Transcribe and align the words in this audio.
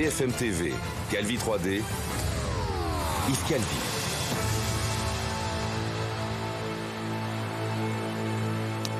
BFM 0.00 0.32
TV, 0.32 0.72
Calvi 1.10 1.36
3D, 1.36 1.82
Yves 3.28 3.44
Calvi. 3.46 3.99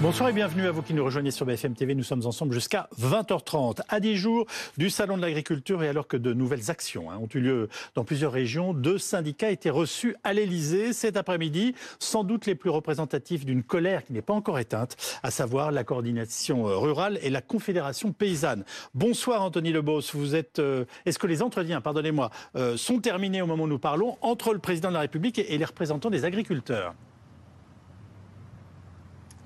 Bonsoir 0.03 0.31
et 0.31 0.33
bienvenue 0.33 0.67
à 0.67 0.71
vous 0.71 0.81
qui 0.81 0.95
nous 0.95 1.05
rejoignez 1.05 1.31
sur 1.31 1.45
BFM 1.45 1.75
TV. 1.75 1.95
Nous 1.95 2.05
sommes 2.05 2.25
ensemble 2.25 2.55
jusqu'à 2.55 2.89
20h30. 2.99 3.81
À 3.91 4.01
10 4.01 4.17
jours 4.17 4.47
du 4.79 4.89
Salon 4.89 5.19
de 5.19 5.21
l'agriculture 5.21 5.83
et 5.83 5.89
alors 5.89 6.09
que 6.09 6.17
de 6.17 6.33
nouvelles 6.33 6.71
actions 6.71 7.11
hein, 7.11 7.19
ont 7.21 7.29
eu 7.35 7.41
lieu 7.41 7.69
dans 7.95 8.03
plusieurs 8.03 8.33
régions, 8.33 8.73
deux 8.73 8.97
syndicats 8.97 9.51
étaient 9.51 9.69
reçus 9.69 10.17
à 10.25 10.33
l'Elysée 10.33 10.95
cet 10.95 11.19
après-midi, 11.19 11.75
sans 11.99 12.25
doute 12.25 12.47
les 12.47 12.55
plus 12.55 12.71
représentatifs 12.71 13.45
d'une 13.45 13.63
colère 13.63 14.03
qui 14.03 14.15
n'est 14.15 14.23
pas 14.23 14.33
encore 14.33 14.59
éteinte, 14.59 14.97
à 15.23 15.31
savoir 15.31 15.71
la 15.71 15.85
coordination 15.85 16.67
euh, 16.67 16.79
rurale 16.79 17.19
et 17.21 17.29
la 17.29 17.43
confédération 17.43 18.11
paysanne. 18.11 18.65
Bonsoir 18.95 19.43
Anthony 19.43 19.71
Lebos. 19.71 20.15
Vous 20.15 20.35
êtes. 20.35 20.61
Euh, 20.61 20.87
est-ce 21.05 21.19
que 21.19 21.27
les 21.27 21.43
entretiens, 21.43 21.83
pardonnez-moi, 21.83 22.31
euh, 22.57 22.79
sont 22.79 23.01
terminés 23.01 23.43
au 23.43 23.47
moment 23.47 23.65
où 23.65 23.69
nous 23.69 23.79
parlons 23.79 24.17
entre 24.23 24.55
le 24.55 24.61
président 24.61 24.89
de 24.89 24.95
la 24.95 25.01
République 25.01 25.39
et 25.39 25.59
les 25.59 25.65
représentants 25.67 26.09
des 26.09 26.25
agriculteurs? 26.25 26.95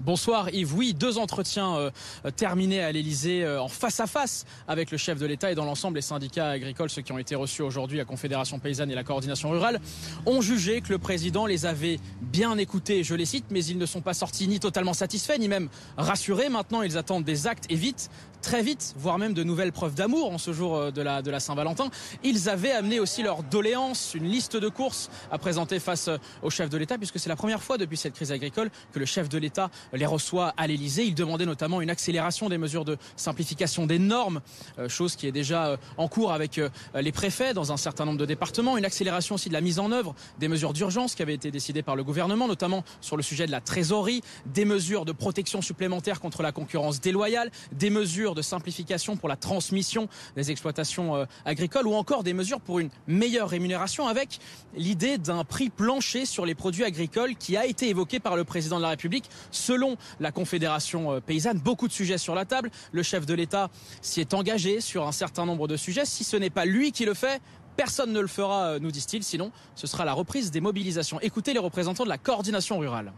Bonsoir 0.05 0.51
Yves. 0.53 0.75
Oui, 0.75 0.93
deux 0.93 1.17
entretiens 1.17 1.77
euh, 1.77 1.91
terminés 2.37 2.83
à 2.83 2.93
l'Elysée 2.93 3.43
euh, 3.43 3.63
en 3.63 3.69
face 3.69 4.01
à 4.01 4.07
face 4.07 4.45
avec 4.69 4.91
le 4.91 4.99
chef 4.99 5.19
de 5.19 5.25
l'État 5.25 5.51
et 5.51 5.55
dans 5.55 5.65
l'ensemble 5.65 5.97
les 5.97 6.03
syndicats 6.03 6.51
agricoles, 6.51 6.91
ceux 6.91 7.01
qui 7.01 7.13
ont 7.13 7.19
été 7.19 7.35
reçus 7.35 7.63
aujourd'hui, 7.63 7.97
la 7.97 8.05
Confédération 8.05 8.59
paysanne 8.59 8.91
et 8.91 8.95
la 8.95 9.03
coordination 9.03 9.49
rurale, 9.49 9.81
ont 10.27 10.43
jugé 10.43 10.83
que 10.83 10.91
le 10.91 10.99
président 10.99 11.47
les 11.47 11.65
avait 11.65 12.01
bien 12.21 12.59
écoutés, 12.59 13.03
je 13.03 13.15
les 13.15 13.25
cite, 13.25 13.47
mais 13.49 13.65
ils 13.65 13.79
ne 13.79 13.87
sont 13.87 14.03
pas 14.03 14.13
sortis 14.13 14.47
ni 14.47 14.61
totalement 14.61 14.93
satisfaits, 14.93 15.39
ni 15.39 15.49
même 15.49 15.71
rassurés. 15.97 16.51
Maintenant, 16.51 16.83
ils 16.83 16.99
attendent 16.99 17.25
des 17.25 17.47
actes 17.47 17.65
et 17.71 17.77
vite 17.77 18.11
très 18.45 18.63
vite, 18.63 18.95
voire 18.99 19.19
même 19.19 19.33
de 19.33 19.43
nouvelles 19.43 19.73
preuves 19.73 19.95
d'amour 19.95 20.31
en 20.31 20.37
ce 20.37 20.53
jour 20.53 20.77
euh, 20.77 20.91
de 20.91 21.01
la, 21.01 21.41
Saint-Valentin. 21.41 21.89
Ils 22.23 22.51
avaient 22.51 22.73
amené 22.73 23.01
aussi 23.01 23.23
leur 23.23 23.43
doléance, 23.43 24.13
une 24.15 24.29
liste 24.29 24.55
de 24.55 24.69
courses 24.69 25.11
à 25.33 25.39
présenter 25.39 25.81
face 25.81 26.09
euh, 26.09 26.19
au 26.43 26.51
chef 26.51 26.69
de 26.69 26.77
l'État, 26.77 26.99
puisque 26.99 27.19
c'est 27.19 27.31
la 27.31 27.37
première 27.37 27.63
fois 27.63 27.79
depuis 27.79 27.97
cette 27.97 28.13
crise 28.13 28.33
agricole 28.33 28.71
que 28.93 28.99
le 28.99 29.07
chef 29.07 29.31
de 29.31 29.39
l'État 29.39 29.71
les 29.95 30.05
reçoit 30.05 30.53
à 30.59 30.67
l'Élysée. 30.67 31.05
Il 31.05 31.15
demandait 31.15 31.47
notamment 31.47 31.81
une 31.81 31.89
accélération 31.89 32.51
des 32.51 32.59
mesures 32.59 32.85
de 32.85 32.99
simplification 33.17 33.87
des 33.87 33.99
normes, 33.99 34.43
euh, 34.79 34.91
chose 34.91 35.17
qui 35.17 35.27
est 35.27 35.33
déjà 35.33 35.79
en 35.97 36.07
cours 36.07 36.33
avec 36.33 36.61
les 36.95 37.13
préfets 37.13 37.55
dans 37.55 37.73
un 37.73 37.79
certain 37.79 38.05
nombre 38.05 38.19
de 38.19 38.27
départements, 38.27 38.77
une 38.77 38.85
accélération 38.85 39.37
aussi 39.37 39.49
de 39.49 39.55
la 39.55 39.63
mise 39.63 39.79
en 39.79 39.91
œuvre 39.91 40.15
des 40.39 40.49
mesures 40.49 40.75
d'urgence 40.75 41.15
qui 41.15 41.23
avaient 41.23 41.35
été 41.35 41.51
décidées 41.51 41.83
par 41.83 41.97
le 41.97 42.05
gouvernement, 42.05 42.47
notamment 42.47 42.85
sur 43.01 43.17
le 43.17 43.23
sujet 43.23 43.47
de 43.47 43.53
la 43.53 43.63
trésorerie, 43.63 44.21
des 44.45 44.67
mesures 44.67 45.07
de 45.07 45.13
protection 45.13 45.63
supplémentaire 45.63 46.21
contre 46.21 46.43
la 46.43 46.53
concurrence 46.53 47.01
déloyale, 47.01 47.51
des 47.73 47.91
mesures 47.91 48.34
de 48.35 48.43
simplification 48.43 49.17
pour 49.17 49.29
la 49.29 49.37
transmission 49.37 50.09
des 50.37 50.51
exploitations 50.51 51.17
euh, 51.17 51.25
agricoles 51.45 51.87
ou 51.87 51.95
encore 51.95 52.23
des 52.23 52.33
mesures 52.33 52.61
pour 52.61 52.79
une 52.79 52.91
meilleure 53.07 53.49
rémunération 53.49 54.07
avec 54.07 54.39
l'idée 54.77 55.19
d'un 55.19 55.45
prix 55.45 55.71
plancher 55.71 56.27
sur 56.27 56.47
les 56.47 56.55
produits 56.55 56.85
agricoles 56.85 57.37
qui 57.37 57.57
a 57.57 57.67
été 57.67 57.89
évoqué 57.89 58.21
par 58.21 58.37
le 58.37 58.45
président 58.45 58.77
de 58.77 58.83
la 58.83 58.91
République 58.91 59.31
selon 59.51 59.97
la 60.21 60.33
Confédération 60.33 61.13
euh, 61.13 61.21
paysanne. 61.21 61.59
Beaucoup 61.59 61.89
de 61.89 61.93
sujets 61.93 62.19
sur 62.19 62.35
la 62.35 62.45
table. 62.45 62.71
Le 62.93 63.03
chef 63.03 63.27
de 63.27 63.35
l'État 63.35 63.71
s'y 64.03 64.21
est 64.21 64.35
engagé 64.35 64.81
sur 64.81 65.07
un 65.07 65.13
certain 65.13 65.47
nombre 65.47 65.69
de 65.69 65.77
sujets. 65.77 66.05
Si 66.05 66.25
ce 66.25 66.37
n'est 66.37 66.51
pas 66.51 66.65
lui 66.65 66.93
qui 66.93 67.05
le 67.05 67.15
fait, 67.15 67.41
Personne 67.77 68.13
ne 68.13 68.21
le 68.21 68.29
fera, 68.29 68.67
euh, 68.67 68.79
nous 68.79 68.93
disent-ils, 68.93 69.25
sinon 69.25 69.51
ce 69.75 69.89
sera 69.89 70.05
la 70.05 70.13
reprise 70.13 70.53
des 70.53 70.61
mobilisations. 70.61 71.19
Écoutez 71.21 71.53
les 71.53 71.59
représentants 71.59 72.05
de 72.05 72.09
la 72.09 72.19
coordination 72.19 72.79
rurale. 72.79 73.13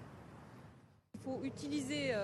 Il 1.15 1.21
faut 1.21 1.41
utiliser 1.45 2.15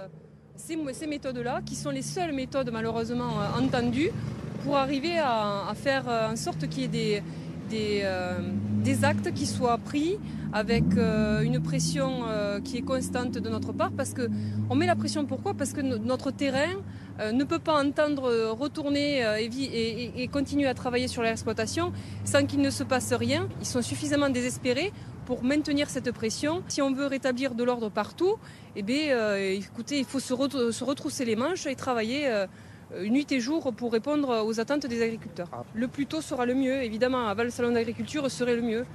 ces, 0.56 1.06
méthodes-là, 1.06 1.60
qui 1.64 1.74
sont 1.74 1.90
les 1.90 2.02
seules 2.02 2.32
méthodes 2.32 2.70
malheureusement 2.72 3.40
euh, 3.40 3.62
entendues, 3.62 4.10
pour 4.64 4.76
arriver 4.76 5.18
à, 5.18 5.72
faire 5.74 6.08
euh, 6.08 6.32
en 6.32 6.36
sorte 6.36 6.68
qu'il 6.68 6.94
y 6.94 7.14
ait 7.14 7.22
des, 7.68 8.02
euh, 8.04 8.38
actes 9.02 9.32
qui 9.32 9.46
soient 9.46 9.78
pris 9.78 10.18
avec 10.52 10.84
une 10.92 11.62
pression 11.62 12.24
qui 12.62 12.76
est 12.76 12.82
constante 12.82 13.32
de 13.32 13.48
notre 13.48 13.72
part. 13.72 13.90
Parce 13.90 14.12
que 14.12 14.28
on 14.68 14.74
met 14.74 14.84
la 14.84 14.94
pression 14.94 15.24
pourquoi? 15.24 15.54
Parce 15.54 15.72
que 15.72 15.80
notre 15.80 16.30
terrain 16.30 16.74
ne 17.32 17.42
peut 17.44 17.58
pas 17.58 17.82
entendre 17.82 18.50
retourner 18.50 19.22
et, 19.40 19.46
et, 19.46 20.22
et 20.22 20.28
continuer 20.28 20.66
à 20.66 20.74
travailler 20.74 21.08
sur 21.08 21.22
l'exploitation 21.22 21.90
sans 22.24 22.44
qu'il 22.44 22.60
ne 22.60 22.68
se 22.68 22.84
passe 22.84 23.14
rien. 23.14 23.48
Ils 23.60 23.66
sont 23.66 23.80
suffisamment 23.80 24.28
désespérés 24.28 24.92
pour 25.26 25.44
maintenir 25.44 25.88
cette 25.88 26.10
pression. 26.12 26.62
Si 26.68 26.82
on 26.82 26.92
veut 26.92 27.06
rétablir 27.06 27.54
de 27.54 27.64
l'ordre 27.64 27.88
partout, 27.88 28.36
eh 28.76 28.82
bien, 28.82 29.16
euh, 29.16 29.36
écoutez, 29.52 29.98
il 29.98 30.04
faut 30.04 30.20
se, 30.20 30.32
retrousser 30.32 31.24
les 31.24 31.36
manches 31.36 31.66
et 31.66 31.74
travailler 31.74 32.28
euh, 32.28 32.46
nuit 33.08 33.26
et 33.30 33.40
jour 33.40 33.72
pour 33.74 33.92
répondre 33.92 34.44
aux 34.44 34.60
attentes 34.60 34.86
des 34.86 35.02
agriculteurs. 35.02 35.48
Le 35.74 35.88
plus 35.88 36.06
tôt 36.06 36.20
sera 36.20 36.46
le 36.46 36.54
mieux, 36.54 36.82
évidemment, 36.82 37.26
avant 37.28 37.44
le 37.44 37.50
salon 37.50 37.72
d'agriculture 37.72 38.30
serait 38.30 38.56
le 38.56 38.62
mieux. 38.62 38.86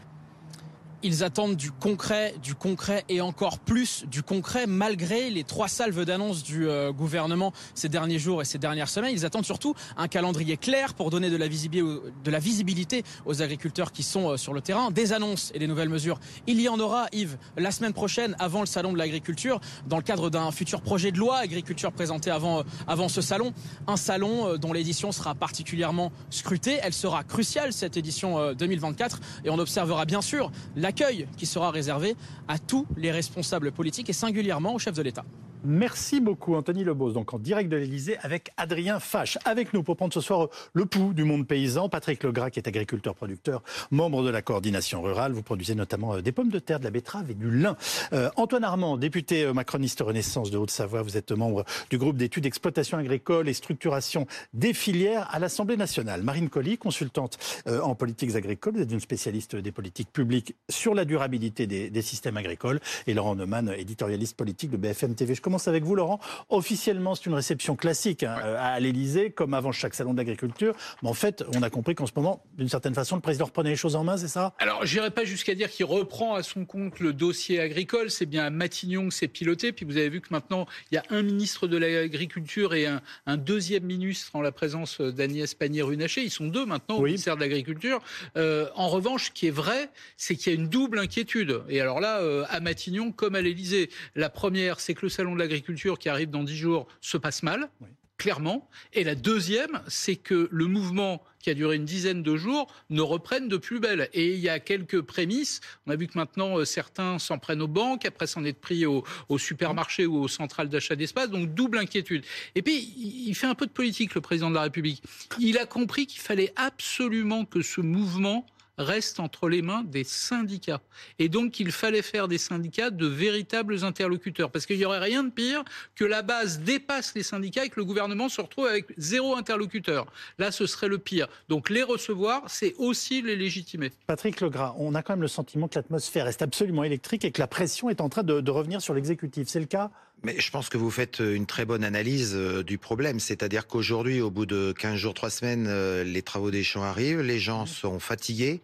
Ils 1.04 1.24
attendent 1.24 1.56
du 1.56 1.72
concret, 1.72 2.34
du 2.42 2.56
concret 2.56 3.06
et 3.08 3.22
encore 3.22 3.60
plus 3.60 4.06
du 4.08 4.24
concret 4.24 4.66
malgré 4.66 5.30
les 5.30 5.44
trois 5.44 5.68
salves 5.68 6.06
d'annonces 6.06 6.42
du 6.42 6.68
euh, 6.68 6.92
gouvernement 6.92 7.54
ces 7.76 7.88
derniers 7.88 8.18
jours 8.18 8.42
et 8.42 8.46
ces 8.46 8.58
dernières 8.58 8.90
semaines. 8.90 9.12
Ils 9.14 9.24
attendent 9.24 9.46
surtout 9.46 9.76
un 9.96 10.08
calendrier 10.08 10.58
clair 10.58 10.96
pour 10.96 11.12
donner 11.12 11.30
de 11.30 11.38
la, 11.38 12.40
visibilité 12.40 13.04
aux 13.28 13.44
agriculteurs 13.44 13.92
qui 13.92 14.02
sont 14.02 14.32
euh, 14.32 14.38
sur 14.38 14.54
le 14.54 14.62
terrain, 14.62 14.90
des 14.90 15.14
annonces 15.14 15.52
et 15.54 15.60
des 15.60 15.68
nouvelles 15.68 15.90
mesures. 15.90 16.20
Il 16.48 16.60
y 16.60 16.68
en 16.68 16.80
aura, 16.80 17.06
Yves, 17.12 17.38
la 17.58 17.70
semaine 17.70 17.94
prochaine 17.94 18.36
avant 18.40 18.62
le 18.62 18.66
salon 18.66 18.92
de 18.92 18.98
l'agriculture, 18.98 19.60
dans 19.86 19.98
le 19.98 20.04
cadre 20.04 20.32
d'un 20.32 20.50
futur 20.50 20.82
projet 20.82 21.12
de 21.12 21.20
loi 21.20 21.38
agriculture 21.38 21.92
présenté 21.92 22.32
avant, 22.32 22.62
euh, 22.62 22.64
avant 22.88 23.08
ce 23.08 23.22
salon. 23.22 23.54
Un 23.86 23.98
salon 23.98 24.58
dont 24.58 24.74
l'édition 24.74 25.12
sera 25.12 25.36
particulièrement 25.36 26.12
scrutée. 26.32 26.80
Elle 26.82 26.94
sera 26.94 27.24
cruciale, 27.24 27.72
cette 27.72 27.98
édition 27.98 28.54
2024, 28.54 29.20
et 29.46 29.50
on 29.52 29.60
observera 29.60 30.06
bien 30.06 30.22
sûr 30.22 30.52
la 30.76 30.87
l'accueil 30.88 31.28
qui 31.36 31.46
sera 31.46 31.70
réservé 31.70 32.16
à 32.48 32.58
tous 32.58 32.88
les 32.96 33.12
responsables 33.12 33.74
politiques 33.74 34.10
et 34.10 34.14
singulièrement 34.14 34.74
au 34.74 34.80
chef 34.80 34.96
de 34.96 35.02
l'État. 35.02 35.26
Merci 35.64 36.20
beaucoup 36.20 36.56
Anthony 36.56 36.84
Lebos, 36.84 37.14
donc 37.14 37.34
en 37.34 37.40
direct 37.40 37.70
de 37.70 37.78
l'Elysée 37.78 38.18
avec 38.22 38.52
Adrien 38.58 39.00
Fache. 39.00 39.40
Avec 39.44 39.74
nous 39.74 39.82
pour 39.82 39.98
prendre 39.98 40.14
ce 40.14 40.22
soir 40.22 40.50
le 40.74 40.86
pouls 40.86 41.14
du 41.14 41.24
monde 41.24 41.48
paysan, 41.48 41.90
Patrick 41.90 42.24
Legras 42.24 42.52
qui 42.52 42.60
est 42.60 42.68
agriculteur-producteur, 42.68 43.64
membre 43.90 44.24
de 44.24 44.30
la 44.30 44.44
coordination 44.44 45.02
rurale. 45.02 45.34
Vous 45.34 45.42
produisez 45.42 45.74
notamment 45.74 46.16
euh, 46.16 46.22
des 46.22 46.32
pommes 46.32 46.50
de 46.50 46.60
terre, 46.60 46.80
de 46.80 46.84
la 46.84 46.92
betterave 46.92 47.32
et 47.32 47.34
du 47.34 47.50
lin. 47.50 47.76
Euh, 48.14 48.30
Antoine 48.36 48.64
Armand, 48.64 48.98
député 48.98 49.46
euh, 49.46 49.54
macroniste 49.54 50.00
Renaissance 50.02 50.52
de 50.52 50.58
Haute-Savoie, 50.58 51.02
vous 51.02 51.18
êtes 51.18 51.32
membre 51.32 51.66
du 51.90 51.98
groupe 51.98 52.18
d'études 52.18 52.46
exploitation 52.46 53.00
agricole 53.00 53.50
et 53.50 53.54
structuration 53.54 54.28
des 54.54 54.74
filières 54.74 55.28
à 55.32 55.40
l'Assemblée 55.40 55.76
nationale. 55.76 56.22
Marine 56.22 56.50
Colli, 56.50 56.78
consultante 56.78 57.38
en 57.68 57.96
politiques 57.96 58.36
agricoles, 58.36 58.76
vous 58.76 58.82
êtes 58.82 58.92
une 58.92 59.00
spécialiste 59.00 59.56
des 59.56 59.72
politiques 59.72 60.12
publiques 60.14 60.56
sur 60.70 60.94
la 60.94 61.04
durabilité 61.04 61.68
des, 61.68 61.90
des 61.90 62.02
systèmes 62.02 62.38
agricoles. 62.38 62.80
Et 63.08 63.14
Laurent 63.14 63.36
Neumann, 63.36 63.74
éditorialiste 63.78 64.38
politique 64.38 64.72
de 64.72 64.78
BFM 64.78 65.16
TV. 65.16 65.36
Je 65.36 65.42
commence 65.48 65.70
avec 65.70 65.86
vous, 65.86 65.96
Laurent. 65.96 66.20
Officiellement, 66.50 67.16
c'est 67.16 67.26
une 67.26 67.34
réception 67.34 67.78
classique 67.78 68.24
hein, 68.24 68.36
à 68.60 68.82
l'Élysée, 68.82 69.32
comme 69.32 69.54
avant 69.54 69.72
chaque 69.72 69.94
salon 69.94 70.14
d'agriculture. 70.14 70.76
Mais 71.02 71.08
en 71.08 71.14
fait, 71.14 71.42
on 71.56 71.64
a 71.64 71.70
compris 71.70 71.96
qu'en 71.96 72.06
ce 72.06 72.12
moment, 72.18 72.44
d'une 72.58 72.68
certaine 72.68 72.94
façon, 72.94 73.16
le 73.16 73.22
président 73.22 73.46
reprenait 73.46 73.70
les 73.70 73.78
choses 73.78 73.96
en 73.96 74.04
main, 74.04 74.18
c'est 74.18 74.28
ça? 74.28 74.54
Alors, 74.60 74.86
j'irai 74.86 75.10
pas 75.10 75.24
jusqu'à 75.24 75.56
dire 75.56 75.70
qu'il 75.70 75.86
reprend 75.86 76.36
à 76.36 76.44
son 76.44 76.66
compte 76.66 77.00
le 77.00 77.14
dossier 77.14 77.62
agricole. 77.62 78.12
C'est 78.12 78.26
bien 78.26 78.44
à 78.44 78.50
Matignon 78.50 79.08
que 79.08 79.14
c'est 79.14 79.30
piloté. 79.30 79.72
Puis 79.72 79.86
vous 79.86 79.96
avez 79.96 80.10
vu 80.10 80.20
que 80.20 80.28
maintenant, 80.32 80.68
il 80.92 80.96
y 80.96 80.98
a 80.98 81.04
un 81.12 81.22
ministre 81.22 81.66
de 81.68 81.78
l'Agriculture 81.78 82.74
et 82.74 82.86
un, 82.86 83.38
deuxième 83.38 83.84
ministre 83.84 84.36
en 84.36 84.42
la 84.42 84.52
présence 84.52 85.00
d'Agnès 85.00 85.54
Pannier-Runacher. 85.54 86.24
Ils 86.24 86.30
sont 86.30 86.48
deux 86.48 86.66
maintenant 86.66 86.98
au 86.98 87.04
ministère 87.04 87.38
de 87.38 87.42
l'Agriculture. 87.42 88.02
Euh, 88.36 88.68
en 88.76 88.90
revanche, 88.90 89.28
ce 89.28 89.32
qui 89.32 89.48
est 89.48 89.52
vrai, 89.52 89.92
c'est 90.18 90.36
qu'il 90.36 90.52
y 90.52 90.56
a 90.58 90.60
une 90.60 90.68
double 90.68 91.00
inquiétude. 91.00 91.62
Et 91.70 91.80
alors 91.80 92.02
là, 92.02 92.20
euh, 92.20 92.44
à 92.50 92.60
Matignon 92.60 93.14
comme 93.14 93.36
à 93.36 93.42
l'Élysée. 93.42 93.90
La 94.16 94.30
première, 94.30 94.82
c'est 94.82 94.94
que 94.94 95.04
le 95.04 95.10
salon 95.10 95.37
l'agriculture 95.38 96.00
qui 96.00 96.10
arrive 96.10 96.30
dans 96.30 96.44
dix 96.44 96.58
jours 96.58 96.88
se 97.02 97.18
passe 97.18 97.44
mal. 97.44 97.70
clairement. 98.18 98.68
Et 98.94 99.04
la 99.04 99.16
deuxième, 99.16 99.80
c'est 99.88 100.16
que 100.16 100.50
le 100.52 100.66
mouvement 100.66 101.24
qui 101.40 101.52
a 101.52 101.54
duré 101.54 101.76
une 101.76 101.86
dizaine 101.86 102.24
de 102.24 102.36
jours 102.36 102.68
ne 102.90 103.02
reprenne 103.02 103.48
de 103.48 103.58
plus 103.58 103.80
belle. 103.80 104.10
Et 104.14 104.34
il 104.34 104.40
y 104.40 104.50
a 104.50 104.60
quelques 104.60 105.02
prémices. 105.02 105.62
On 105.86 105.92
a 105.92 105.96
vu 105.96 106.08
que 106.08 106.18
maintenant, 106.18 106.58
euh, 106.58 106.66
certains 106.66 107.20
s'en 107.20 107.38
prennent 107.38 107.62
aux 107.62 107.68
banques, 107.68 108.06
après 108.06 108.26
s'en 108.26 108.44
être 108.44 108.60
pris 108.60 108.86
au, 108.86 109.04
au 109.30 109.38
supermarché 109.38 110.08
ou 110.08 110.18
aux 110.18 110.28
centrales 110.28 110.68
d'achat 110.68 110.96
d'espace. 110.96 111.30
Donc, 111.30 111.54
double 111.54 111.78
inquiétude. 111.78 112.26
Et 112.56 112.64
puis, 112.64 112.92
il 113.28 113.36
fait 113.36 113.48
un 113.48 113.56
peu 113.56 113.68
de 113.68 113.72
politique, 113.72 114.16
le 114.16 114.22
président 114.22 114.50
de 114.50 114.56
la 114.56 114.64
République. 114.64 115.04
Il 115.40 115.58
a 115.60 115.66
compris 115.66 116.08
qu'il 116.08 116.22
fallait 116.22 116.54
absolument 116.56 117.46
que 117.46 117.62
ce 117.62 117.82
mouvement 117.82 118.46
reste 118.78 119.20
entre 119.20 119.50
les 119.50 119.62
mains 119.62 119.84
des 119.84 120.04
syndicats. 120.04 120.82
Et 121.20 121.30
donc, 121.30 121.60
il 121.60 121.72
fallait 121.72 122.02
faire 122.02 122.28
des 122.28 122.38
syndicats 122.38 122.90
de 122.90 123.08
véritables 123.08 123.84
interlocuteurs. 123.84 124.52
Parce 124.52 124.66
qu'il 124.66 124.78
n'y 124.78 124.86
aurait 124.86 125.00
rien 125.00 125.24
de 125.24 125.30
pire 125.30 125.64
que 125.96 126.06
la 126.06 126.22
base 126.22 126.60
dépasse 126.60 127.14
les 127.16 127.24
syndicats 127.24 127.66
et 127.66 127.70
que 127.70 127.80
le 127.80 127.86
gouvernement 127.86 128.30
se 128.30 128.42
retrouve 128.42 128.68
avec 128.68 128.86
zéro 128.98 129.36
interlocuteur. 129.36 130.06
Là, 130.38 130.52
ce 130.52 130.66
serait 130.66 130.88
le 130.88 130.98
pire. 130.98 131.28
Donc, 131.50 131.70
les 131.70 131.84
recevoir, 131.84 132.44
c'est 132.48 132.76
aussi 132.78 133.22
les 133.22 133.36
légitimer. 133.36 133.92
Patrick 134.06 134.42
Legras, 134.42 134.76
on 134.78 134.96
a 134.96 135.02
quand 135.02 135.14
même 135.14 135.22
le 135.22 135.28
sentiment 135.28 135.68
que 135.68 135.76
l'atmosphère 135.76 136.26
reste 136.26 136.42
absolument 136.42 136.84
électrique 136.84 137.26
et 137.26 137.32
que 137.32 137.40
la 137.40 137.48
pression 137.48 137.90
est 137.90 138.02
en 138.02 138.10
train 138.10 138.24
de, 138.24 138.52
revenir 138.52 138.82
sur 138.82 138.94
l'exécutif. 138.94 139.48
C'est 139.48 139.60
le 139.60 139.66
cas 139.66 139.92
Mais 140.24 140.40
je 140.40 140.50
pense 140.50 140.70
que 140.70 140.78
vous 140.78 140.90
faites 140.90 141.20
une 141.20 141.46
très 141.46 141.66
bonne 141.66 141.84
analyse 141.84 142.34
euh, 142.36 142.64
du 142.64 142.78
problème. 142.78 143.20
C'est-à-dire 143.20 143.68
qu'aujourd'hui, 143.68 144.22
au 144.22 144.32
bout 144.32 144.46
de 144.46 144.74
15 144.78 144.96
jours, 144.96 145.14
3 145.14 145.30
semaines, 145.30 145.68
euh, 145.68 146.04
les 146.04 146.22
travaux 146.22 146.52
des 146.52 146.64
champs 146.64 146.84
arrivent, 146.84 147.22
les 147.22 147.40
gens 147.40 147.64
mmh. 147.64 147.68
sont 147.68 148.00
fatigués, 148.00 148.62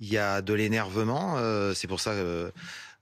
il 0.00 0.12
y 0.12 0.18
a 0.18 0.42
de 0.42 0.52
l'énervement. 0.52 1.36
Euh, 1.38 1.72
c'est 1.74 1.88
pour 1.88 2.00
ça 2.00 2.12
que 2.12 2.52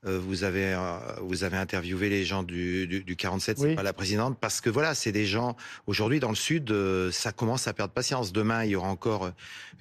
vous 0.03 0.45
avez 0.45 0.79
vous 1.21 1.43
avez 1.43 1.57
interviewé 1.57 2.07
les 2.07 2.23
gens 2.23 2.41
du, 2.41 2.87
du, 2.87 3.15
47, 3.17 3.57
c'est 3.59 3.75
pas 3.75 3.83
la 3.83 3.91
présidente, 3.91 4.37
parce 4.39 4.61
que 4.61 4.69
voilà, 4.69 4.95
c'est 4.95 5.11
des 5.11 5.25
gens 5.25 5.57
aujourd'hui 5.87 6.21
dans 6.21 6.29
le 6.29 6.35
sud, 6.35 6.73
ça 7.11 7.33
commence 7.33 7.67
à 7.67 7.73
perdre 7.73 7.93
patience. 7.93 8.31
Demain, 8.31 8.63
il 8.63 8.71
y 8.71 8.75
aura 8.77 8.87
encore 8.87 9.31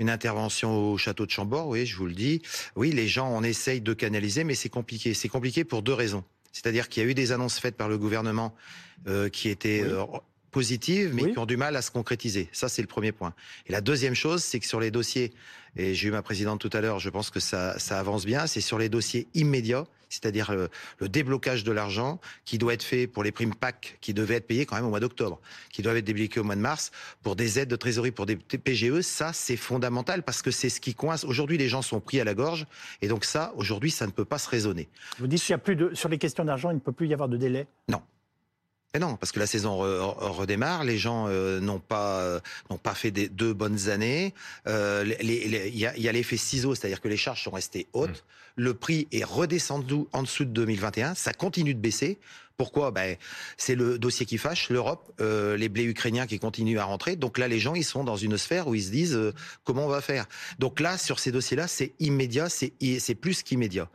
une 0.01 0.11
intervention 0.11 0.77
au 0.77 0.99
château 0.99 1.25
de 1.25 1.31
Chambord. 1.31 1.69
Oui, 1.69 1.87
je 1.87 1.97
vous 1.97 2.07
le 2.07 2.15
dis. 2.15 2.43
Oui, 2.75 2.91
les 2.91 3.07
gens, 3.07 3.31
on 3.33 3.45
essaye 3.45 3.81
de 3.81 3.95
canaliser, 3.95 4.43
mais 4.43 4.57
c'est 4.57 4.69
compliqué. 4.69 5.15
C'est 5.15 5.29
compliqué 5.29 5.63
pour 5.63 5.83
deux 5.83 5.95
raisons. 5.95 6.25
C'est-à-dire 6.53 6.89
qu'il 6.89 7.03
y 7.03 7.07
a 7.07 7.09
eu 7.09 7.15
des 7.15 7.33
annonces 7.33 7.59
faites 7.59 7.77
par 7.77 7.89
le 7.89 7.99
gouvernement 7.99 8.55
euh, 9.07 9.29
qui 9.29 9.49
étaient 9.49 9.83
euh, 9.83 10.05
positives, 10.51 11.15
mais 11.15 11.33
qui 11.33 11.39
ont 11.39 11.47
du 11.47 11.57
mal 11.57 11.77
à 11.77 11.83
se 11.83 11.91
concrétiser. 11.91 12.49
Ça, 12.53 12.69
c'est 12.69 12.83
le 12.83 12.89
premier 12.89 13.13
point. 13.13 13.35
Et 13.67 13.73
la 13.73 13.81
deuxième 13.81 14.15
chose, 14.15 14.43
c'est 14.43 14.61
que 14.61 14.67
sur 14.67 14.81
les 14.81 14.91
dossiers, 14.91 15.33
et 15.77 15.95
j'ai 15.95 16.09
eu 16.09 16.11
ma 16.11 16.23
présidente 16.23 16.61
tout 16.61 16.71
à 16.73 16.81
l'heure, 16.81 16.99
je 16.99 17.11
pense 17.11 17.31
que 17.31 17.41
ça, 17.41 17.79
ça 17.79 17.99
avance 17.99 18.25
bien, 18.25 18.47
c'est 18.47 18.61
sur 18.61 18.79
les 18.79 18.89
dossiers 18.89 19.29
immédiats, 19.35 19.85
c'est-à-dire 20.09 20.53
le, 20.53 21.09
déblocage 21.09 21.65
de 21.65 21.73
l'argent 21.73 22.21
qui 22.45 22.59
doit 22.59 22.75
être 22.75 22.83
fait 22.83 23.07
pour 23.07 23.23
les 23.23 23.33
primes 23.33 23.55
PAC 23.55 23.99
qui 24.01 24.15
devaient 24.15 24.37
être 24.37 24.47
payées 24.47 24.67
quand 24.67 24.77
même 24.77 24.87
au 24.87 24.91
mois 24.91 25.01
d'octobre, 25.01 25.41
qui 25.71 25.83
doivent 25.83 25.97
être 25.97 26.05
débloquées 26.05 26.41
au 26.41 26.45
mois 26.45 26.57
de 26.57 26.61
mars, 26.61 26.91
pour 27.23 27.37
des 27.37 27.59
aides 27.59 27.69
de 27.69 27.77
trésorerie, 27.77 28.11
pour 28.11 28.27
des 28.27 28.37
PGE, 28.37 29.01
ça 29.03 29.33
c'est 29.33 29.57
fondamental 29.57 30.23
parce 30.23 30.43
que 30.43 30.51
c'est 30.51 30.69
ce 30.69 30.81
qui 30.81 30.95
coince. 30.95 31.25
Aujourd'hui, 31.25 31.59
les 31.59 31.69
gens 31.69 31.83
sont 31.83 32.01
pris 32.01 32.21
à 32.21 32.25
la 32.25 32.35
gorge 32.35 32.67
et 33.03 33.09
donc 33.09 33.25
ça, 33.25 33.53
aujourd'hui, 33.57 33.91
ça 33.91 34.07
ne 34.07 34.13
peut 34.13 34.25
pas 34.25 34.39
se 34.39 34.49
raisonner. 34.49 34.89
Vous 35.19 35.27
dites 35.27 35.41
qu'il 35.41 35.51
y 35.51 35.55
a 35.55 35.59
plus 35.59 35.77
de, 35.77 35.95
sur 35.95 36.09
les 36.09 36.19
questions 36.19 36.45
d'argent, 36.45 36.71
il 36.71 36.75
ne 36.75 36.81
peut 36.81 36.93
plus 36.93 37.09
y 37.09 37.13
avoir 37.13 37.29
de 37.29 37.37
délai? 37.37 37.67
Non, 37.89 38.03
et 38.95 38.99
non, 38.99 39.17
parce 39.17 39.33
que 39.33 39.39
la 39.39 39.47
saison 39.47 39.77
redémarre, 39.77 40.83
les 40.83 40.97
gens 40.97 41.27
euh, 41.29 41.61
n'ont 41.61 41.79
pas 41.79 42.21
euh, 42.21 42.41
n'ont 42.71 42.79
pas 42.79 42.95
fait 42.95 43.11
des, 43.11 43.29
deux 43.29 43.53
bonnes 43.53 43.91
années. 43.91 44.33
Euh, 44.67 45.05
il 45.21 45.77
y, 45.77 46.09
a, 46.09 46.13
l'effet 46.13 46.39
ciseau, 46.39 46.75
c'est-à-dire 46.75 47.03
que 47.03 47.09
les 47.09 47.19
charges 47.19 47.45
sont 47.45 47.51
restées 47.51 47.87
hautes. 47.93 48.09
Mmh. 48.09 48.63
Le 48.63 48.75
prix 48.75 49.07
est 49.13 49.25
redescendu 49.25 50.05
en 50.13 50.23
dessous 50.23 50.47
de 50.47 50.51
2021. 50.51 51.15
Ça 51.15 51.35
continue 51.35 51.75
de 51.75 51.81
baisser. 51.81 52.19
Pourquoi? 52.57 52.91
Ben, 52.91 53.17
C'est 53.59 53.75
le 53.75 53.99
dossier 53.99 54.25
qui 54.25 54.39
fâche, 54.39 54.71
l'Europe, 54.71 55.13
les 55.21 55.69
blés 55.69 55.85
ukrainiens 55.85 56.27
qui 56.27 56.41
continuent 56.41 56.79
à 56.79 56.85
rentrer. 56.85 57.15
Donc 57.15 57.39
là, 57.39 57.47
les 57.47 57.61
gens, 57.61 57.77
ils 57.77 57.85
sont 57.85 58.03
dans 58.03 58.17
une 58.17 58.37
sphère 58.37 58.67
où 58.67 58.75
ils 58.75 58.83
se 58.83 58.91
disent 58.91 59.33
comment 59.63 59.85
on 59.85 59.89
va 59.89 60.01
faire? 60.01 60.27
Donc 60.59 60.81
là, 60.81 60.99
sur 60.99 61.21
ces 61.21 61.31
dossiers-là, 61.31 61.69
c'est 61.69 61.93
immédiat, 62.01 62.49
c'est 62.49 63.15
plus 63.15 63.45
qu'immédiat. 63.45 63.89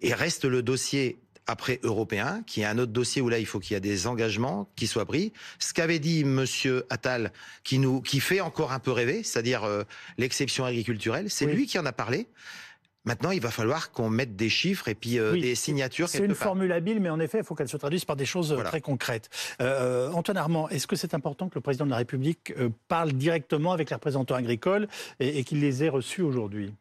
Et 0.00 0.14
reste 0.14 0.44
le 0.44 0.62
dossier 0.62 1.18
après 1.46 1.80
européen, 1.82 2.42
qui 2.46 2.62
est 2.62 2.64
un 2.64 2.78
autre 2.78 2.92
dossier 2.92 3.20
où 3.22 3.28
là 3.28 3.38
il 3.38 3.46
faut 3.46 3.60
qu'il 3.60 3.74
y 3.74 3.76
ait 3.76 3.80
des 3.80 4.06
engagements 4.06 4.68
qui 4.76 4.86
soient 4.86 5.04
pris. 5.04 5.32
Ce 5.58 5.74
qu'avait 5.74 5.98
dit 5.98 6.24
Monsieur 6.24 6.86
Attal, 6.90 7.32
qui 7.62 7.78
nous, 7.78 8.00
qui 8.00 8.20
fait 8.20 8.40
encore 8.40 8.72
un 8.72 8.78
peu 8.78 8.90
rêver, 8.90 9.22
c'est-à-dire 9.22 9.64
euh, 9.64 9.82
l'exception 10.18 10.64
agriculturelle, 10.64 11.30
c'est 11.30 11.46
lui 11.46 11.66
qui 11.66 11.78
en 11.78 11.86
a 11.86 11.92
parlé. 11.92 12.26
Maintenant, 13.06 13.32
il 13.32 13.40
va 13.40 13.50
falloir 13.50 13.92
qu'on 13.92 14.08
mette 14.08 14.34
des 14.34 14.48
chiffres 14.48 14.88
et 14.88 14.94
puis 14.94 15.18
euh, 15.18 15.38
des 15.38 15.54
signatures. 15.54 16.08
C'est 16.08 16.24
une 16.24 16.34
formule 16.34 16.72
habile, 16.72 17.00
mais 17.00 17.10
en 17.10 17.20
effet, 17.20 17.38
il 17.38 17.44
faut 17.44 17.54
qu'elle 17.54 17.68
se 17.68 17.76
traduise 17.76 18.06
par 18.06 18.16
des 18.16 18.24
choses 18.24 18.52
euh, 18.52 18.62
très 18.62 18.80
concrètes. 18.80 19.28
Euh, 19.60 20.10
Antoine 20.12 20.38
Armand, 20.38 20.70
est-ce 20.70 20.86
que 20.86 20.96
c'est 20.96 21.12
important 21.12 21.50
que 21.50 21.54
le 21.54 21.60
président 21.60 21.84
de 21.84 21.90
la 21.90 21.98
République 21.98 22.54
parle 22.88 23.12
directement 23.12 23.72
avec 23.72 23.90
les 23.90 23.94
représentants 23.94 24.36
agricoles 24.36 24.88
et, 25.20 25.44
qu'il 25.44 25.60
les 25.60 25.84
ait 25.84 25.90
reçus 25.90 26.22
aujourd'hui? 26.22 26.72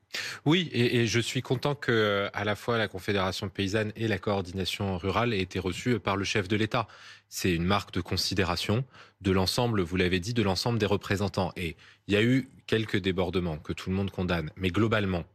Oui, 0.45 0.69
et, 0.71 1.07
je 1.07 1.19
suis 1.19 1.41
content 1.41 1.75
que 1.75 2.29
à 2.33 2.45
la 2.45 2.55
fois 2.55 2.77
la 2.77 2.87
Confédération 2.87 3.49
paysanne 3.49 3.91
et 3.97 4.07
la 4.07 4.17
coordination 4.17 4.97
rurale 4.97 5.33
aient 5.33 5.41
été 5.41 5.59
reçues 5.59 5.99
par 5.99 6.15
le 6.15 6.23
chef 6.23 6.47
de 6.47 6.55
l'État. 6.55 6.87
C'est 7.27 7.53
une 7.53 7.65
marque 7.65 7.91
de 7.91 7.99
considération 7.99 8.85
de 9.21 9.31
l'ensemble, 9.31 9.81
vous 9.81 9.97
l'avez 9.97 10.19
dit, 10.19 10.33
de 10.33 10.43
l'ensemble 10.43 10.79
des 10.79 10.85
représentants. 10.85 11.51
Et 11.57 11.75
il 12.07 12.13
y 12.13 12.17
a 12.17 12.23
eu 12.23 12.49
quelques 12.67 12.97
débordements 12.97 13.57
que 13.57 13.73
tout 13.73 13.89
le 13.89 13.95
monde 13.95 14.11
condamne, 14.11 14.51
mais 14.55 14.69
globalement, 14.69 15.25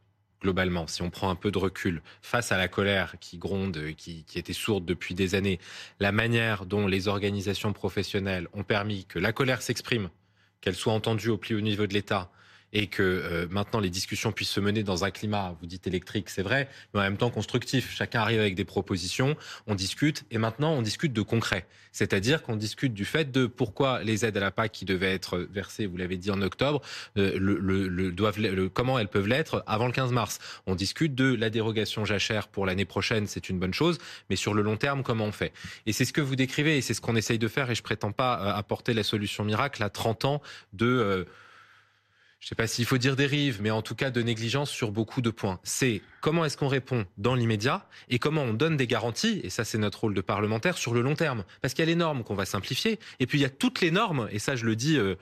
globalement, 0.41 0.87
si 0.87 1.01
on 1.01 1.09
prend 1.09 1.29
un 1.29 1.35
peu 1.35 1.51
de 1.51 1.57
recul, 1.57 2.01
face 2.21 2.51
à 2.51 2.57
la 2.57 2.67
colère 2.67 3.15
qui 3.19 3.37
gronde, 3.37 3.93
qui, 3.97 4.23
qui 4.23 4.39
était 4.39 4.53
sourde 4.53 4.85
depuis 4.85 5.15
des 5.15 5.35
années, 5.35 5.59
la 5.99 6.11
manière 6.11 6.65
dont 6.65 6.87
les 6.87 7.07
organisations 7.07 7.73
professionnelles 7.73 8.47
ont 8.53 8.63
permis 8.63 9.05
que 9.05 9.19
la 9.19 9.33
colère 9.33 9.61
s'exprime, 9.61 10.09
qu'elle 10.61 10.75
soit 10.75 10.93
entendue 10.93 11.29
au 11.29 11.37
plus 11.37 11.55
haut 11.55 11.61
niveau 11.61 11.87
de 11.87 11.93
l'État, 11.93 12.31
et 12.73 12.87
que 12.87 13.03
euh, 13.03 13.47
maintenant 13.49 13.79
les 13.79 13.89
discussions 13.89 14.31
puissent 14.31 14.49
se 14.49 14.59
mener 14.59 14.83
dans 14.83 15.03
un 15.03 15.11
climat, 15.11 15.55
vous 15.59 15.67
dites 15.67 15.87
électrique, 15.87 16.29
c'est 16.29 16.41
vrai, 16.41 16.69
mais 16.93 16.99
en 16.99 17.03
même 17.03 17.17
temps 17.17 17.29
constructif. 17.29 17.93
Chacun 17.95 18.21
arrive 18.21 18.39
avec 18.39 18.55
des 18.55 18.65
propositions, 18.65 19.35
on 19.67 19.75
discute, 19.75 20.25
et 20.31 20.37
maintenant 20.37 20.73
on 20.73 20.81
discute 20.81 21.13
de 21.13 21.21
concret. 21.21 21.65
C'est-à-dire 21.91 22.43
qu'on 22.43 22.55
discute 22.55 22.93
du 22.93 23.05
fait 23.05 23.31
de 23.31 23.47
pourquoi 23.47 24.03
les 24.03 24.25
aides 24.25 24.37
à 24.37 24.39
la 24.39 24.51
PAC 24.51 24.71
qui 24.71 24.85
devaient 24.85 25.13
être 25.13 25.39
versées, 25.51 25.85
vous 25.85 25.97
l'avez 25.97 26.17
dit 26.17 26.31
en 26.31 26.41
octobre, 26.41 26.81
euh, 27.17 27.37
le, 27.39 27.57
le, 27.87 28.11
doivent, 28.11 28.39
comment 28.69 28.99
elles 28.99 29.07
peuvent 29.07 29.27
l'être 29.27 29.63
avant 29.67 29.87
le 29.87 29.91
15 29.91 30.11
mars. 30.11 30.39
On 30.67 30.75
discute 30.75 31.15
de 31.15 31.33
la 31.33 31.49
dérogation 31.49 32.05
jachère 32.05 32.47
pour 32.47 32.65
l'année 32.65 32.85
prochaine, 32.85 33.27
c'est 33.27 33.49
une 33.49 33.59
bonne 33.59 33.73
chose, 33.73 33.97
mais 34.29 34.35
sur 34.35 34.53
le 34.53 34.61
long 34.61 34.77
terme, 34.77 35.03
comment 35.03 35.25
on 35.25 35.31
fait? 35.31 35.53
Et 35.85 35.93
c'est 35.93 36.05
ce 36.05 36.13
que 36.13 36.21
vous 36.21 36.35
décrivez, 36.35 36.77
et 36.77 36.81
c'est 36.81 36.93
ce 36.93 37.01
qu'on 37.01 37.15
essaye 37.15 37.39
de 37.39 37.47
faire, 37.47 37.69
et 37.71 37.75
je 37.75 37.83
prétends 37.83 38.11
pas 38.11 38.39
euh, 38.39 38.53
apporter 38.53 38.93
la 38.93 39.03
solution 39.03 39.43
miracle 39.43 39.81
à 39.83 39.89
30 39.89 40.25
ans 40.25 40.41
de 40.73 41.25
je 42.39 42.45
ne 42.45 42.49
sais 42.49 42.55
pas 42.55 42.67
s'il 42.67 42.85
faut 42.85 42.97
dire 42.97 43.15
dérive, 43.15 43.61
mais 43.61 43.69
en 43.69 43.81
tout 43.81 43.95
cas 43.95 44.11
de 44.11 44.21
négligence 44.21 44.71
sur 44.71 44.91
beaucoup 44.91 45.21
de 45.21 45.29
points. 45.29 45.59
C'est 45.63 46.01
comment 46.21 46.45
est-ce 46.45 46.55
qu'on 46.55 46.69
répond 46.69 47.05
dans 47.17 47.35
l'immédiat 47.35 47.85
et 48.09 48.17
comment 48.17 48.43
on 48.43 48.53
donne 48.53 48.77
des 48.77 48.87
garanties, 48.87 49.41
et 49.43 49.49
ça 49.49 49.65
c'est 49.65 49.77
notre 49.77 50.01
rôle 50.01 50.13
de 50.13 50.21
parlementaire, 50.21 50.77
sur 50.77 50.93
le 50.93 51.01
long 51.01 51.15
terme. 51.15 51.43
Parce 51.61 51.73
qu'il 51.73 51.83
y 51.83 51.87
a 51.87 51.91
les 51.91 51.95
normes 51.95 52.23
qu'on 52.23 52.35
va 52.35 52.45
simplifier, 52.45 52.97
et 53.19 53.27
puis 53.27 53.39
il 53.39 53.41
y 53.41 53.45
a 53.45 53.49
toutes 53.49 53.81
les 53.81 53.91
normes, 53.91 54.29
et 54.31 54.39
ça 54.39 54.55
je 54.55 54.65
le 54.65 54.75
dis... 54.75 54.97
Euh, 54.97 55.15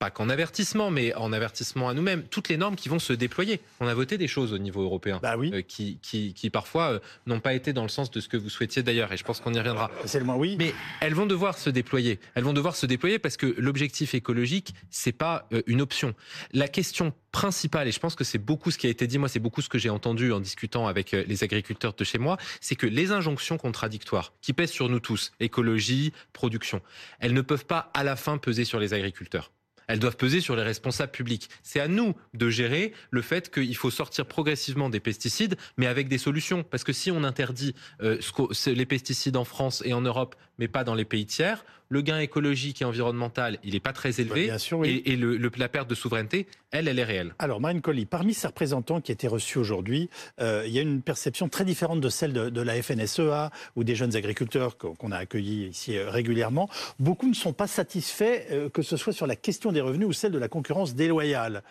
pas 0.00 0.10
qu'en 0.10 0.30
avertissement, 0.30 0.90
mais 0.90 1.14
en 1.14 1.30
avertissement 1.30 1.90
à 1.90 1.94
nous-mêmes, 1.94 2.22
toutes 2.22 2.48
les 2.48 2.56
normes 2.56 2.74
qui 2.74 2.88
vont 2.88 2.98
se 2.98 3.12
déployer. 3.12 3.60
On 3.80 3.86
a 3.86 3.92
voté 3.92 4.16
des 4.16 4.28
choses 4.28 4.54
au 4.54 4.58
niveau 4.58 4.82
européen 4.82 5.20
bah 5.22 5.36
oui. 5.36 5.50
Euh, 5.52 5.60
qui, 5.60 5.98
qui, 6.00 6.32
qui, 6.32 6.48
parfois 6.48 6.92
euh, 6.92 6.98
n'ont 7.26 7.38
pas 7.38 7.52
été 7.52 7.74
dans 7.74 7.82
le 7.82 7.90
sens 7.90 8.10
de 8.10 8.18
ce 8.18 8.26
que 8.26 8.38
vous 8.38 8.48
souhaitiez 8.48 8.82
d'ailleurs, 8.82 9.12
et 9.12 9.18
je 9.18 9.24
pense 9.24 9.40
qu'on 9.40 9.52
y 9.52 9.58
reviendra. 9.58 9.90
C'est 10.06 10.18
le 10.18 10.24
moins 10.24 10.36
oui. 10.36 10.56
Mais 10.58 10.72
elles 11.02 11.12
vont 11.12 11.26
devoir 11.26 11.58
se 11.58 11.68
déployer. 11.68 12.18
Elles 12.34 12.44
vont 12.44 12.54
devoir 12.54 12.76
se 12.76 12.86
déployer 12.86 13.18
parce 13.18 13.36
que 13.36 13.54
l'objectif 13.58 14.14
écologique, 14.14 14.74
c'est 14.88 15.12
pas 15.12 15.46
euh, 15.52 15.60
une 15.66 15.82
option. 15.82 16.14
La 16.54 16.66
question 16.66 17.12
principale, 17.30 17.86
et 17.86 17.92
je 17.92 18.00
pense 18.00 18.14
que 18.14 18.24
c'est 18.24 18.38
beaucoup 18.38 18.70
ce 18.70 18.78
qui 18.78 18.86
a 18.86 18.90
été 18.90 19.06
dit, 19.06 19.18
moi 19.18 19.28
c'est 19.28 19.38
beaucoup 19.38 19.60
ce 19.60 19.68
que 19.68 19.76
j'ai 19.76 19.90
entendu 19.90 20.32
en 20.32 20.40
discutant 20.40 20.86
avec 20.86 21.12
les 21.12 21.44
agriculteurs 21.44 21.92
de 21.92 22.04
chez 22.04 22.18
moi, 22.18 22.38
c'est 22.62 22.74
que 22.74 22.86
les 22.86 23.12
injonctions 23.12 23.58
contradictoires 23.58 24.32
qui 24.40 24.54
pèsent 24.54 24.72
sur 24.72 24.88
nous 24.88 24.98
tous, 24.98 25.30
écologie, 25.40 26.14
production, 26.32 26.80
elles 27.20 27.34
ne 27.34 27.42
peuvent 27.42 27.66
pas 27.66 27.90
à 27.92 28.02
la 28.02 28.16
fin 28.16 28.38
peser 28.38 28.64
sur 28.64 28.80
les 28.80 28.94
agriculteurs 28.94 29.52
elles 29.90 29.98
doivent 29.98 30.16
peser 30.16 30.40
sur 30.40 30.54
les 30.54 30.62
responsables 30.62 31.10
publics. 31.10 31.50
C'est 31.62 31.80
à 31.80 31.88
nous 31.88 32.14
de 32.34 32.48
gérer 32.48 32.92
le 33.10 33.22
fait 33.22 33.52
qu'il 33.52 33.76
faut 33.76 33.90
sortir 33.90 34.26
progressivement 34.26 34.88
des 34.88 35.00
pesticides, 35.00 35.56
mais 35.76 35.86
avec 35.86 36.08
des 36.08 36.18
solutions. 36.18 36.62
Parce 36.62 36.84
que 36.84 36.92
si 36.92 37.10
on 37.10 37.24
interdit 37.24 37.74
euh, 38.02 38.18
les 38.66 38.86
pesticides 38.86 39.36
en 39.36 39.44
France 39.44 39.82
et 39.84 39.92
en 39.92 40.00
Europe, 40.00 40.36
mais 40.58 40.68
pas 40.68 40.84
dans 40.84 40.94
les 40.94 41.04
pays 41.04 41.26
tiers, 41.26 41.64
le 41.90 42.02
gain 42.02 42.20
écologique 42.20 42.80
et 42.80 42.84
environnemental, 42.84 43.58
il 43.64 43.74
n'est 43.74 43.80
pas 43.80 43.92
très 43.92 44.20
élevé. 44.20 44.44
Bien 44.44 44.58
sûr, 44.58 44.78
oui. 44.78 45.02
Et, 45.04 45.16
la 45.16 45.68
perte 45.68 45.90
de 45.90 45.96
souveraineté, 45.96 46.46
elle, 46.70 46.86
elle 46.86 46.98
est 47.00 47.04
réelle. 47.04 47.34
Alors, 47.40 47.60
Marine 47.60 47.80
Colli, 47.80 48.06
parmi 48.06 48.32
ces 48.32 48.46
représentants 48.46 49.00
qui 49.00 49.10
étaient 49.10 49.28
reçus 49.28 49.58
aujourd'hui, 49.58 50.08
euh, 50.40 50.62
il 50.66 50.72
y 50.72 50.78
a 50.78 50.82
une 50.82 51.02
perception 51.02 51.48
très 51.48 51.64
différente 51.64 52.00
de 52.00 52.08
celle 52.08 52.32
de, 52.32 52.60
la 52.60 52.80
FNSEA 52.80 53.50
ou 53.74 53.84
des 53.84 53.96
jeunes 53.96 54.14
agriculteurs 54.14 54.78
qu'on 54.78 55.10
a 55.10 55.16
accueillis 55.16 55.66
ici 55.66 55.96
euh, 55.96 56.08
régulièrement. 56.08 56.70
Beaucoup 57.00 57.28
ne 57.28 57.34
sont 57.34 57.52
pas 57.52 57.66
satisfaits, 57.66 58.46
euh, 58.52 58.68
que 58.68 58.82
ce 58.82 58.96
soit 58.96 59.12
sur 59.12 59.26
la 59.26 59.36
question 59.36 59.72
des 59.72 59.80
revenus 59.80 60.06
ou 60.06 60.12
celle 60.12 60.32
de 60.32 60.38
la 60.38 60.48
concurrence 60.48 60.94
déloyale. 60.94 61.62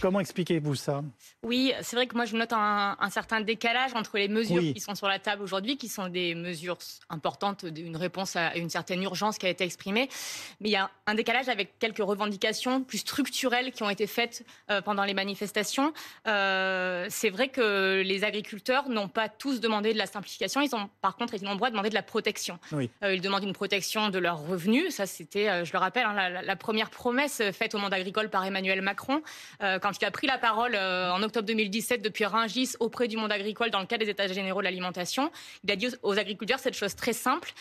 Comment 0.00 0.20
expliquez-vous 0.20 0.74
ça? 0.74 1.02
Oui, 1.42 1.72
c'est 1.80 1.96
vrai 1.96 2.06
que 2.06 2.14
moi 2.14 2.24
je 2.24 2.36
note 2.36 2.52
un, 2.52 2.96
certain 3.10 3.40
décalage 3.40 3.94
entre 3.94 4.18
les 4.18 4.28
mesures 4.28 4.60
qui 4.60 4.80
sont 4.80 4.94
sur 4.94 5.08
la 5.08 5.18
table 5.18 5.42
aujourd'hui, 5.42 5.76
qui 5.76 5.88
sont 5.88 6.08
des 6.08 6.34
mesures 6.34 6.78
importantes, 7.08 7.64
une 7.64 7.96
réponse 7.96 8.36
à 8.36 8.56
une 8.56 8.70
certaine 8.70 9.02
urgence 9.02 9.38
qui 9.38 9.46
a 9.46 9.48
été 9.48 9.64
exprimée, 9.64 10.08
mais 10.60 10.68
il 10.68 10.72
y 10.72 10.76
a 10.76 10.90
un 11.06 11.14
décalage 11.14 11.48
avec 11.48 11.78
quelques 11.78 11.98
revendications 11.98 12.82
plus 12.82 12.98
structurelles 12.98 13.72
qui 13.72 13.82
ont 13.82 13.90
été 13.90 14.06
faites 14.06 14.44
euh, 14.70 14.82
pendant 14.82 15.04
les 15.04 15.14
manifestations. 15.14 15.92
Euh, 16.26 17.06
c'est 17.08 17.30
vrai 17.30 17.48
que 17.48 18.02
les 18.04 18.24
agriculteurs 18.24 18.88
n'ont 18.88 19.08
pas 19.08 19.28
tous 19.28 19.60
demandé 19.60 19.92
de 19.92 19.98
la 19.98 20.06
simplification, 20.06 20.60
ils 20.60 20.74
ont 20.74 20.90
par 21.00 21.16
contre 21.16 21.34
été 21.34 21.44
nombreux 21.44 21.68
à 21.68 21.70
demander 21.70 21.90
de 21.90 21.94
la 21.94 22.02
protection. 22.02 22.58
Euh, 22.72 23.14
ils 23.14 23.20
demandent 23.20 23.44
une 23.44 23.52
protection 23.52 24.10
de 24.10 24.18
leurs 24.18 24.46
revenus, 24.46 24.94
ça 24.94 25.06
c'était, 25.06 25.64
je 25.64 25.72
le 25.72 25.78
rappelle, 25.78 26.04
hein, 26.04 26.14
la, 26.14 26.42
la, 26.42 26.56
première 26.56 26.90
promesse 26.90 27.42
faite 27.52 27.74
au 27.74 27.78
monde 27.78 27.94
agricole 27.94 28.28
par 28.28 28.44
Emmanuel 28.44 28.82
Macron 28.82 29.22
quand 29.86 30.02
il 30.02 30.04
a 30.04 30.10
pris 30.10 30.26
la 30.26 30.38
parole 30.38 30.74
en 30.76 31.22
octobre 31.22 31.46
2017 31.46 32.02
depuis 32.02 32.24
Rungis 32.24 32.72
auprès 32.80 33.06
du 33.06 33.16
monde 33.16 33.30
agricole 33.30 33.70
dans 33.70 33.78
le 33.78 33.86
cadre 33.86 34.04
des 34.04 34.10
États 34.10 34.26
généraux 34.26 34.58
de 34.60 34.64
l'alimentation, 34.64 35.30
il 35.62 35.70
a 35.70 35.76
dit 35.76 35.88
aux 36.02 36.18
agriculteurs 36.18 36.58
cette 36.58 36.74
chose 36.74 36.96
très 36.96 37.12
simple. 37.12 37.52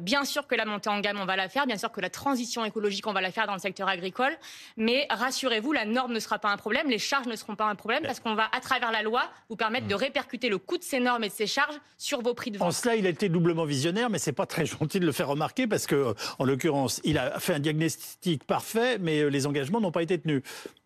bien 0.00 0.24
sûr 0.24 0.48
que 0.48 0.56
la 0.56 0.64
montée 0.64 0.90
en 0.90 0.98
gamme, 0.98 1.18
on 1.20 1.24
va 1.24 1.36
la 1.36 1.48
faire. 1.48 1.66
Bien 1.66 1.78
sûr 1.78 1.92
que 1.92 2.00
la 2.00 2.10
transition 2.10 2.64
écologique, 2.64 3.06
on 3.06 3.12
va 3.12 3.20
la 3.20 3.30
faire 3.30 3.46
dans 3.46 3.52
le 3.52 3.60
secteur 3.60 3.88
agricole. 3.88 4.36
Mais 4.76 5.06
rassurez-vous, 5.08 5.72
la 5.72 5.84
norme 5.84 6.12
ne 6.12 6.18
sera 6.18 6.38
pas 6.40 6.50
un 6.50 6.56
problème, 6.56 6.88
les 6.88 6.98
charges 6.98 7.26
ne 7.26 7.36
seront 7.36 7.54
pas 7.54 7.66
un 7.66 7.76
problème 7.76 8.02
parce 8.02 8.18
qu'on 8.18 8.34
va, 8.34 8.48
à 8.52 8.60
travers 8.60 8.90
la 8.90 9.02
loi, 9.02 9.30
vous 9.48 9.56
permettre 9.56 9.86
de 9.86 9.94
répercuter 9.94 10.48
le 10.48 10.58
coût 10.58 10.78
de 10.78 10.82
ces 10.82 10.98
normes 10.98 11.22
et 11.22 11.28
de 11.28 11.32
ces 11.32 11.46
charges 11.46 11.78
sur 11.96 12.22
vos 12.22 12.34
prix 12.34 12.50
de 12.50 12.58
vente. 12.58 12.68
En 12.68 12.72
cela, 12.72 12.96
il 12.96 13.06
a 13.06 13.10
été 13.10 13.28
doublement 13.28 13.64
visionnaire, 13.64 14.10
mais 14.10 14.18
c'est 14.18 14.32
pas 14.32 14.46
très 14.46 14.66
gentil 14.66 14.98
de 14.98 15.06
le 15.06 15.12
faire 15.12 15.28
remarquer 15.28 15.66
parce 15.66 15.86
que, 15.86 16.14
en 16.38 16.44
l'occurrence, 16.44 17.00
il 17.04 17.18
a 17.18 17.38
fait 17.38 17.54
un 17.54 17.60
diagnostic 17.60 18.44
parfait, 18.44 18.98
mais 18.98 19.20
euh, 19.20 19.28
les 19.28 19.46
engagements 19.46 19.80
n'ont 19.80 19.92
pas 19.92 20.02
été 20.02 20.18
tenus. 20.18 20.42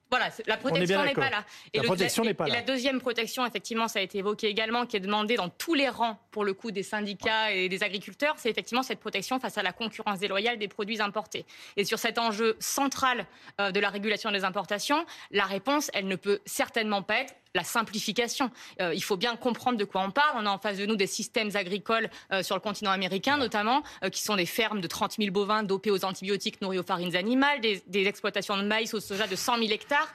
Voilà, 0.08 0.30
la 0.46 0.56
protection 0.56 1.04
n'est 1.04 1.14
pas 1.14 1.30
là. 1.30 1.44
Et 1.72 1.78
la 1.78 1.84
protection 1.84 2.24
n'est 2.24 2.34
pas 2.34 2.46
là. 2.46 2.54
Et 2.54 2.56
la 2.58 2.62
deuxième 2.62 3.00
protection, 3.00 3.44
effectivement, 3.44 3.88
ça 3.88 3.98
a 3.98 4.02
été 4.02 4.18
évoqué 4.18 4.46
également, 4.46 4.86
qui 4.86 4.96
est 4.96 5.00
demandée 5.00 5.36
dans 5.36 5.48
tous 5.48 5.74
les 5.74 5.88
rangs, 5.88 6.18
pour 6.30 6.44
le 6.44 6.54
coup, 6.54 6.70
des 6.70 6.84
syndicats 6.84 7.50
et 7.52 7.68
des 7.68 7.82
agriculteurs, 7.82 8.34
c'est 8.38 8.50
effectivement 8.50 8.82
cette 8.82 9.00
protection 9.00 9.40
face 9.40 9.58
à 9.58 9.62
la 9.62 9.72
concurrence 9.72 10.20
déloyale 10.20 10.58
des 10.58 10.68
produits 10.68 11.00
importés. 11.00 11.44
Et 11.76 11.84
sur 11.84 11.98
cet 11.98 12.18
enjeu 12.18 12.56
central 12.60 13.26
euh, 13.60 13.72
de 13.72 13.80
la 13.80 13.90
régulation 13.90 14.30
des 14.30 14.44
importations, 14.44 15.04
la 15.32 15.44
réponse, 15.44 15.90
elle 15.92 16.06
ne 16.06 16.16
peut 16.16 16.40
certainement 16.46 17.02
pas 17.02 17.20
être 17.20 17.34
la 17.56 17.64
simplification. 17.64 18.50
Euh, 18.80 18.94
il 18.94 19.02
faut 19.02 19.16
bien 19.16 19.34
comprendre 19.34 19.78
de 19.78 19.84
quoi 19.84 20.02
on 20.02 20.10
parle. 20.10 20.36
On 20.36 20.46
a 20.46 20.50
en 20.50 20.58
face 20.58 20.78
de 20.78 20.86
nous 20.86 20.94
des 20.94 21.06
systèmes 21.06 21.50
agricoles 21.54 22.08
euh, 22.32 22.42
sur 22.42 22.54
le 22.54 22.60
continent 22.60 22.92
américain, 22.92 23.36
notamment, 23.36 23.82
euh, 24.04 24.10
qui 24.10 24.22
sont 24.22 24.36
des 24.36 24.46
fermes 24.46 24.80
de 24.80 24.86
30 24.86 25.16
000 25.18 25.32
bovins 25.32 25.62
dopés 25.62 25.90
aux 25.90 26.04
antibiotiques 26.04 26.60
nourris 26.60 26.78
aux 26.78 26.84
farines 26.84 27.16
animales, 27.16 27.60
des, 27.60 27.82
des 27.86 28.06
exploitations 28.06 28.56
de 28.56 28.62
maïs 28.62 28.94
au 28.94 29.00
soja 29.00 29.26
de 29.26 29.34
100 29.34 29.58
000 29.58 29.70
hectares. 29.70 30.12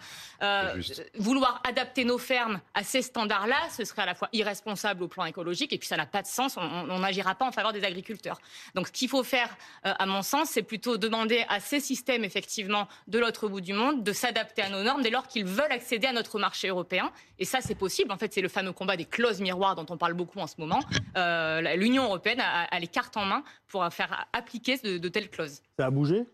Vouloir 1.17 1.61
adapter 1.67 2.05
nos 2.05 2.17
fermes 2.17 2.59
à 2.73 2.83
ces 2.83 3.01
standards-là, 3.01 3.57
ce 3.75 3.85
serait 3.85 4.03
à 4.03 4.05
la 4.07 4.15
fois 4.15 4.29
irresponsable 4.33 5.03
au 5.03 5.07
plan 5.07 5.25
écologique 5.25 5.73
et 5.73 5.77
puis 5.77 5.87
ça 5.87 5.97
n'a 5.97 6.05
pas 6.05 6.21
de 6.21 6.27
sens. 6.27 6.57
On 6.57 6.99
n'agira 6.99 7.35
pas 7.35 7.45
en 7.45 7.51
faveur 7.51 7.73
des 7.73 7.83
agriculteurs. 7.83 8.39
Donc 8.75 8.87
ce 8.87 8.91
qu'il 8.91 9.09
faut 9.09 9.23
faire, 9.23 9.55
à 9.83 10.05
mon 10.05 10.21
sens, 10.21 10.49
c'est 10.49 10.63
plutôt 10.63 10.97
demander 10.97 11.45
à 11.49 11.59
ces 11.59 11.79
systèmes, 11.79 12.23
effectivement, 12.23 12.87
de 13.07 13.19
l'autre 13.19 13.47
bout 13.47 13.61
du 13.61 13.73
monde, 13.73 14.03
de 14.03 14.13
s'adapter 14.13 14.61
à 14.61 14.69
nos 14.69 14.83
normes 14.83 15.01
dès 15.01 15.09
lors 15.09 15.27
qu'ils 15.27 15.45
veulent 15.45 15.71
accéder 15.71 16.07
à 16.07 16.13
notre 16.13 16.39
marché 16.39 16.69
européen. 16.69 17.11
Et 17.39 17.45
ça, 17.45 17.59
c'est 17.61 17.75
possible. 17.75 18.11
En 18.11 18.17
fait, 18.17 18.33
c'est 18.33 18.41
le 18.41 18.49
fameux 18.49 18.71
combat 18.71 18.97
des 18.97 19.05
clauses 19.05 19.41
miroirs 19.41 19.75
dont 19.75 19.85
on 19.89 19.97
parle 19.97 20.13
beaucoup 20.13 20.39
en 20.39 20.47
ce 20.47 20.55
moment. 20.57 20.79
Euh, 21.17 21.75
L'Union 21.75 22.03
européenne 22.03 22.39
a, 22.39 22.79
les 22.79 22.87
cartes 22.87 23.17
en 23.17 23.25
main 23.25 23.43
pour 23.67 23.87
faire 23.91 24.27
appliquer 24.33 24.77
de, 24.77 25.07
telles 25.07 25.29
clauses. 25.29 25.61
Ça 25.77 25.87
a 25.87 25.89
bougé? 25.89 26.25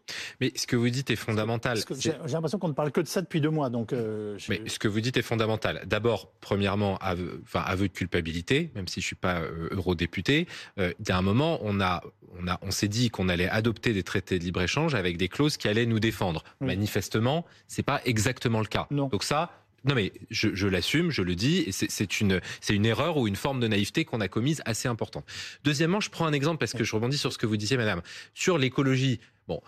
Mais 0.41 0.51
ce 0.55 0.67
que 0.67 0.75
vous 0.75 0.89
dites 0.89 1.09
est 1.09 1.15
fondamental. 1.15 1.79
J'ai 1.99 2.13
l'impression 2.31 2.59
qu'on 2.59 2.67
ne 2.69 2.73
parle 2.73 2.91
que 2.91 3.01
de 3.01 3.07
ça 3.07 3.21
depuis 3.21 3.41
deux 3.41 3.49
mois. 3.49 3.69
Donc, 3.69 3.93
euh, 3.97 4.37
Mais 4.49 4.61
ce 4.67 4.79
que 4.79 4.87
vous 4.87 5.01
dites 5.01 5.17
est 5.17 5.21
fondamental. 5.21 5.83
D'abord, 5.85 6.31
premièrement, 6.41 6.97
aveu, 6.97 7.41
enfin, 7.43 7.61
aveu 7.61 7.87
de 7.87 7.93
culpabilité, 7.93 8.71
même 8.75 8.87
si 8.87 9.01
je 9.01 9.05
suis 9.05 9.15
pas 9.15 9.39
euh, 9.39 9.69
eurodéputé. 9.71 10.47
Euh, 10.79 10.93
un 11.09 11.21
moment, 11.21 11.59
on 11.63 11.81
a, 11.81 12.03
on 12.39 12.47
a, 12.47 12.59
on 12.61 12.71
s'est 12.71 12.87
dit 12.87 13.09
qu'on 13.09 13.29
allait 13.29 13.49
adopter 13.49 13.93
des 13.93 14.03
traités 14.03 14.37
de 14.39 14.43
libre 14.43 14.61
échange 14.61 14.95
avec 14.95 15.17
des 15.17 15.27
clauses 15.27 15.57
qui 15.57 15.67
allaient 15.67 15.85
nous 15.85 15.99
défendre. 15.99 16.43
Manifestement, 16.61 17.45
c'est 17.67 17.83
pas 17.83 18.01
exactement 18.05 18.59
le 18.59 18.67
cas. 18.67 18.87
Non. 18.91 19.07
Donc 19.07 19.23
ça, 19.23 19.51
non 19.85 19.95
mais 19.95 20.11
je, 20.29 20.53
je 20.53 20.67
l'assume, 20.67 21.11
je 21.11 21.21
le 21.21 21.35
dis, 21.35 21.63
et 21.67 21.71
c'est 21.71 22.21
une, 22.21 22.41
une 22.69 22.85
erreur 22.85 23.17
ou 23.17 23.27
une 23.27 23.35
forme 23.35 23.59
de 23.59 23.67
naïveté 23.67 24.05
qu'on 24.05 24.21
a 24.21 24.27
commise 24.27 24.61
assez 24.65 24.87
importante. 24.87 25.25
Deuxièmement, 25.63 25.99
je 25.99 26.09
prends 26.09 26.25
un 26.25 26.33
exemple 26.33 26.57
parce 26.57 26.73
que 26.73 26.83
je 26.83 26.93
rebondis 26.95 27.17
sur 27.17 27.31
ce 27.33 27.37
que 27.37 27.45
vous 27.45 27.57
disiez, 27.57 27.77
madame. 27.77 28.01
Sur 28.33 28.57
l'écologie, 28.57 29.19
bon, 29.47 29.61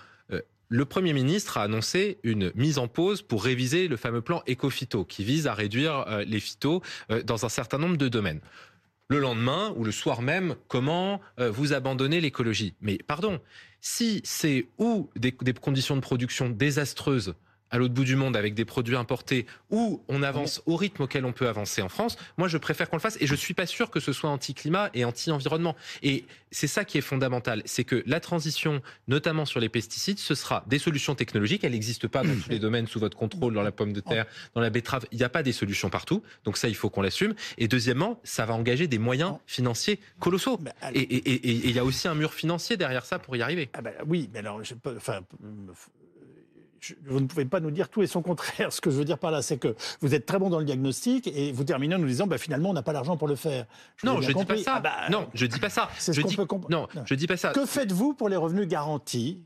le 0.69 0.85
Premier 0.85 1.13
ministre 1.13 1.57
a 1.57 1.63
annoncé 1.63 2.19
une 2.23 2.51
mise 2.55 2.77
en 2.77 2.87
pause 2.87 3.21
pour 3.21 3.43
réviser 3.43 3.87
le 3.87 3.97
fameux 3.97 4.21
plan 4.21 4.43
éco-phyto 4.47 5.03
qui 5.03 5.23
vise 5.23 5.47
à 5.47 5.53
réduire 5.53 6.05
euh, 6.07 6.23
les 6.25 6.39
phytos 6.39 6.81
euh, 7.11 7.23
dans 7.23 7.45
un 7.45 7.49
certain 7.49 7.77
nombre 7.77 7.97
de 7.97 8.07
domaines. 8.07 8.41
Le 9.09 9.19
lendemain 9.19 9.73
ou 9.75 9.83
le 9.83 9.91
soir 9.91 10.21
même, 10.21 10.55
comment 10.67 11.19
vous 11.39 11.73
abandonnez 11.73 12.21
l'écologie? 12.21 12.75
Mais 12.79 12.99
pardon, 12.99 13.41
si 13.81 14.21
c'est 14.23 14.67
ou 14.77 15.09
des, 15.15 15.35
des 15.41 15.53
conditions 15.53 15.95
de 15.95 16.01
production 16.01 16.47
désastreuses 16.47 17.33
à 17.71 17.77
l'autre 17.77 17.93
bout 17.93 18.03
du 18.03 18.15
monde 18.15 18.35
avec 18.35 18.53
des 18.53 18.65
produits 18.65 18.95
importés 18.95 19.45
où 19.69 20.03
on 20.07 20.23
avance 20.23 20.61
au 20.65 20.75
rythme 20.75 21.03
auquel 21.03 21.25
on 21.25 21.33
peut 21.33 21.47
avancer 21.47 21.81
en 21.81 21.89
France, 21.89 22.17
moi 22.37 22.47
je 22.47 22.57
préfère 22.57 22.89
qu'on 22.89 22.97
le 22.97 23.01
fasse 23.01 23.17
et 23.19 23.27
je 23.27 23.35
suis 23.35 23.53
pas 23.53 23.65
sûr 23.65 23.89
que 23.89 23.99
ce 23.99 24.13
soit 24.13 24.29
anti-climat 24.29 24.89
et 24.93 25.05
anti-environnement. 25.05 25.75
Et 26.01 26.25
c'est 26.51 26.67
ça 26.67 26.85
qui 26.85 26.97
est 26.97 27.01
fondamental, 27.01 27.61
c'est 27.65 27.83
que 27.83 28.03
la 28.05 28.19
transition, 28.19 28.81
notamment 29.07 29.45
sur 29.45 29.59
les 29.59 29.69
pesticides, 29.69 30.19
ce 30.19 30.35
sera 30.35 30.63
des 30.67 30.79
solutions 30.79 31.15
technologiques. 31.15 31.63
Elle 31.63 31.73
n'existe 31.73 32.07
pas 32.07 32.23
dans 32.23 32.35
tous 32.35 32.49
les 32.49 32.59
domaines 32.59 32.87
sous 32.87 32.99
votre 32.99 33.17
contrôle, 33.17 33.53
dans 33.53 33.61
la 33.61 33.71
pomme 33.71 33.93
de 33.93 33.99
terre, 33.99 34.25
dans 34.55 34.61
la 34.61 34.69
betterave. 34.69 35.05
Il 35.11 35.17
n'y 35.17 35.23
a 35.23 35.29
pas 35.29 35.43
des 35.43 35.51
solutions 35.51 35.89
partout. 35.89 36.23
Donc 36.43 36.57
ça, 36.57 36.67
il 36.67 36.75
faut 36.75 36.89
qu'on 36.89 37.01
l'assume. 37.01 37.35
Et 37.57 37.67
deuxièmement, 37.67 38.19
ça 38.23 38.45
va 38.45 38.53
engager 38.53 38.87
des 38.87 38.97
moyens 38.97 39.35
financiers 39.45 39.99
colossaux. 40.19 40.59
Et 40.93 41.67
il 41.67 41.71
y 41.71 41.79
a 41.79 41.85
aussi 41.85 42.07
un 42.07 42.15
mur 42.15 42.33
financier 42.33 42.77
derrière 42.77 43.05
ça 43.05 43.19
pour 43.19 43.35
y 43.35 43.41
arriver. 43.41 43.69
Ah 43.73 43.81
ben 43.81 43.93
oui, 44.07 44.29
mais 44.33 44.39
alors, 44.39 44.63
je 44.63 44.73
peux, 44.73 44.95
enfin, 44.97 45.21
vous 47.05 47.19
ne 47.19 47.27
pouvez 47.27 47.45
pas 47.45 47.59
nous 47.59 47.71
dire 47.71 47.89
tout 47.89 48.01
et 48.01 48.07
son 48.07 48.21
contraire. 48.21 48.71
Ce 48.73 48.81
que 48.81 48.89
je 48.89 48.97
veux 48.97 49.05
dire 49.05 49.17
par 49.17 49.31
là, 49.31 49.41
c'est 49.41 49.57
que 49.57 49.75
vous 50.01 50.13
êtes 50.13 50.25
très 50.25 50.39
bon 50.39 50.49
dans 50.49 50.59
le 50.59 50.65
diagnostic 50.65 51.27
et 51.27 51.51
vous 51.51 51.63
terminez 51.63 51.95
en 51.95 51.99
nous 51.99 52.07
disant, 52.07 52.27
bah, 52.27 52.37
finalement, 52.37 52.69
on 52.69 52.73
n'a 52.73 52.83
pas 52.83 52.93
l'argent 52.93 53.17
pour 53.17 53.27
le 53.27 53.35
faire. 53.35 53.65
non, 54.03 54.21
je 54.21 54.31
ne 54.31 54.37
dis 54.37 54.45
pas 54.45 54.57
ça. 54.57 54.73
Ah 54.75 54.79
bah, 54.79 54.95
non, 55.09 55.27
je 55.33 55.45
dis 55.45 55.59
pas 55.59 55.69
ça. 55.69 55.89
C'est 55.97 56.13
ce 56.13 56.21
qu'on 56.21 56.59
peut 56.59 56.67
Non, 56.69 56.87
je 57.05 57.15
dis 57.15 57.27
pas 57.27 57.37
ça. 57.37 57.51
Que 57.51 57.65
faites-vous 57.65 58.13
pour 58.13 58.29
les 58.29 58.35
revenus 58.35 58.67
garantis 58.67 59.43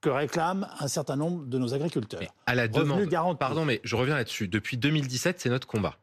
que 0.00 0.10
réclament 0.10 0.68
un 0.78 0.88
certain 0.88 1.16
nombre 1.16 1.46
de 1.46 1.58
nos 1.58 1.74
agriculteurs 1.74 2.20
À 2.46 2.54
la 2.54 2.68
demande. 2.68 3.08
Pardon, 3.38 3.64
mais 3.64 3.80
je 3.82 3.96
reviens 3.96 4.14
là-dessus. 4.14 4.48
Depuis 4.48 4.76
2017, 4.76 5.40
c'est 5.40 5.48
notre 5.48 5.66
combat. 5.66 5.96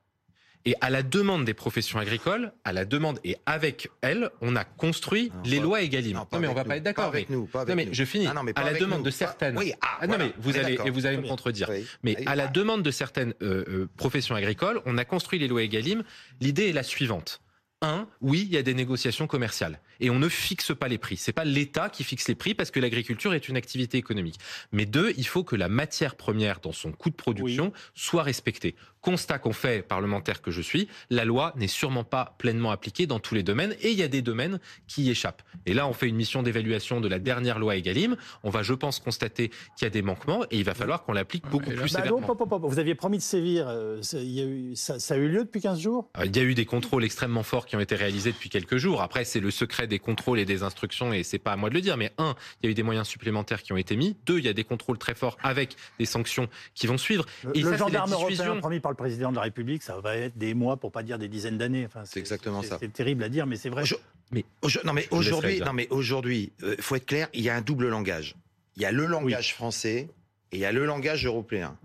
Et 0.65 0.75
à 0.79 0.89
la 0.89 1.03
demande 1.03 1.43
des 1.43 1.53
professions 1.53 1.99
agricoles, 1.99 2.53
à 2.63 2.71
la 2.71 2.85
demande 2.85 3.19
et 3.23 3.35
avec 3.45 3.89
elles, 4.01 4.29
on 4.41 4.55
a 4.55 4.63
construit 4.63 5.31
les 5.43 5.59
lois 5.59 5.81
Egalim. 5.81 6.15
Non, 6.31 6.39
mais 6.39 6.47
on 6.47 6.53
va 6.53 6.63
pas 6.63 6.77
être 6.77 6.83
d'accord 6.83 7.05
avec 7.05 7.29
nous. 7.29 7.49
non, 7.53 7.75
mais 7.75 7.89
je 7.91 8.05
finis. 8.05 8.27
mais 8.43 8.53
à 8.55 8.63
la 8.63 8.79
demande 8.79 9.03
de 9.03 9.11
certaines. 9.11 9.57
Oui, 9.57 9.73
ah, 9.81 10.07
non, 10.07 10.17
mais 10.17 10.31
vous 10.37 10.57
allez 10.57 10.79
et 10.85 10.89
vous 10.89 11.05
allez 11.05 11.17
me 11.17 11.27
contredire. 11.27 11.69
Mais 12.03 12.15
à 12.25 12.35
la 12.35 12.47
demande 12.47 12.81
de 12.81 12.91
certaines 12.91 13.33
euh, 13.41 13.63
euh, 13.67 13.89
professions 13.97 14.35
agricoles, 14.35 14.81
on 14.85 14.97
a 14.97 15.05
construit 15.05 15.39
les 15.39 15.47
lois 15.47 15.63
Egalim. 15.63 16.03
L'idée 16.39 16.69
est 16.69 16.73
la 16.73 16.83
suivante. 16.83 17.41
Un, 17.83 18.07
oui, 18.21 18.47
il 18.47 18.53
y 18.53 18.57
a 18.57 18.63
des 18.63 18.73
négociations 18.73 19.27
commerciales 19.27 19.79
et 19.99 20.09
on 20.09 20.17
ne 20.17 20.29
fixe 20.29 20.73
pas 20.73 20.87
les 20.87 20.97
prix. 20.97 21.17
C'est 21.17 21.33
pas 21.33 21.43
l'État 21.43 21.89
qui 21.89 22.05
fixe 22.05 22.29
les 22.29 22.35
prix 22.35 22.55
parce 22.55 22.71
que 22.71 22.79
l'agriculture 22.79 23.33
est 23.33 23.49
une 23.49 23.57
activité 23.57 23.97
économique. 23.97 24.39
Mais 24.71 24.85
deux, 24.85 25.13
il 25.17 25.27
faut 25.27 25.43
que 25.43 25.57
la 25.57 25.67
matière 25.67 26.15
première 26.15 26.61
dans 26.61 26.71
son 26.71 26.93
coût 26.93 27.09
de 27.09 27.15
production 27.15 27.73
soit 27.93 28.23
respectée 28.23 28.75
constat 29.03 29.37
qu'on 29.37 29.53
fait, 29.53 29.85
parlementaire 29.85 30.41
que 30.41 30.49
je 30.49 30.61
suis, 30.61 30.87
la 31.09 31.25
loi 31.25 31.53
n'est 31.57 31.67
sûrement 31.67 32.05
pas 32.05 32.35
pleinement 32.39 32.71
appliquée 32.71 33.05
dans 33.05 33.19
tous 33.19 33.35
les 33.35 33.43
domaines 33.43 33.75
et 33.81 33.91
il 33.91 33.99
y 33.99 34.01
a 34.01 34.07
des 34.07 34.21
domaines 34.21 34.59
qui 34.87 35.03
y 35.03 35.09
échappent. 35.11 35.43
Et 35.65 35.73
là, 35.73 35.87
on 35.87 35.93
fait 35.93 36.07
une 36.07 36.15
mission 36.15 36.41
d'évaluation 36.41 37.01
de 37.01 37.07
la 37.09 37.19
dernière 37.19 37.59
loi 37.59 37.75
Egalim. 37.75 38.15
On 38.43 38.49
va, 38.49 38.63
je 38.63 38.73
pense, 38.73 38.99
constater 38.99 39.49
qu'il 39.77 39.83
y 39.83 39.85
a 39.85 39.89
des 39.89 40.01
manquements 40.01 40.45
et 40.45 40.57
il 40.57 40.63
va 40.63 40.73
falloir 40.73 41.03
qu'on 41.03 41.11
l'applique 41.11 41.43
beaucoup 41.49 41.69
plus 41.69 41.93
bah, 41.93 42.01
sévèrement. 42.01 42.59
vous 42.61 42.79
aviez 42.79 42.95
promis 42.95 43.17
de 43.17 43.23
sévir. 43.23 43.67
Euh, 43.67 44.01
ça, 44.01 45.13
a 45.13 45.17
eu 45.17 45.27
lieu 45.27 45.43
depuis 45.43 45.59
15 45.59 45.79
jours? 45.79 46.09
Il 46.23 46.35
y 46.35 46.39
a 46.39 46.43
eu 46.43 46.53
des 46.53 46.65
contrôles 46.65 47.03
extrêmement 47.03 47.43
forts 47.43 47.65
qui 47.65 47.72
ont 47.75 47.79
été 47.79 47.95
réalisés 47.95 48.31
depuis 48.31 48.49
quelques 48.49 48.77
jours. 48.77 49.01
Après, 49.01 49.25
c'est 49.25 49.39
le 49.39 49.51
secret 49.51 49.87
des 49.87 49.99
contrôles 49.99 50.39
et 50.39 50.45
des 50.45 50.63
instructions 50.63 51.13
et 51.13 51.23
c'est 51.23 51.39
pas 51.39 51.53
à 51.53 51.55
moi 51.55 51.69
de 51.69 51.73
le 51.73 51.81
dire. 51.81 51.97
Mais 51.97 52.11
un, 52.17 52.35
il 52.61 52.65
y 52.65 52.69
a 52.69 52.71
eu 52.71 52.73
des 52.73 52.83
moyens 52.83 53.07
supplémentaires 53.07 53.61
qui 53.61 53.73
ont 53.73 53.77
été 53.77 53.95
mis. 53.95 54.15
Deux, 54.25 54.39
il 54.39 54.45
y 54.45 54.49
a 54.49 54.53
des 54.53 54.63
contrôles 54.63 54.97
très 54.97 55.15
forts 55.15 55.37
avec 55.43 55.75
des 55.99 56.05
sanctions 56.05 56.47
qui 56.73 56.87
vont 56.87 56.97
suivre. 56.97 57.25
Le, 57.43 57.57
et 57.57 57.61
le 57.61 57.77
gendarme 57.77 58.11
européen 58.11 58.57
promis 58.57 58.79
par 58.79 58.91
le 58.91 58.97
président 58.97 59.31
de 59.31 59.35
la 59.35 59.43
République, 59.43 59.83
ça 59.83 59.99
va 59.99 60.15
être 60.15 60.37
des 60.37 60.53
mois, 60.53 60.77
pour 60.77 60.91
pas 60.91 61.03
dire 61.03 61.19
des 61.19 61.27
dizaines 61.27 61.57
d'années. 61.57 61.85
Enfin, 61.85 62.03
c'est 62.05 62.19
exactement 62.19 62.61
ça. 62.61 62.77
C'est 62.79 62.93
terrible 62.93 63.23
à 63.23 63.29
dire, 63.29 63.45
mais 63.45 63.55
c'est 63.55 63.69
vrai. 63.69 63.83
mais, 64.31 64.45
non, 64.83 64.93
mais 64.93 65.07
aujourd'hui, 65.11 65.59
non, 65.59 65.73
mais 65.73 65.87
aujourd'hui, 65.89 66.51
euh, 66.63 66.75
faut 66.79 66.95
être 66.95 67.05
clair, 67.05 67.27
il 67.33 67.41
y 67.41 67.49
a 67.49 67.55
un 67.55 67.61
double 67.61 67.87
langage. 67.87 68.35
Il 68.75 68.81
y 68.81 68.85
a 68.85 68.91
le 68.91 69.05
langage 69.05 69.53
français 69.53 70.09
et 70.51 70.57
il 70.57 70.59
y 70.59 70.65
a 70.65 70.71
le 70.71 70.85
langage 70.85 71.25
européen. 71.25 71.77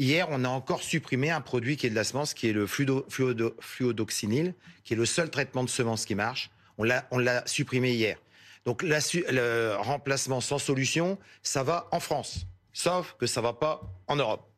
Hier, 0.00 0.26
on 0.30 0.44
a 0.44 0.48
encore 0.48 0.82
supprimé 0.82 1.30
un 1.30 1.42
produit 1.42 1.76
qui 1.76 1.86
est 1.86 1.90
de 1.90 1.94
la 1.94 2.04
semence, 2.04 2.32
qui 2.32 2.48
est 2.48 2.54
le 2.54 2.66
fluodoxinil, 2.66 4.54
qui 4.82 4.94
est 4.94 4.96
le 4.96 5.04
seul 5.04 5.28
traitement 5.28 5.62
de 5.62 5.68
semence 5.68 6.06
qui 6.06 6.14
marche. 6.14 6.50
On 6.78 6.84
l'a 6.84 7.42
supprimé 7.44 7.92
hier. 7.92 8.16
Donc 8.64 8.82
le 8.82 9.76
remplacement 9.76 10.40
sans 10.40 10.58
solution, 10.58 11.18
ça 11.42 11.62
va 11.64 11.86
en 11.92 12.00
France. 12.00 12.46
Sauf 12.72 13.14
que 13.18 13.26
ça 13.26 13.42
va 13.42 13.52
pas 13.52 13.82
en 14.06 14.16
Europe. 14.16 14.48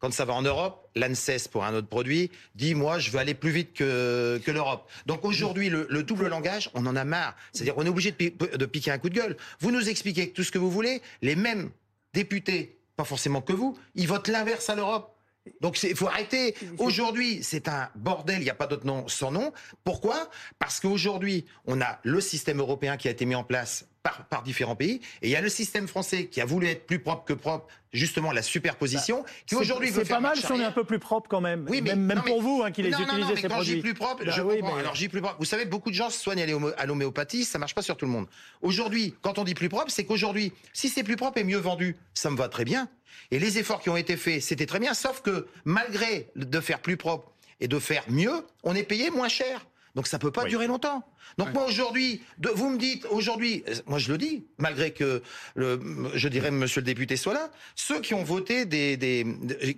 Quand 0.00 0.12
ça 0.12 0.24
va 0.24 0.34
en 0.34 0.42
Europe, 0.42 0.90
l'ANSES 0.96 1.46
pour 1.48 1.64
un 1.64 1.74
autre 1.74 1.86
produit 1.86 2.32
dit 2.56 2.74
moi 2.74 2.98
je 2.98 3.12
veux 3.12 3.20
aller 3.20 3.34
plus 3.34 3.50
vite 3.52 3.74
que, 3.74 4.40
l'Europe. 4.48 4.90
Donc 5.06 5.24
aujourd'hui 5.24 5.70
le, 5.70 6.02
double 6.02 6.26
langage, 6.26 6.70
on 6.74 6.84
en 6.86 6.96
a 6.96 7.04
marre. 7.04 7.36
C'est-à-dire 7.52 7.74
on 7.76 7.86
est 7.86 7.88
obligé 7.88 8.10
de, 8.10 8.66
piquer 8.66 8.90
un 8.90 8.98
coup 8.98 9.10
de 9.10 9.14
gueule. 9.14 9.36
Vous 9.60 9.70
nous 9.70 9.88
expliquez 9.88 10.32
tout 10.32 10.42
ce 10.42 10.50
que 10.50 10.58
vous 10.58 10.72
voulez, 10.72 11.02
les 11.22 11.36
mêmes 11.36 11.70
députés, 12.14 12.77
pas 12.98 13.04
forcément 13.04 13.40
que 13.40 13.52
vous, 13.52 13.78
ils 13.94 14.08
votent 14.08 14.26
l'inverse 14.26 14.68
à 14.68 14.74
l'Europe. 14.74 15.14
Donc 15.60 15.80
il 15.84 15.94
faut 15.94 16.08
arrêter. 16.08 16.56
Aujourd'hui, 16.78 17.44
c'est 17.44 17.68
un 17.68 17.88
bordel, 17.94 18.40
il 18.40 18.44
n'y 18.44 18.50
a 18.50 18.54
pas 18.54 18.66
d'autre 18.66 18.84
nom 18.84 19.06
sans 19.06 19.30
nom. 19.30 19.52
Pourquoi? 19.84 20.28
Parce 20.58 20.80
qu'aujourd'hui, 20.80 21.46
on 21.64 21.80
a 21.80 22.00
le 22.02 22.20
système 22.20 22.58
européen 22.58 22.96
qui 22.96 23.06
a 23.06 23.12
été 23.12 23.24
mis 23.24 23.36
en 23.36 23.44
place 23.44 23.86
par, 24.02 24.42
différents 24.42 24.76
pays. 24.76 25.00
Et 25.22 25.28
il 25.28 25.30
y 25.30 25.36
a 25.36 25.40
le 25.40 25.48
système 25.48 25.88
français 25.88 26.26
qui 26.26 26.40
a 26.40 26.44
voulu 26.44 26.66
être 26.68 26.86
plus 26.86 26.98
propre 26.98 27.24
que 27.24 27.32
propre, 27.32 27.66
justement 27.92 28.32
la 28.32 28.42
superposition, 28.42 29.22
bah, 29.22 29.30
qui 29.46 29.54
aujourd'hui 29.56 29.90
C'est 29.92 30.08
pas 30.08 30.20
mal 30.20 30.36
si 30.36 30.50
on 30.50 30.60
est 30.60 30.64
un 30.64 30.72
peu 30.72 30.84
plus 30.84 30.98
propre 30.98 31.28
quand 31.28 31.40
même. 31.40 31.66
Oui, 31.68 31.80
mais, 31.82 31.96
même, 31.96 32.22
pour 32.22 32.40
vous 32.40 32.62
hein, 32.64 32.70
qui 32.70 32.82
les 32.82 32.90
utilisez 32.90 33.36
ces 33.36 33.48
produits. 33.48 33.80
plus 33.80 33.94
propre, 33.94 34.24
bah 34.24 34.32
je 34.34 34.42
oui, 34.42 34.60
Alors 34.78 34.94
j'ai 34.94 35.08
plus 35.08 35.20
propre. 35.20 35.36
Vous 35.38 35.44
savez, 35.44 35.64
beaucoup 35.64 35.90
de 35.90 35.94
gens 35.94 36.10
se 36.10 36.20
soignent 36.20 36.44
à 36.76 36.86
l'homéopathie, 36.86 37.44
ça 37.44 37.58
marche 37.58 37.74
pas 37.74 37.82
sur 37.82 37.96
tout 37.96 38.06
le 38.06 38.12
monde. 38.12 38.26
Aujourd'hui, 38.62 39.14
quand 39.22 39.38
on 39.38 39.44
dit 39.44 39.54
plus 39.54 39.68
propre, 39.68 39.90
c'est 39.90 40.04
qu'aujourd'hui, 40.04 40.52
si 40.72 40.88
c'est 40.88 41.02
plus 41.02 41.16
propre 41.16 41.38
et 41.38 41.44
mieux 41.44 41.58
vendu, 41.58 41.96
ça 42.14 42.30
me 42.30 42.36
va 42.36 42.48
très 42.48 42.64
bien. 42.64 42.88
Et 43.30 43.38
les 43.38 43.58
efforts 43.58 43.80
qui 43.80 43.90
ont 43.90 43.96
été 43.96 44.16
faits, 44.16 44.42
c'était 44.42 44.66
très 44.66 44.78
bien, 44.78 44.94
sauf 44.94 45.20
que 45.20 45.46
malgré 45.64 46.30
de 46.36 46.60
faire 46.60 46.80
plus 46.80 46.96
propre 46.96 47.32
et 47.60 47.68
de 47.68 47.78
faire 47.78 48.04
mieux, 48.08 48.46
on 48.62 48.74
est 48.74 48.84
payé 48.84 49.10
moins 49.10 49.28
cher. 49.28 49.66
Donc 49.98 50.06
ça 50.06 50.20
peut 50.20 50.30
pas 50.30 50.44
durer 50.44 50.68
longtemps. 50.68 51.02
Donc 51.38 51.52
moi 51.52 51.66
aujourd'hui, 51.66 52.22
vous 52.54 52.70
me 52.70 52.78
dites 52.78 53.04
aujourd'hui, 53.10 53.64
moi 53.86 53.98
je 53.98 54.12
le 54.12 54.16
dis, 54.16 54.46
malgré 54.56 54.92
que 54.92 55.24
le, 55.56 55.80
je 56.14 56.28
dirais 56.28 56.52
Monsieur 56.52 56.82
le 56.82 56.84
député 56.84 57.16
soit 57.16 57.34
là, 57.34 57.50
ceux 57.74 58.00
qui 58.00 58.14
ont 58.14 58.22
voté 58.22 58.64
des, 58.64 58.96
des, 58.96 59.26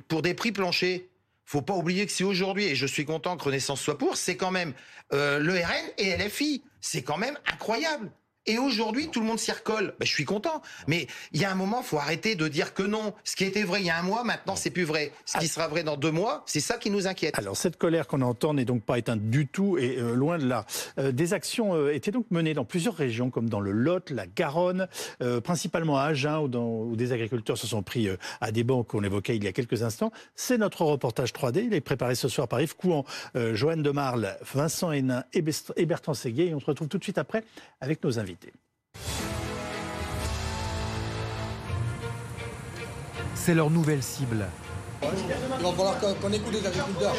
pour 0.09 0.21
des 0.21 0.35
prix 0.35 0.53
planchers, 0.53 1.00
faut 1.47 1.62
pas 1.62 1.73
oublier 1.73 2.05
que 2.05 2.12
si 2.12 2.23
aujourd'hui, 2.23 2.67
et 2.67 2.75
je 2.75 2.85
suis 2.85 3.07
content 3.07 3.39
que 3.39 3.45
Renaissance 3.45 3.81
soit 3.81 3.97
pour, 3.97 4.19
c'est 4.19 4.37
quand 4.37 4.50
même 4.50 4.75
euh, 5.15 5.39
le 5.39 5.55
RN 5.55 5.91
et 5.97 6.15
LFI. 6.19 6.65
C'est 6.83 7.03
quand 7.03 7.17
même 7.17 7.39
incroyable. 7.50 8.12
Et 8.47 8.59
aujourd'hui, 8.59 9.09
tout 9.11 9.20
le 9.20 9.26
monde 9.26 9.38
s'y 9.38 9.52
recolle. 9.52 9.94
Ben, 10.00 10.06
je 10.06 10.12
suis 10.12 10.25
content. 10.25 10.62
Mais 10.87 11.06
il 11.32 11.40
y 11.40 11.44
a 11.44 11.50
un 11.50 11.54
moment, 11.54 11.82
faut 11.82 11.99
arrêter 11.99 12.37
de 12.37 12.49
dire 12.49 12.73
que 12.73 12.82
non. 12.82 13.12
Ce 13.23 13.37
qui 13.37 13.44
était 13.44 13.64
vrai 13.64 13.80
il 13.80 13.87
y 13.87 13.90
a 13.90 13.99
un 13.99 14.02
mois, 14.02 14.25
maintenant, 14.25 14.56
c'est 14.56 14.70
plus 14.70 14.85
vrai. 14.85 15.12
Ce 15.26 15.38
qui 15.38 15.47
sera 15.47 15.68
vrai 15.68 15.82
dans 15.82 15.97
deux 15.97 16.11
mois, 16.11 16.42
c'est 16.47 16.61
ça 16.61 16.78
qui 16.78 16.90
nous 16.90 17.06
inquiète. 17.06 17.38
Alors, 17.38 17.56
cette 17.56 17.76
colère 17.76 18.06
qu'on 18.06 18.23
entend 18.23 18.54
n'est 18.54 18.64
donc 18.64 18.82
pas 18.82 18.99
éteinte 18.99 19.28
du 19.28 19.47
tout 19.47 19.76
et 19.76 19.99
euh, 19.99 20.14
loin 20.14 20.38
de 20.38 20.47
là. 20.47 20.64
Euh, 20.99 21.12
des 21.12 21.35
actions 21.35 21.75
euh, 21.75 21.92
étaient 21.92 22.11
donc 22.11 22.26
menées 22.30 22.54
dans 22.54 22.64
plusieurs 22.64 22.94
régions, 22.94 23.30
comme 23.30 23.50
dans 23.50 23.61
le 23.61 23.73
Lot, 23.73 24.11
la 24.11 24.26
Garonne, 24.26 24.88
principalement 25.44 25.99
à 25.99 26.04
Agen, 26.04 26.38
où, 26.38 26.90
où, 26.90 26.97
des 26.97 27.12
agriculteurs 27.12 27.59
se 27.59 27.66
sont 27.66 27.82
pris 27.82 28.09
à 28.40 28.52
des 28.52 28.64
banques 28.64 28.88
qu'on 28.88 29.02
évoquait 29.04 29.37
il 29.37 29.44
y 29.44 29.49
a 29.49 29.52
quelques 29.52 29.82
instants. 29.82 30.12
C'est 30.35 30.59
notre 30.59 30.85
reportage 30.85 31.32
3D. 31.32 31.64
Il 31.66 31.75
est 31.75 31.80
préparé 31.80 32.14
ce 32.14 32.28
soir 32.28 32.49
par 32.49 32.61
Yves 32.61 32.76
Couan, 32.76 33.04
Joanne 33.35 33.82
de 33.82 33.90
Marle, 33.90 34.37
Vincent 34.54 34.92
Hénin 34.92 35.25
et 35.32 35.42
Bertrand 35.87 36.14
Séguier. 36.14 36.49
Et 36.49 36.54
on 36.54 36.61
se 36.61 36.66
retrouve 36.66 36.88
tout 36.88 36.99
de 36.99 37.04
suite 37.04 37.18
après 37.18 37.44
avec 37.80 38.02
nos 38.02 38.18
invités. 38.18 38.30
C'est 43.35 43.55
leur 43.55 43.71
nouvelle 43.71 44.03
cible. 44.03 44.47
Il 45.03 45.09
va 45.63 45.73
falloir 45.73 45.99
qu'on 45.99 46.33
écoute 46.33 46.53
les 46.53 46.67
agriculteurs 46.67 47.15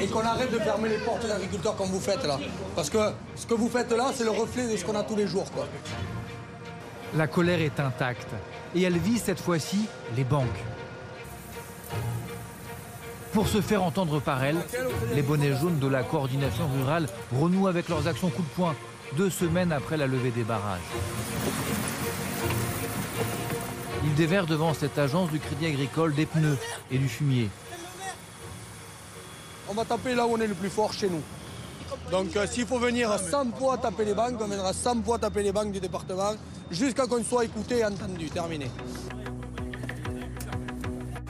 et 0.00 0.06
qu'on 0.06 0.20
arrête 0.20 0.52
de 0.52 0.58
fermer 0.58 0.88
les 0.90 0.98
portes 0.98 1.24
aux 1.24 1.32
agriculteurs 1.32 1.76
comme 1.76 1.88
vous 1.88 2.00
faites 2.00 2.24
là. 2.24 2.38
Parce 2.76 2.88
que 2.88 2.98
ce 3.34 3.46
que 3.46 3.54
vous 3.54 3.68
faites 3.68 3.90
là, 3.90 4.12
c'est 4.14 4.24
le 4.24 4.30
reflet 4.30 4.70
de 4.70 4.76
ce 4.76 4.84
qu'on 4.84 4.94
a 4.94 5.02
tous 5.02 5.16
les 5.16 5.26
jours. 5.26 5.50
Quoi. 5.52 5.66
La 7.16 7.26
colère 7.26 7.60
est 7.60 7.80
intacte 7.80 8.28
et 8.74 8.82
elle 8.82 8.98
vise 8.98 9.22
cette 9.22 9.40
fois-ci 9.40 9.86
les 10.16 10.24
banques. 10.24 10.64
Pour 13.32 13.48
se 13.48 13.60
faire 13.60 13.82
entendre 13.82 14.20
par 14.20 14.44
elles, 14.44 14.62
les 15.14 15.22
bonnets 15.22 15.54
jaunes 15.56 15.78
de 15.78 15.88
la 15.88 16.02
coordination 16.02 16.68
rurale 16.78 17.06
renouent 17.38 17.66
avec 17.66 17.88
leurs 17.88 18.06
actions 18.06 18.30
coup 18.30 18.42
de 18.42 18.48
poing 18.48 18.74
deux 19.14 19.30
semaines 19.30 19.72
après 19.72 19.96
la 19.96 20.06
levée 20.06 20.30
des 20.30 20.42
barrages. 20.42 20.80
Ils 24.04 24.14
déverrent 24.14 24.46
devant 24.46 24.74
cette 24.74 24.98
agence 24.98 25.30
du 25.30 25.38
Crédit 25.38 25.66
Agricole 25.66 26.14
des 26.14 26.26
pneus 26.26 26.58
et 26.90 26.98
du 26.98 27.08
fumier. 27.08 27.48
On 29.68 29.74
va 29.74 29.84
taper 29.84 30.14
là 30.14 30.26
où 30.26 30.30
on 30.32 30.40
est 30.40 30.46
le 30.46 30.54
plus 30.54 30.70
fort 30.70 30.92
chez 30.92 31.08
nous. 31.08 31.22
Donc 32.10 32.36
euh, 32.36 32.46
s'il 32.46 32.66
faut 32.66 32.78
venir 32.78 33.18
100 33.18 33.52
fois 33.58 33.78
taper 33.78 34.04
les 34.04 34.14
banques, 34.14 34.36
on 34.40 34.46
viendra 34.46 34.72
100 34.72 35.02
fois 35.02 35.18
taper 35.18 35.42
les 35.42 35.52
banques 35.52 35.72
du 35.72 35.80
département 35.80 36.34
jusqu'à 36.70 37.06
qu'on 37.06 37.24
soit 37.24 37.44
écouté 37.44 37.78
et 37.78 37.84
entendu. 37.84 38.30
Terminé. 38.30 38.70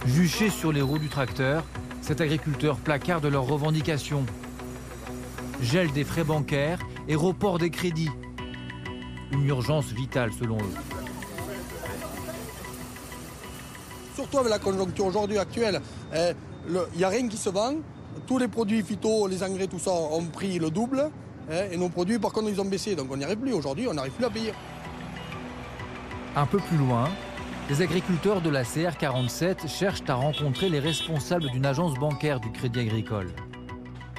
Juché 0.06 0.50
sur 0.50 0.72
les 0.72 0.82
roues 0.82 0.98
du 0.98 1.08
tracteur, 1.08 1.64
cet 2.02 2.20
agriculteur 2.20 2.76
placarde 2.76 3.24
leurs 3.26 3.46
revendications. 3.46 4.24
Gel 5.62 5.90
des 5.92 6.04
frais 6.04 6.24
bancaires 6.24 6.78
et 7.08 7.14
report 7.14 7.58
des 7.58 7.70
crédits. 7.70 8.10
Une 9.32 9.46
urgence 9.46 9.86
vitale 9.86 10.32
selon 10.32 10.58
eux. 10.58 10.74
Surtout 14.14 14.38
avec 14.38 14.50
la 14.50 14.58
conjoncture 14.58 15.06
aujourd'hui 15.06 15.38
actuelle, 15.38 15.80
il 16.12 16.34
eh, 16.72 16.96
n'y 16.96 17.04
a 17.04 17.08
rien 17.08 17.28
qui 17.28 17.36
se 17.36 17.50
vend. 17.50 17.74
Tous 18.26 18.38
les 18.38 18.48
produits 18.48 18.82
phyto, 18.82 19.26
les 19.26 19.42
engrais, 19.42 19.66
tout 19.66 19.78
ça 19.78 19.90
ont 19.90 20.24
pris 20.24 20.58
le 20.58 20.70
double. 20.70 21.10
Eh, 21.50 21.74
et 21.74 21.76
nos 21.76 21.88
produits, 21.88 22.18
par 22.18 22.32
contre, 22.32 22.48
ils 22.48 22.60
ont 22.60 22.64
baissé. 22.64 22.94
Donc 22.94 23.08
on 23.10 23.16
n'y 23.16 23.24
arrive 23.24 23.38
plus. 23.38 23.52
Aujourd'hui, 23.52 23.86
on 23.88 23.94
n'arrive 23.94 24.12
plus 24.12 24.24
à 24.24 24.30
payer. 24.30 24.52
Un 26.34 26.46
peu 26.46 26.58
plus 26.58 26.76
loin, 26.76 27.08
les 27.68 27.82
agriculteurs 27.82 28.40
de 28.40 28.50
la 28.50 28.62
CR47 28.62 29.68
cherchent 29.68 30.08
à 30.08 30.14
rencontrer 30.14 30.68
les 30.68 30.80
responsables 30.80 31.50
d'une 31.50 31.66
agence 31.66 31.94
bancaire 31.94 32.40
du 32.40 32.50
Crédit 32.52 32.80
Agricole. 32.80 33.32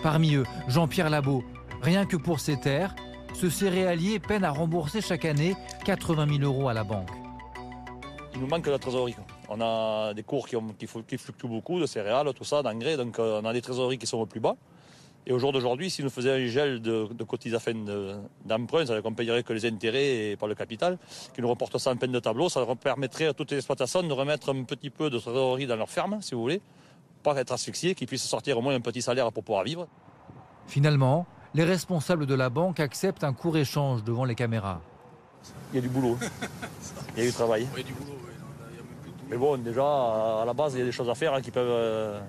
Parmi 0.04 0.36
eux, 0.36 0.44
Jean-Pierre 0.68 1.10
Labot, 1.10 1.44
Rien 1.82 2.06
que 2.06 2.18
pour 2.18 2.40
ces 2.40 2.60
terres, 2.60 2.96
ce 3.34 3.50
céréalier 3.50 4.20
peine 4.20 4.44
à 4.44 4.52
rembourser 4.52 5.02
chaque 5.02 5.26
année 5.26 5.56
80 5.86 6.28
000 6.40 6.42
euros 6.42 6.70
à 6.70 6.74
la 6.74 6.84
banque. 6.84 7.10
Il 8.34 8.42
nous 8.42 8.48
manque 8.48 8.66
de 8.66 8.72
la 8.72 8.80
trésorerie. 8.80 9.16
On 9.50 9.62
a 9.62 10.14
des 10.14 10.24
cours 10.24 10.48
qui, 10.48 10.88
fluctuent 10.88 11.48
beaucoup, 11.48 11.80
de 11.80 11.86
céréales, 11.86 12.34
tout 12.34 12.44
ça, 12.44 12.62
d'engrais, 12.62 12.98
donc 12.98 13.20
euh, 13.20 13.42
on 13.42 13.46
a 13.46 13.54
des 13.54 13.62
trésoreries 13.62 13.98
qui 13.98 14.08
sont 14.08 14.18
au 14.18 14.26
plus 14.26 14.40
bas. 14.40 14.56
Et 15.26 15.34
au 15.34 15.40
jour 15.40 15.52
d'aujourd'hui, 15.52 15.90
si 15.90 16.04
nous 16.04 16.10
faisions 16.10 16.32
un 16.32 16.46
gel 16.46 16.82
de, 16.82 17.10
de 17.14 17.24
cotisation 17.24 17.74
d'emprunt, 18.46 18.86
ça 18.86 19.02
qu'on 19.02 19.14
payerait 19.14 19.44
que 19.44 19.54
les 19.54 19.66
intérêts 19.66 20.32
et 20.32 20.38
pas 20.38 20.48
le 20.48 20.56
capital, 20.56 20.98
qui 21.36 21.42
nous 21.42 21.50
reporte 21.50 21.78
ça 21.78 21.92
en 21.92 21.96
peine 21.98 22.12
de 22.12 22.20
tableau, 22.20 22.48
ça 22.48 22.66
permettrait 22.82 23.28
à 23.28 23.34
toutes 23.34 23.52
les 23.52 23.58
exploitations 23.58 24.04
de 24.04 24.14
remettre 24.14 24.54
un 24.54 24.64
petit 24.64 24.90
peu 24.90 25.10
de 25.10 25.20
trésorerie 25.20 25.68
dans 25.68 25.76
leur 25.76 25.90
ferme, 25.90 26.22
si 26.22 26.34
vous 26.34 26.42
voulez, 26.42 26.62
pas 27.24 27.36
être 27.38 27.52
asphyxiés, 27.52 27.94
qu'ils 27.94 28.08
puissent 28.08 28.24
sortir 28.24 28.58
au 28.58 28.62
moins 28.62 28.74
un 28.74 28.80
petit 28.80 29.02
salaire 29.02 29.32
pour 29.32 29.44
pouvoir 29.44 29.64
vivre. 29.64 29.88
Finalement, 30.68 31.26
les 31.58 31.64
responsables 31.64 32.28
de 32.28 32.36
la 32.36 32.52
banque 32.52 32.80
acceptent 32.80 33.24
un 33.24 33.34
court 33.34 33.58
échange 33.58 34.04
devant 34.04 34.26
les 34.26 34.36
caméras. 34.36 34.80
Il 35.74 35.78
y 35.78 35.80
a 35.80 35.82
du 35.82 35.90
boulot. 35.90 36.16
Il 37.18 37.24
y 37.24 37.26
a 37.26 37.30
du 37.30 37.34
travail. 37.34 37.68
Mais 39.28 39.38
bon, 39.38 39.58
déjà, 39.58 39.84
à 39.84 40.44
la 40.46 40.54
base, 40.54 40.76
il 40.76 40.80
y 40.80 40.82
a 40.84 40.86
des 40.86 40.92
choses 40.92 41.10
à 41.10 41.16
faire 41.16 41.34
hein, 41.34 41.42
qui 41.42 41.50
peuvent 41.50 41.68
euh, 41.68 42.20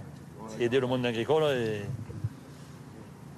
aider 0.59 0.81
le 0.81 0.87
monde 0.87 1.05
agricole 1.05 1.45
et 1.45 1.83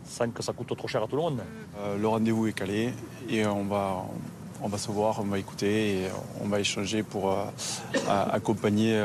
sans 0.05 0.31
que 0.31 0.45
ça 0.45 0.53
coûte 0.53 0.75
trop 0.77 0.87
cher 0.87 1.03
à 1.03 1.09
tout 1.09 1.17
le 1.17 1.23
monde. 1.23 1.43
Euh, 1.81 1.99
le 1.99 2.07
rendez-vous 2.07 2.47
est 2.47 2.53
calé 2.53 2.95
et 3.29 3.45
on 3.45 3.65
va, 3.65 4.05
on 4.63 4.69
va 4.69 4.79
se 4.79 4.93
voir, 4.93 5.19
on 5.21 5.25
va 5.25 5.39
écouter 5.41 6.05
et 6.05 6.09
on 6.41 6.47
va 6.47 6.61
échanger 6.61 7.03
pour 7.03 7.33
euh, 7.33 7.45
accompagner 8.07 8.97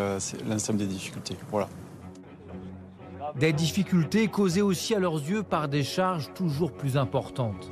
l'ensemble 0.48 0.78
des 0.78 0.88
difficultés. 0.88 1.36
Voilà. 1.50 1.67
Des 3.39 3.52
difficultés 3.52 4.30
causées 4.30 4.62
aussi 4.62 4.95
à 4.95 5.00
leurs 5.00 5.15
yeux 5.15 5.43
par 5.43 5.67
des 5.67 5.84
charges 5.84 6.34
toujours 6.34 6.71
plus 6.71 6.95
importantes. 6.95 7.69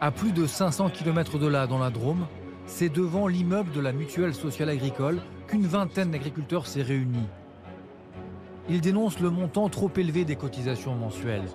À 0.00 0.12
plus 0.12 0.30
de 0.30 0.46
500 0.46 0.90
km 0.90 1.40
de 1.40 1.48
là, 1.48 1.66
dans 1.66 1.78
la 1.78 1.90
Drôme, 1.90 2.26
c'est 2.66 2.88
devant 2.88 3.26
l'immeuble 3.26 3.72
de 3.72 3.80
la 3.80 3.92
mutuelle 3.92 4.32
sociale 4.32 4.68
agricole 4.68 5.20
qu'une 5.48 5.66
vingtaine 5.66 6.12
d'agriculteurs 6.12 6.68
s'est 6.68 6.82
réunie. 6.82 7.26
Ils 8.68 8.80
dénoncent 8.80 9.18
le 9.18 9.30
montant 9.30 9.68
trop 9.68 9.90
élevé 9.96 10.24
des 10.24 10.36
cotisations 10.36 10.94
mensuelles. 10.94 11.48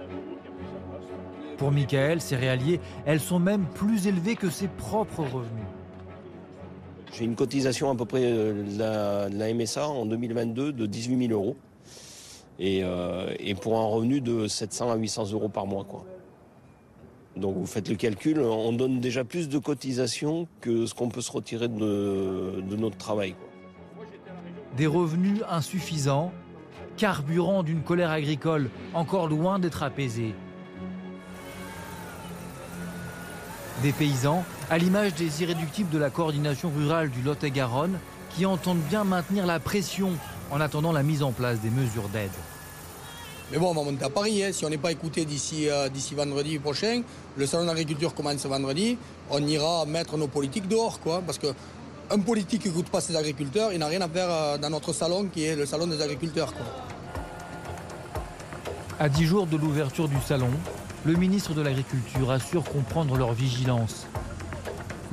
Pour 1.58 1.72
Michael, 1.72 2.20
céréaliers, 2.20 2.82
elles 3.06 3.22
sont 3.22 3.40
même 3.40 3.66
plus 3.76 4.08
élevées 4.08 4.36
que 4.36 4.50
ses 4.50 4.68
propres 4.68 5.24
revenus. 5.24 5.64
J'ai 7.14 7.26
une 7.26 7.36
cotisation 7.36 7.92
à 7.92 7.96
peu 7.96 8.06
près 8.06 8.24
euh, 8.24 8.64
de 9.30 9.38
la, 9.38 9.54
MSA 9.54 9.88
en 9.88 10.06
2022 10.06 10.74
de 10.74 10.86
18 10.88 11.28
000 11.28 11.40
euros. 11.40 11.56
Euh, 12.60 13.34
et, 13.40 13.56
pour 13.56 13.80
un 13.80 13.86
revenu 13.86 14.22
de 14.22 14.48
700 14.48 14.92
à 14.92 14.96
800 14.96 15.32
euros 15.32 15.50
par 15.50 15.68
mois. 15.68 15.84
Quoi. 15.84 16.06
Donc 17.36 17.56
vous 17.56 17.66
faites 17.66 17.90
le 17.90 17.96
calcul, 17.96 18.40
on 18.40 18.74
donne 18.74 19.00
déjà 19.00 19.24
plus 19.24 19.50
de 19.50 19.58
cotisations 19.58 20.48
que 20.62 20.86
ce 20.86 20.94
qu'on 20.94 21.10
peut 21.10 21.22
se 21.22 21.32
retirer 21.32 21.68
de, 21.68 22.62
notre 22.78 22.98
travail. 22.98 23.36
Des 24.78 24.86
revenus 24.86 25.42
insuffisants, 25.50 26.32
carburant 26.96 27.64
d'une 27.64 27.82
colère 27.82 28.12
agricole 28.12 28.70
encore 28.94 29.28
loin 29.28 29.58
d'être 29.58 29.82
apaisée. 29.82 30.36
Des 33.82 33.92
paysans, 33.92 34.46
à 34.70 34.78
l'image 34.78 35.14
des 35.16 35.42
irréductibles 35.42 35.90
de 35.90 35.98
la 35.98 36.10
coordination 36.10 36.72
rurale 36.76 37.10
du 37.10 37.22
Lot-et-Garonne, 37.22 38.00
qui 38.36 38.46
entendent 38.46 38.82
bien 38.90 39.04
maintenir 39.04 39.46
la 39.46 39.60
pression 39.60 40.12
en 40.52 40.60
attendant 40.62 40.92
la 40.92 41.04
mise 41.04 41.24
en 41.24 41.32
place 41.32 41.60
des 41.60 41.70
mesures 41.70 42.10
d'aide. 42.10 42.32
Mais 43.52 43.60
bon, 43.60 43.70
on 43.70 43.74
va 43.74 43.84
monter 43.84 44.06
à 44.06 44.10
Paris. 44.10 44.44
Hein. 44.44 44.52
Si 44.52 44.66
on 44.66 44.70
n'est 44.70 44.78
pas 44.78 44.92
écouté 44.92 45.26
d'ici 45.26 45.70
euh, 45.70 45.90
d'ici 45.90 46.16
vendredi 46.16 46.58
prochain, 46.58 47.04
le 47.38 47.46
salon 47.46 47.66
d'agriculture 47.66 48.16
commence 48.16 48.46
vendredi, 48.46 48.98
on 49.30 49.46
ira 49.46 49.86
mettre 49.86 50.18
nos 50.18 50.28
politiques 50.28 50.68
dehors. 50.68 51.00
Quoi, 51.00 51.22
parce 51.24 51.38
qu'un 51.38 52.20
politique 52.20 52.64
qui 52.64 52.70
n'écoute 52.70 52.90
pas 52.90 53.02
ses 53.02 53.16
agriculteurs, 53.16 53.72
il 53.72 53.80
n'a 53.80 53.88
rien 53.88 54.02
à 54.02 54.10
faire 54.10 54.28
euh, 54.30 54.58
dans 54.58 54.70
notre 54.70 54.94
salon 54.94 55.28
qui 55.32 55.44
est 55.44 55.56
le 55.56 55.66
salon 55.66 55.86
des 55.86 56.02
agriculteurs. 56.02 56.54
Quoi. 56.54 56.66
À 59.00 59.10
dix 59.10 59.26
jours 59.26 59.46
de 59.46 59.58
l'ouverture 59.58 60.08
du 60.08 60.20
salon, 60.26 60.50
le 61.06 61.14
ministre 61.14 61.54
de 61.54 61.62
l'Agriculture 61.62 62.32
assure 62.32 62.64
comprendre 62.64 63.18
leur 63.18 63.34
vigilance. 63.34 64.08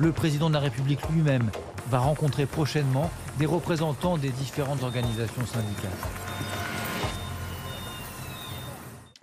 Le 0.01 0.11
président 0.11 0.49
de 0.49 0.55
la 0.55 0.59
République 0.61 0.99
lui-même 1.11 1.51
va 1.91 1.99
rencontrer 1.99 2.47
prochainement 2.47 3.11
des 3.37 3.45
représentants 3.45 4.17
des 4.17 4.31
différentes 4.31 4.81
organisations 4.81 5.45
syndicales. 5.45 5.91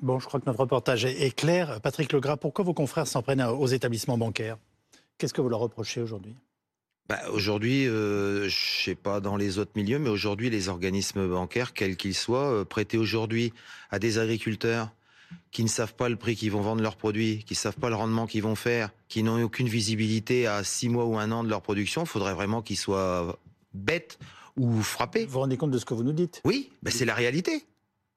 Bon, 0.01 0.21
je 0.21 0.27
crois 0.27 0.38
que 0.38 0.47
notre 0.47 0.61
reportage 0.61 1.05
est 1.05 1.35
clair. 1.35 1.81
Patrick 1.81 2.12
Legras, 2.12 2.37
pourquoi 2.37 2.64
vos 2.64 2.75
confrères 2.75 3.09
s'en 3.09 3.23
prennent 3.23 3.43
aux 3.43 3.67
établissements 3.67 4.19
bancaires? 4.19 4.57
Qu'est-ce 5.19 5.35
que 5.35 5.41
vous 5.41 5.49
leur 5.49 5.59
reprochez 5.59 6.01
aujourd'hui? 6.01 6.37
Bah, 7.09 7.19
aujourd'hui, 7.33 7.88
euh, 7.88 8.43
je 8.43 8.45
ne 8.45 8.85
sais 8.85 8.95
pas 8.95 9.19
dans 9.19 9.37
les 9.37 9.59
autres 9.59 9.73
milieux, 9.75 9.99
mais 9.99 10.11
aujourd'hui, 10.11 10.49
les 10.49 10.69
organismes 10.69 11.27
bancaires, 11.27 11.73
quels 11.73 11.97
qu'ils 11.97 12.14
soient, 12.14 12.53
euh, 12.53 12.64
prêtés 12.64 12.99
aujourd'hui 12.99 13.53
à 13.91 13.99
des 13.99 14.21
agriculteurs 14.21 14.93
qui 15.51 15.62
ne 15.62 15.69
savent 15.69 15.95
pas 15.95 16.09
le 16.09 16.17
prix 16.17 16.37
qu'ils 16.37 16.51
vont 16.51 16.61
vendre 16.61 16.83
leurs 16.83 16.97
produits, 16.97 17.45
qui 17.45 17.55
ne 17.55 17.59
savent 17.59 17.77
pas 17.77 17.88
le 17.88 17.95
rendement 17.97 18.27
qu'ils 18.27 18.43
vont 18.43 18.55
faire, 18.55 18.91
qui 19.09 19.23
n'ont 19.23 19.43
aucune 19.43 19.69
visibilité 19.69 20.47
à 20.47 20.64
six 20.64 20.88
mois 20.88 21.05
ou 21.05 21.19
un 21.19 21.31
an 21.33 21.45
de 21.45 21.49
leur 21.49 21.62
production, 21.62 22.03
il 22.03 22.09
faudrait 22.09 22.35
vraiment 22.35 22.62
qu'ils 22.62 22.77
soient 22.77 23.38
bêtes 23.75 24.19
ou 24.57 24.83
frappés. 24.83 25.25
Vous 25.25 25.33
vous 25.33 25.41
rendez 25.41 25.57
compte 25.57 25.71
de 25.71 25.79
ce 25.79 25.85
que 25.85 25.95
vous 25.95 26.03
nous 26.03 26.12
dites? 26.12 26.41
Oui, 26.45 26.71
c'est 26.87 27.05
la 27.05 27.14
réalité. 27.14 27.64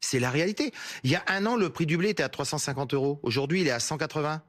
C'est 0.01 0.19
la 0.19 0.31
réalité. 0.31 0.73
Il 1.03 1.11
y 1.11 1.15
a 1.15 1.23
un 1.27 1.45
an, 1.45 1.55
le 1.55 1.69
prix 1.69 1.85
du 1.85 1.95
blé 1.95 2.09
était 2.09 2.23
à 2.23 2.29
350 2.29 2.93
euros. 2.93 3.19
Aujourd'hui, 3.21 3.61
il 3.61 3.67
est 3.67 3.71
à 3.71 3.79
180. 3.79 4.41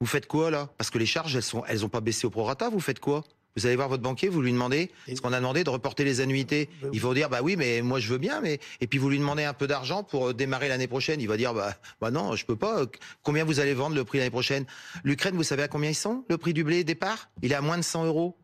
Vous 0.00 0.06
faites 0.06 0.26
quoi 0.26 0.50
là? 0.50 0.70
Parce 0.78 0.90
que 0.90 0.98
les 0.98 1.06
charges, 1.06 1.34
elles 1.34 1.42
sont, 1.42 1.64
elles 1.66 1.84
ont 1.84 1.88
pas 1.88 2.00
baissé 2.00 2.26
au 2.26 2.30
prorata. 2.30 2.68
Vous 2.68 2.80
faites 2.80 3.00
quoi? 3.00 3.24
Vous 3.56 3.66
allez 3.66 3.76
voir 3.76 3.88
votre 3.88 4.02
banquier, 4.02 4.28
vous 4.28 4.42
lui 4.42 4.52
demandez 4.52 4.90
ce 5.06 5.20
qu'on 5.20 5.32
a 5.32 5.38
demandé 5.38 5.62
de 5.62 5.70
reporter 5.70 6.04
les 6.04 6.20
annuités. 6.20 6.68
Il 6.92 7.00
va 7.00 7.08
vous 7.08 7.14
dire 7.14 7.28
bah 7.28 7.38
oui, 7.42 7.54
mais 7.56 7.82
moi 7.82 8.00
je 8.00 8.08
veux 8.08 8.18
bien, 8.18 8.40
mais 8.40 8.58
et 8.80 8.86
puis 8.86 8.98
vous 8.98 9.08
lui 9.08 9.18
demandez 9.18 9.44
un 9.44 9.52
peu 9.52 9.66
d'argent 9.66 10.02
pour 10.02 10.28
euh, 10.28 10.34
démarrer 10.34 10.68
l'année 10.68 10.88
prochaine. 10.88 11.20
Il 11.20 11.28
va 11.28 11.36
dire 11.36 11.54
bah 11.54 11.74
bah 12.00 12.10
non, 12.10 12.34
je 12.34 12.44
peux 12.44 12.56
pas. 12.56 12.84
Combien 13.22 13.44
vous 13.44 13.60
allez 13.60 13.74
vendre 13.74 13.94
le 13.94 14.04
prix 14.04 14.18
l'année 14.18 14.30
prochaine? 14.30 14.64
L'Ukraine, 15.04 15.36
vous 15.36 15.44
savez 15.44 15.62
à 15.62 15.68
combien 15.68 15.90
ils 15.90 15.94
sont 15.94 16.24
Le 16.28 16.36
prix 16.36 16.52
du 16.52 16.64
blé 16.64 16.82
départ, 16.82 17.30
il 17.42 17.52
est 17.52 17.54
à 17.54 17.60
moins 17.60 17.78
de 17.78 17.82
100 17.82 18.06
euros. 18.06 18.36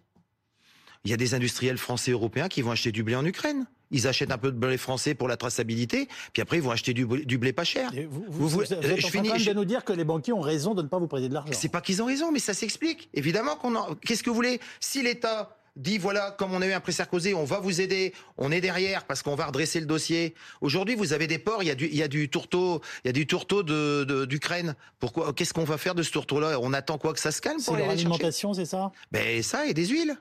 Il 1.05 1.11
y 1.11 1.15
a 1.15 1.17
des 1.17 1.35
industriels 1.35 1.79
français 1.79 2.11
et 2.11 2.15
européens 2.15 2.49
qui 2.49 2.63
vont 2.63 2.71
acheter 2.71 2.93
du 2.93 3.03
blé 3.03 3.17
en 3.17 3.25
Ukraine 3.25 3.67
ils 3.91 4.07
achètent 4.07 4.33
un 4.33 4.39
peu 4.39 4.53
de 4.53 4.57
blé 4.57 4.77
français 4.77 5.15
pour 5.15 5.29
la 5.29 5.37
traçabilité, 5.37 6.09
puis 6.33 6.43
après 6.43 6.59
ils 6.59 6.63
vont 6.63 6.71
acheter 6.71 6.95
du, 6.95 7.07
blé 7.07 7.53
pas 7.53 7.65
cher. 7.65 7.91
vous, 8.09 8.25
vous, 8.29 8.49
vous, 8.49 8.63
êtes 8.63 8.83
je 8.83 9.07
en 9.07 9.23
train 9.23 9.39
de 9.39 9.53
nous 9.53 9.65
dire 9.65 9.85
que 9.85 9.93
les 9.93 10.05
banquiers 10.05 10.33
ont 10.33 10.41
raison 10.41 10.75
de 10.75 10.83
ne 10.83 10.89
pas 10.89 10.99
vous 10.99 11.09
prêter 11.09 11.29
de 11.29 11.35
l'argent. 11.35 11.53
C'est 11.55 11.69
pas 11.69 11.81
qu'ils 11.81 12.03
ont 12.03 12.07
raison, 12.07 12.33
mais 12.33 12.39
ça 12.39 12.55
s'explique. 12.55 13.09
Évidemment 13.15 13.57
qu'on 13.57 13.75
en... 13.75 13.95
Qu'est-ce 13.97 14.23
que 14.23 14.31
vous 14.31 14.37
voulez? 14.37 14.61
Si 14.81 15.03
l'État 15.03 15.57
dit 15.77 15.99
voilà, 15.99 16.33
comme 16.33 16.53
on 16.53 16.63
a 16.63 16.67
eu 16.67 16.73
un 16.73 16.81
pré 16.81 16.93
Sarkozy, 16.93 17.35
on 17.35 17.45
va 17.45 17.61
vous 17.61 17.81
aider, 17.81 18.13
on 18.37 18.53
est 18.53 18.61
derrière 18.61 19.05
parce 19.05 19.23
qu'on 19.23 19.35
va 19.35 19.47
redresser 19.47 19.81
le 19.81 19.87
dossier. 19.87 20.35
Aujourd'hui, 20.61 20.95
vous 20.95 21.13
avez 21.13 21.27
des 21.27 21.39
ports, 21.39 21.63
il 21.63 21.67
y 21.67 21.71
a 21.71 21.75
du, 21.75 21.87
il 21.87 21.97
y 21.97 22.03
a 22.03 22.09
du 22.09 22.29
tourteau, 22.29 22.81
il 23.05 23.09
y 23.09 23.11
a 23.11 23.13
du 23.13 23.27
tourteau 23.27 23.63
de, 23.63 24.25
d'Ukraine. 24.25 24.75
Pourquoi 24.99 25.33
Qu'est-ce 25.33 25.55
qu'on 25.55 25.65
va 25.65 25.79
faire 25.79 25.95
de 25.95 26.03
ce 26.03 26.11
tourteau-là? 26.11 26.59
On 26.61 26.73
attend 26.73 26.99
quoi 26.99 27.13
que 27.13 27.21
ça 27.21 27.33
se 27.33 27.41
calme 27.41 27.63
pour 27.63 27.75
aller 27.75 27.87
l'alimentation, 27.87 28.53
c'est 28.53 28.65
ça? 28.67 28.93
Ben 29.13 29.43
ça 29.43 29.67
et 29.67 29.75
des 29.75 29.87
huiles. 29.87 30.17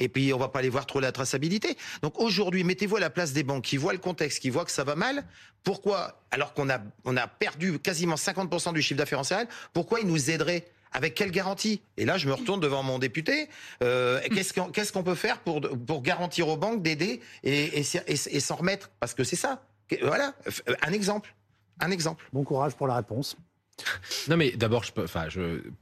Et 0.00 0.08
puis, 0.08 0.32
on 0.32 0.38
va 0.38 0.48
pas 0.48 0.60
aller 0.60 0.68
voir 0.68 0.86
trop 0.86 1.00
la 1.00 1.12
traçabilité. 1.12 1.76
Donc 2.02 2.18
aujourd'hui, 2.20 2.64
mettez-vous 2.64 2.96
à 2.96 3.00
la 3.00 3.10
place 3.10 3.32
des 3.32 3.42
banques 3.42 3.64
qui 3.64 3.76
voient 3.76 3.92
le 3.92 3.98
contexte, 3.98 4.40
qui 4.40 4.50
voient 4.50 4.64
que 4.64 4.70
ça 4.70 4.84
va 4.84 4.94
mal. 4.94 5.24
Pourquoi, 5.64 6.20
alors 6.30 6.54
qu'on 6.54 6.70
a, 6.70 6.80
on 7.04 7.16
a 7.16 7.26
perdu 7.26 7.78
quasiment 7.78 8.14
50% 8.14 8.72
du 8.72 8.82
chiffre 8.82 8.98
d'affaires 8.98 9.20
en 9.20 9.24
céréales, 9.24 9.48
pourquoi 9.72 10.00
ils 10.00 10.06
nous 10.06 10.30
aideraient? 10.30 10.66
Avec 10.90 11.14
quelle 11.14 11.30
garantie? 11.30 11.82
Et 11.98 12.06
là, 12.06 12.16
je 12.16 12.26
me 12.26 12.32
retourne 12.32 12.60
devant 12.60 12.82
mon 12.82 12.98
député. 12.98 13.50
Euh, 13.82 14.22
qu'est-ce 14.30 14.92
qu'on 14.92 15.02
peut 15.02 15.14
faire 15.14 15.40
pour, 15.40 15.60
pour 15.60 16.00
garantir 16.00 16.48
aux 16.48 16.56
banques 16.56 16.82
d'aider 16.82 17.20
et, 17.44 17.80
et 17.80 18.40
s'en 18.40 18.56
remettre? 18.56 18.90
Parce 18.98 19.12
que 19.12 19.22
c'est 19.22 19.36
ça. 19.36 19.62
Voilà, 20.02 20.34
un 20.82 20.92
exemple. 20.92 21.34
Un 21.80 21.90
exemple. 21.90 22.24
Bon 22.32 22.42
courage 22.42 22.74
pour 22.74 22.86
la 22.86 22.96
réponse. 22.96 23.36
Non, 24.28 24.36
mais 24.36 24.50
d'abord, 24.52 24.84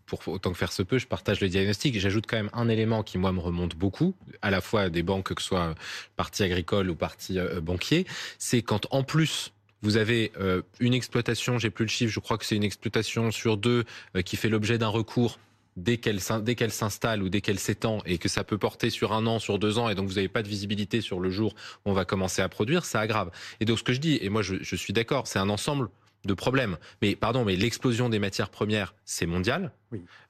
pour 0.07 0.29
autant 0.29 0.53
que 0.53 0.59
faire 0.59 0.73
se 0.73 0.83
peut, 0.83 0.99
je 0.99 1.07
partage 1.07 1.41
le 1.41 1.49
diagnostic. 1.49 1.99
J'ajoute 1.99 2.27
quand 2.29 2.37
même 2.37 2.51
un 2.53 2.69
élément 2.69 3.03
qui, 3.03 3.19
moi, 3.19 3.33
me 3.33 3.41
remonte 3.41 3.77
beaucoup, 3.77 4.15
à 4.43 4.51
la 4.51 4.61
fois 4.61 4.89
des 4.91 5.03
banques, 5.03 5.35
que 5.35 5.43
ce 5.43 5.49
soit 5.49 5.75
partie 6.17 6.43
agricole 6.43 6.91
ou 6.91 6.95
partie 6.95 7.39
euh, 7.39 7.61
banquier. 7.61 8.07
C'est 8.39 8.63
quand, 8.63 8.87
en 8.91 9.03
plus, 9.03 9.53
vous 9.83 9.97
avez 9.97 10.33
euh, 10.39 10.63
une 10.81 10.95
exploitation, 10.95 11.59
j'ai 11.59 11.71
plus 11.71 11.85
le 11.85 11.91
chiffre, 11.91 12.13
je 12.13 12.21
crois 12.21 12.39
que 12.39 12.45
c'est 12.45 12.57
une 12.57 12.65
exploitation 12.65 13.31
sur 13.31 13.57
deux 13.57 13.85
euh, 14.15 14.23
qui 14.23 14.37
fait 14.37 14.49
l'objet 14.49 14.79
d'un 14.79 14.89
recours 14.89 15.39
dès 15.77 15.99
qu'elle 15.99 16.21
s'installe 16.21 17.23
ou 17.23 17.29
dès 17.29 17.43
qu'elle 17.43 17.59
s'étend 17.59 17.99
et 18.07 18.17
que 18.17 18.31
ça 18.31 18.45
peut 18.45 18.57
porter 18.57 18.89
sur 18.89 19.13
un 19.13 19.27
an, 19.27 19.39
sur 19.39 19.59
deux 19.59 19.79
ans, 19.79 19.91
et 19.91 19.95
donc 19.95 20.09
vous 20.09 20.15
n'avez 20.15 20.29
pas 20.29 20.43
de 20.43 20.49
visibilité 20.49 21.03
sur 21.03 21.21
le 21.21 21.29
jour 21.29 21.55
où 21.85 21.91
on 21.91 21.93
va 21.93 22.07
commencer 22.07 22.41
à 22.41 22.49
produire, 22.49 22.87
ça 22.87 23.01
aggrave. 23.01 23.31
Et 23.61 23.67
donc 23.67 23.79
ce 23.79 23.85
que 23.85 23.93
je 23.93 24.01
dis, 24.01 24.19
et 24.23 24.31
moi 24.31 24.41
je 24.41 24.75
suis 24.75 24.95
d'accord, 24.95 25.27
c'est 25.27 25.39
un 25.39 25.51
ensemble 25.51 25.91
de 26.27 26.35
problèmes. 26.35 26.77
Mais 27.03 27.17
pardon, 27.17 27.45
mais 27.45 27.57
l'explosion 27.57 28.09
des 28.09 28.19
matières 28.19 28.51
premières, 28.51 28.95
c'est 29.05 29.27
mondial. 29.27 29.73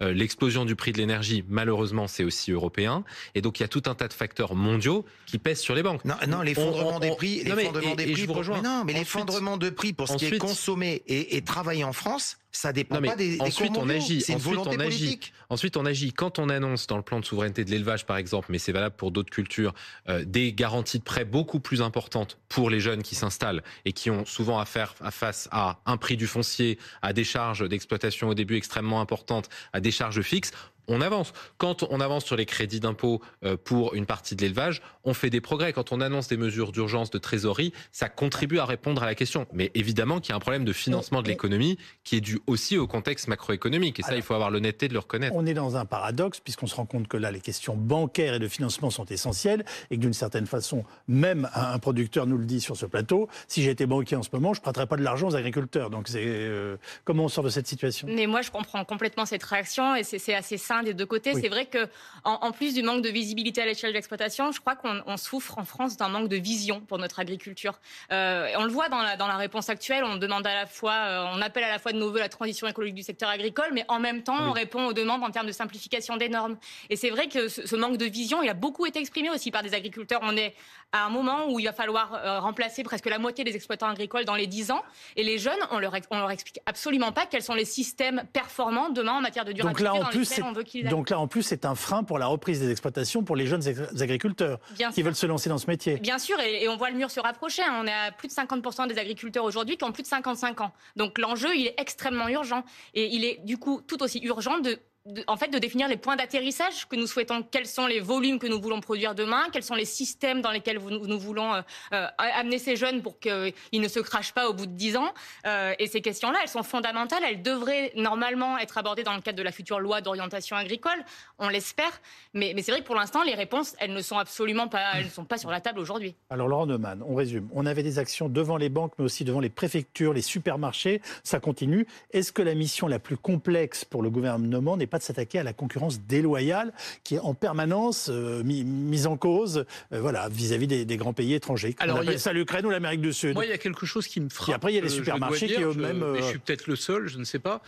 Euh, 0.02 0.12
l'explosion 0.12 0.64
du 0.64 0.76
prix 0.76 0.92
de 0.92 0.98
l'énergie, 0.98 1.44
malheureusement, 1.48 2.06
c'est 2.06 2.24
aussi 2.24 2.52
européen. 2.52 3.04
Et 3.34 3.40
donc, 3.40 3.58
il 3.58 3.62
y 3.62 3.64
a 3.64 3.68
tout 3.68 3.82
un 3.86 3.94
tas 3.94 4.08
de 4.08 4.12
facteurs 4.12 4.54
mondiaux 4.54 5.04
qui 5.26 5.38
pèsent 5.38 5.60
sur 5.60 5.74
les 5.74 5.82
banques. 5.82 6.04
Non, 6.04 6.14
non 6.28 6.42
l'effondrement 6.42 7.00
des 7.00 7.14
prix, 7.16 7.42
l'effondrement 7.44 7.94
des 7.94 8.12
prix. 8.12 8.26
Pour... 8.26 8.44
non, 8.62 8.84
mais 8.84 8.92
l'effondrement 8.92 9.56
de 9.56 9.70
prix 9.70 9.92
pour 9.92 10.08
ce 10.08 10.16
qui 10.16 10.26
est 10.26 10.38
consommé 10.38 11.02
et, 11.06 11.36
et 11.36 11.42
travaillé 11.42 11.84
en 11.84 11.92
France, 11.92 12.36
ça 12.56 12.72
dépend 12.72 13.02
pas 13.02 13.16
des, 13.16 13.38
ensuite 13.40 13.76
on 13.76 13.88
agit. 13.88 14.24
Ensuite 14.30 14.58
on 14.58 14.80
agit. 14.80 15.20
Ensuite 15.50 15.76
on 15.76 15.84
agit. 15.84 16.12
Quand 16.12 16.38
on 16.38 16.48
annonce 16.48 16.86
dans 16.86 16.96
le 16.96 17.02
plan 17.02 17.20
de 17.20 17.24
souveraineté 17.24 17.64
de 17.64 17.70
l'élevage, 17.70 18.06
par 18.06 18.16
exemple, 18.16 18.48
mais 18.50 18.58
c'est 18.58 18.72
valable 18.72 18.96
pour 18.96 19.10
d'autres 19.10 19.30
cultures, 19.30 19.74
euh, 20.08 20.24
des 20.24 20.52
garanties 20.54 20.98
de 20.98 21.04
prêt 21.04 21.26
beaucoup 21.26 21.60
plus 21.60 21.82
importantes 21.82 22.38
pour 22.48 22.70
les 22.70 22.80
jeunes 22.80 23.02
qui 23.02 23.14
s'installent 23.14 23.62
et 23.84 23.92
qui 23.92 24.10
ont 24.10 24.24
souvent 24.24 24.58
à 24.58 24.64
faire 24.64 24.94
à 25.00 25.10
face 25.10 25.48
à 25.52 25.80
un 25.84 25.98
prix 25.98 26.16
du 26.16 26.26
foncier, 26.26 26.78
à 27.02 27.12
des 27.12 27.24
charges 27.24 27.68
d'exploitation 27.68 28.28
au 28.28 28.34
début 28.34 28.56
extrêmement 28.56 29.00
importantes, 29.02 29.45
à 29.72 29.80
des 29.80 29.90
charges 29.90 30.22
fixes 30.22 30.52
on 30.88 31.00
avance. 31.00 31.32
Quand 31.58 31.82
on 31.90 32.00
avance 32.00 32.24
sur 32.24 32.36
les 32.36 32.46
crédits 32.46 32.80
d'impôt 32.80 33.20
euh, 33.44 33.56
pour 33.56 33.94
une 33.94 34.06
partie 34.06 34.36
de 34.36 34.42
l'élevage, 34.42 34.82
on 35.04 35.14
fait 35.14 35.30
des 35.30 35.40
progrès. 35.40 35.72
Quand 35.72 35.92
on 35.92 36.00
annonce 36.00 36.28
des 36.28 36.36
mesures 36.36 36.72
d'urgence 36.72 37.10
de 37.10 37.18
trésorerie, 37.18 37.72
ça 37.92 38.08
contribue 38.08 38.58
à 38.58 38.64
répondre 38.64 39.02
à 39.02 39.06
la 39.06 39.14
question. 39.14 39.46
Mais 39.52 39.70
évidemment 39.74 40.20
qu'il 40.20 40.30
y 40.30 40.32
a 40.32 40.36
un 40.36 40.40
problème 40.40 40.64
de 40.64 40.72
financement 40.72 41.22
de 41.22 41.28
l'économie 41.28 41.78
qui 42.04 42.16
est 42.16 42.20
dû 42.20 42.38
aussi 42.46 42.78
au 42.78 42.86
contexte 42.86 43.28
macroéconomique. 43.28 43.98
Et 44.00 44.02
ça, 44.02 44.16
il 44.16 44.22
faut 44.22 44.34
avoir 44.34 44.50
l'honnêteté 44.50 44.88
de 44.88 44.92
le 44.92 45.00
reconnaître. 45.00 45.34
On 45.34 45.46
est 45.46 45.54
dans 45.54 45.76
un 45.76 45.84
paradoxe 45.84 46.40
puisqu'on 46.40 46.66
se 46.66 46.74
rend 46.74 46.86
compte 46.86 47.08
que 47.08 47.16
là, 47.16 47.30
les 47.30 47.40
questions 47.40 47.76
bancaires 47.76 48.34
et 48.34 48.38
de 48.38 48.48
financement 48.48 48.90
sont 48.90 49.06
essentielles 49.06 49.64
et 49.90 49.96
que 49.96 50.00
d'une 50.00 50.12
certaine 50.12 50.46
façon, 50.46 50.84
même 51.08 51.48
un 51.54 51.78
producteur 51.78 52.26
nous 52.26 52.38
le 52.38 52.44
dit 52.44 52.60
sur 52.60 52.76
ce 52.76 52.86
plateau, 52.86 53.28
si 53.48 53.62
j'étais 53.62 53.86
banquier 53.86 54.16
en 54.16 54.22
ce 54.22 54.30
moment, 54.32 54.54
je 54.54 54.60
ne 54.60 54.62
prêterais 54.62 54.86
pas 54.86 54.96
de 54.96 55.02
l'argent 55.02 55.28
aux 55.28 55.36
agriculteurs. 55.36 55.90
Donc 55.90 56.08
c'est 56.08 56.24
euh, 56.24 56.76
comment 57.04 57.24
on 57.24 57.28
sort 57.28 57.44
de 57.44 57.50
cette 57.50 57.66
situation? 57.66 58.08
Mais 58.10 58.26
moi, 58.26 58.42
je 58.42 58.50
comprends 58.50 58.84
complètement 58.84 59.26
cette 59.26 59.42
réaction 59.42 59.94
et 59.96 60.04
c'est 60.04 60.34
assez 60.34 60.56
simple 60.56 60.75
des 60.82 60.94
deux 60.94 61.06
côtés. 61.06 61.34
C'est 61.34 61.48
vrai 61.48 61.66
que, 61.66 61.88
en, 62.24 62.52
plus 62.52 62.74
du 62.74 62.82
manque 62.82 63.02
de 63.02 63.08
visibilité 63.08 63.62
à 63.62 63.66
l'échelle 63.66 63.90
de 63.90 63.94
l'exploitation, 63.94 64.52
je 64.52 64.60
crois 64.60 64.76
qu'on 64.76 65.16
souffre 65.16 65.58
en 65.58 65.64
France 65.64 65.96
d'un 65.96 66.08
manque 66.08 66.28
de 66.28 66.36
vision 66.36 66.80
pour 66.80 66.98
notre 66.98 67.20
agriculture. 67.20 67.78
Euh, 68.12 68.48
on 68.56 68.64
le 68.64 68.70
voit 68.70 68.88
dans 68.88 69.02
la, 69.02 69.16
dans 69.16 69.26
la 69.26 69.36
réponse 69.36 69.68
actuelle. 69.68 70.04
On 70.04 70.16
demande 70.16 70.46
à 70.46 70.54
la 70.54 70.66
fois, 70.66 70.92
euh, 70.92 71.26
on 71.34 71.40
appelle 71.42 71.64
à 71.64 71.70
la 71.70 71.78
fois 71.78 71.92
de 71.92 71.98
nos 71.98 72.10
voeux 72.10 72.18
la 72.18 72.28
transition 72.28 72.66
écologique 72.66 72.94
du 72.94 73.02
secteur 73.02 73.28
agricole, 73.28 73.70
mais 73.72 73.84
en 73.88 74.00
même 74.00 74.22
temps, 74.22 74.36
on 74.48 74.52
répond 74.52 74.86
aux 74.86 74.92
demandes 74.92 75.22
en 75.22 75.30
termes 75.30 75.46
de 75.46 75.52
simplification 75.52 76.16
des 76.16 76.28
normes. 76.28 76.56
Et 76.90 76.96
c'est 76.96 77.10
vrai 77.10 77.28
que 77.28 77.48
ce, 77.48 77.76
manque 77.76 77.98
de 77.98 78.06
vision, 78.06 78.42
il 78.42 78.48
a 78.48 78.54
beaucoup 78.54 78.86
été 78.86 78.98
exprimé 78.98 79.30
aussi 79.30 79.50
par 79.50 79.62
des 79.62 79.74
agriculteurs. 79.74 80.20
On 80.22 80.36
est 80.36 80.54
à 80.92 81.04
un 81.04 81.10
moment 81.10 81.50
où 81.50 81.58
il 81.58 81.66
va 81.66 81.72
falloir 81.72 82.14
euh, 82.14 82.40
remplacer 82.40 82.82
presque 82.82 83.06
la 83.06 83.18
moitié 83.18 83.44
des 83.44 83.54
exploitants 83.54 83.88
agricoles 83.88 84.24
dans 84.24 84.34
les 84.34 84.46
10 84.46 84.70
ans. 84.70 84.82
Et 85.16 85.24
les 85.24 85.38
jeunes, 85.38 85.58
on 85.70 85.78
leur, 85.78 85.94
on 86.10 86.18
leur 86.18 86.30
explique 86.30 86.60
absolument 86.66 87.12
pas 87.12 87.26
quels 87.26 87.42
sont 87.42 87.54
les 87.54 87.64
systèmes 87.64 88.24
performants 88.32 88.90
demain 88.90 89.14
en 89.14 89.20
matière 89.20 89.44
de 89.44 89.52
durabilité 89.52 89.84
Donc 89.84 90.00
là, 90.00 90.06
en 90.06 90.10
plus, 90.10 90.40
on 90.42 90.52
veut 90.52 90.64
qu'ils 90.66 90.88
donc 90.88 91.10
là, 91.10 91.18
en 91.18 91.28
plus, 91.28 91.42
c'est 91.42 91.64
un 91.64 91.74
frein 91.74 92.02
pour 92.04 92.18
la 92.18 92.26
reprise 92.26 92.60
des 92.60 92.70
exploitations 92.70 93.22
pour 93.22 93.36
les 93.36 93.46
jeunes 93.46 93.62
agriculteurs 94.00 94.58
qui 94.94 95.02
veulent 95.02 95.14
se 95.14 95.26
lancer 95.26 95.48
dans 95.48 95.58
ce 95.58 95.66
métier. 95.66 95.96
Bien 95.96 96.18
sûr, 96.18 96.38
et, 96.40 96.68
on 96.68 96.76
voit 96.76 96.90
le 96.90 96.96
mur 96.96 97.10
se 97.10 97.20
rapprocher. 97.20 97.62
Hein. 97.62 97.80
On 97.82 97.86
est 97.86 97.92
à 97.92 98.12
plus 98.12 98.28
de 98.28 98.32
50% 98.32 98.88
des 98.88 98.98
agriculteurs 98.98 99.44
aujourd'hui 99.44 99.76
qui 99.76 99.84
ont 99.84 99.92
plus 99.92 100.02
de 100.02 100.08
55 100.08 100.60
ans. 100.60 100.72
Donc 100.96 101.18
l'enjeu, 101.18 101.54
il 101.56 101.66
est 101.66 101.74
extrêmement 101.78 102.28
urgent. 102.28 102.64
Et 102.94 103.14
il 103.14 103.24
est 103.24 103.40
du 103.44 103.58
coup 103.58 103.80
tout 103.86 104.02
aussi 104.02 104.20
urgent 104.20 104.58
de 104.58 104.78
en 105.26 105.36
fait, 105.36 105.48
de 105.48 105.58
définir 105.58 105.88
les 105.88 105.96
points 105.96 106.16
d'atterrissage 106.16 106.88
que 106.88 106.96
nous 106.96 107.06
souhaitons, 107.06 107.42
quels 107.42 107.66
sont 107.66 107.86
les 107.86 108.00
volumes 108.00 108.38
que 108.38 108.46
nous 108.46 108.60
voulons 108.60 108.80
produire 108.80 109.14
demain, 109.14 109.44
quels 109.52 109.62
sont 109.62 109.74
les 109.74 109.84
systèmes 109.84 110.40
dans 110.40 110.50
lesquels 110.50 110.78
nous 110.78 111.18
voulons 111.18 111.54
euh, 111.54 111.62
euh, 111.92 112.06
amener 112.18 112.58
ces 112.58 112.76
jeunes 112.76 113.02
pour 113.02 113.18
qu'ils 113.18 113.52
ne 113.72 113.88
se 113.88 114.00
crachent 114.00 114.34
pas 114.34 114.48
au 114.48 114.52
bout 114.52 114.66
de 114.66 114.72
dix 114.72 114.96
ans? 114.96 115.12
Euh, 115.46 115.74
et 115.78 115.86
ces 115.86 116.00
questions-là, 116.00 116.38
elles 116.42 116.48
sont 116.48 116.62
fondamentales. 116.62 117.22
Elles 117.28 117.42
devraient 117.42 117.92
normalement 117.94 118.58
être 118.58 118.78
abordées 118.78 119.04
dans 119.04 119.14
le 119.14 119.20
cadre 119.20 119.38
de 119.38 119.42
la 119.42 119.52
future 119.52 119.80
loi 119.80 120.00
d'orientation 120.00 120.56
agricole. 120.56 121.04
On 121.38 121.48
l'espère. 121.48 122.00
Mais, 122.34 122.52
mais 122.54 122.62
c'est 122.62 122.72
vrai 122.72 122.80
que 122.80 122.86
pour 122.86 122.96
l'instant, 122.96 123.22
les 123.22 123.34
réponses, 123.34 123.74
elles 123.78 123.92
ne 123.92 124.02
sont 124.02 124.18
absolument 124.18 124.68
pas, 124.68 124.94
elles 124.94 125.06
ne 125.06 125.10
sont 125.10 125.24
pas 125.24 125.38
sur 125.38 125.50
la 125.50 125.60
table 125.60 125.78
aujourd'hui. 125.78 126.14
Alors, 126.30 126.48
Laurent 126.48 126.66
Neumann, 126.66 127.02
on 127.06 127.14
résume. 127.14 127.48
On 127.52 127.66
avait 127.66 127.82
des 127.82 127.98
actions 127.98 128.28
devant 128.28 128.56
les 128.56 128.68
banques, 128.68 128.92
mais 128.98 129.04
aussi 129.04 129.24
devant 129.24 129.40
les 129.40 129.50
préfectures, 129.50 130.12
les 130.12 130.22
supermarchés. 130.22 131.00
Ça 131.22 131.38
continue. 131.38 131.86
Est-ce 132.10 132.32
que 132.32 132.42
la 132.42 132.54
mission 132.54 132.88
la 132.88 132.98
plus 132.98 133.16
complexe 133.16 133.84
pour 133.84 134.02
le 134.02 134.10
gouvernement 134.10 134.76
n'est 134.76 134.86
pas 134.86 134.95
pas 134.96 134.98
de 134.98 135.04
s'attaquer 135.04 135.38
à 135.38 135.42
la 135.42 135.52
concurrence 135.52 136.00
déloyale 136.00 136.72
qui 137.04 137.16
est 137.16 137.18
en 137.18 137.34
permanence 137.34 138.08
euh, 138.10 138.42
mise 138.42 139.06
en 139.06 139.18
cause 139.18 139.66
euh, 139.92 140.00
voilà, 140.00 140.30
vis-à-vis 140.30 140.66
des, 140.66 140.96
grands 140.96 141.12
pays 141.12 141.34
étrangers. 141.34 141.76
Alors, 141.80 142.02
il 142.02 142.10
y 142.10 142.14
a... 142.14 142.18
ça 142.18 142.32
l'Ukraine 142.32 142.64
ou 142.64 142.70
l'Amérique 142.70 143.02
du 143.02 143.12
Sud. 143.12 143.34
Moi, 143.34 143.44
il 143.44 143.50
y 143.50 143.52
a 143.52 143.58
quelque 143.58 143.84
chose 143.84 144.06
qui 144.06 144.20
me 144.20 144.30
frappe. 144.30 144.48
Et 144.48 144.54
après, 144.54 144.72
il 144.72 144.76
y 144.76 144.78
a 144.78 144.82
les 144.82 144.88
supermarchés 144.88 145.48
qui 145.48 145.60
eux-mêmes. 145.60 146.02
Je, 146.16 146.22
je 146.22 146.26
suis 146.28 146.38
peut-être 146.38 146.66
le 146.66 146.76
seul, 146.76 147.08
je 147.08 147.18
ne 147.18 147.24
sais 147.24 147.38
pas. 147.38 147.60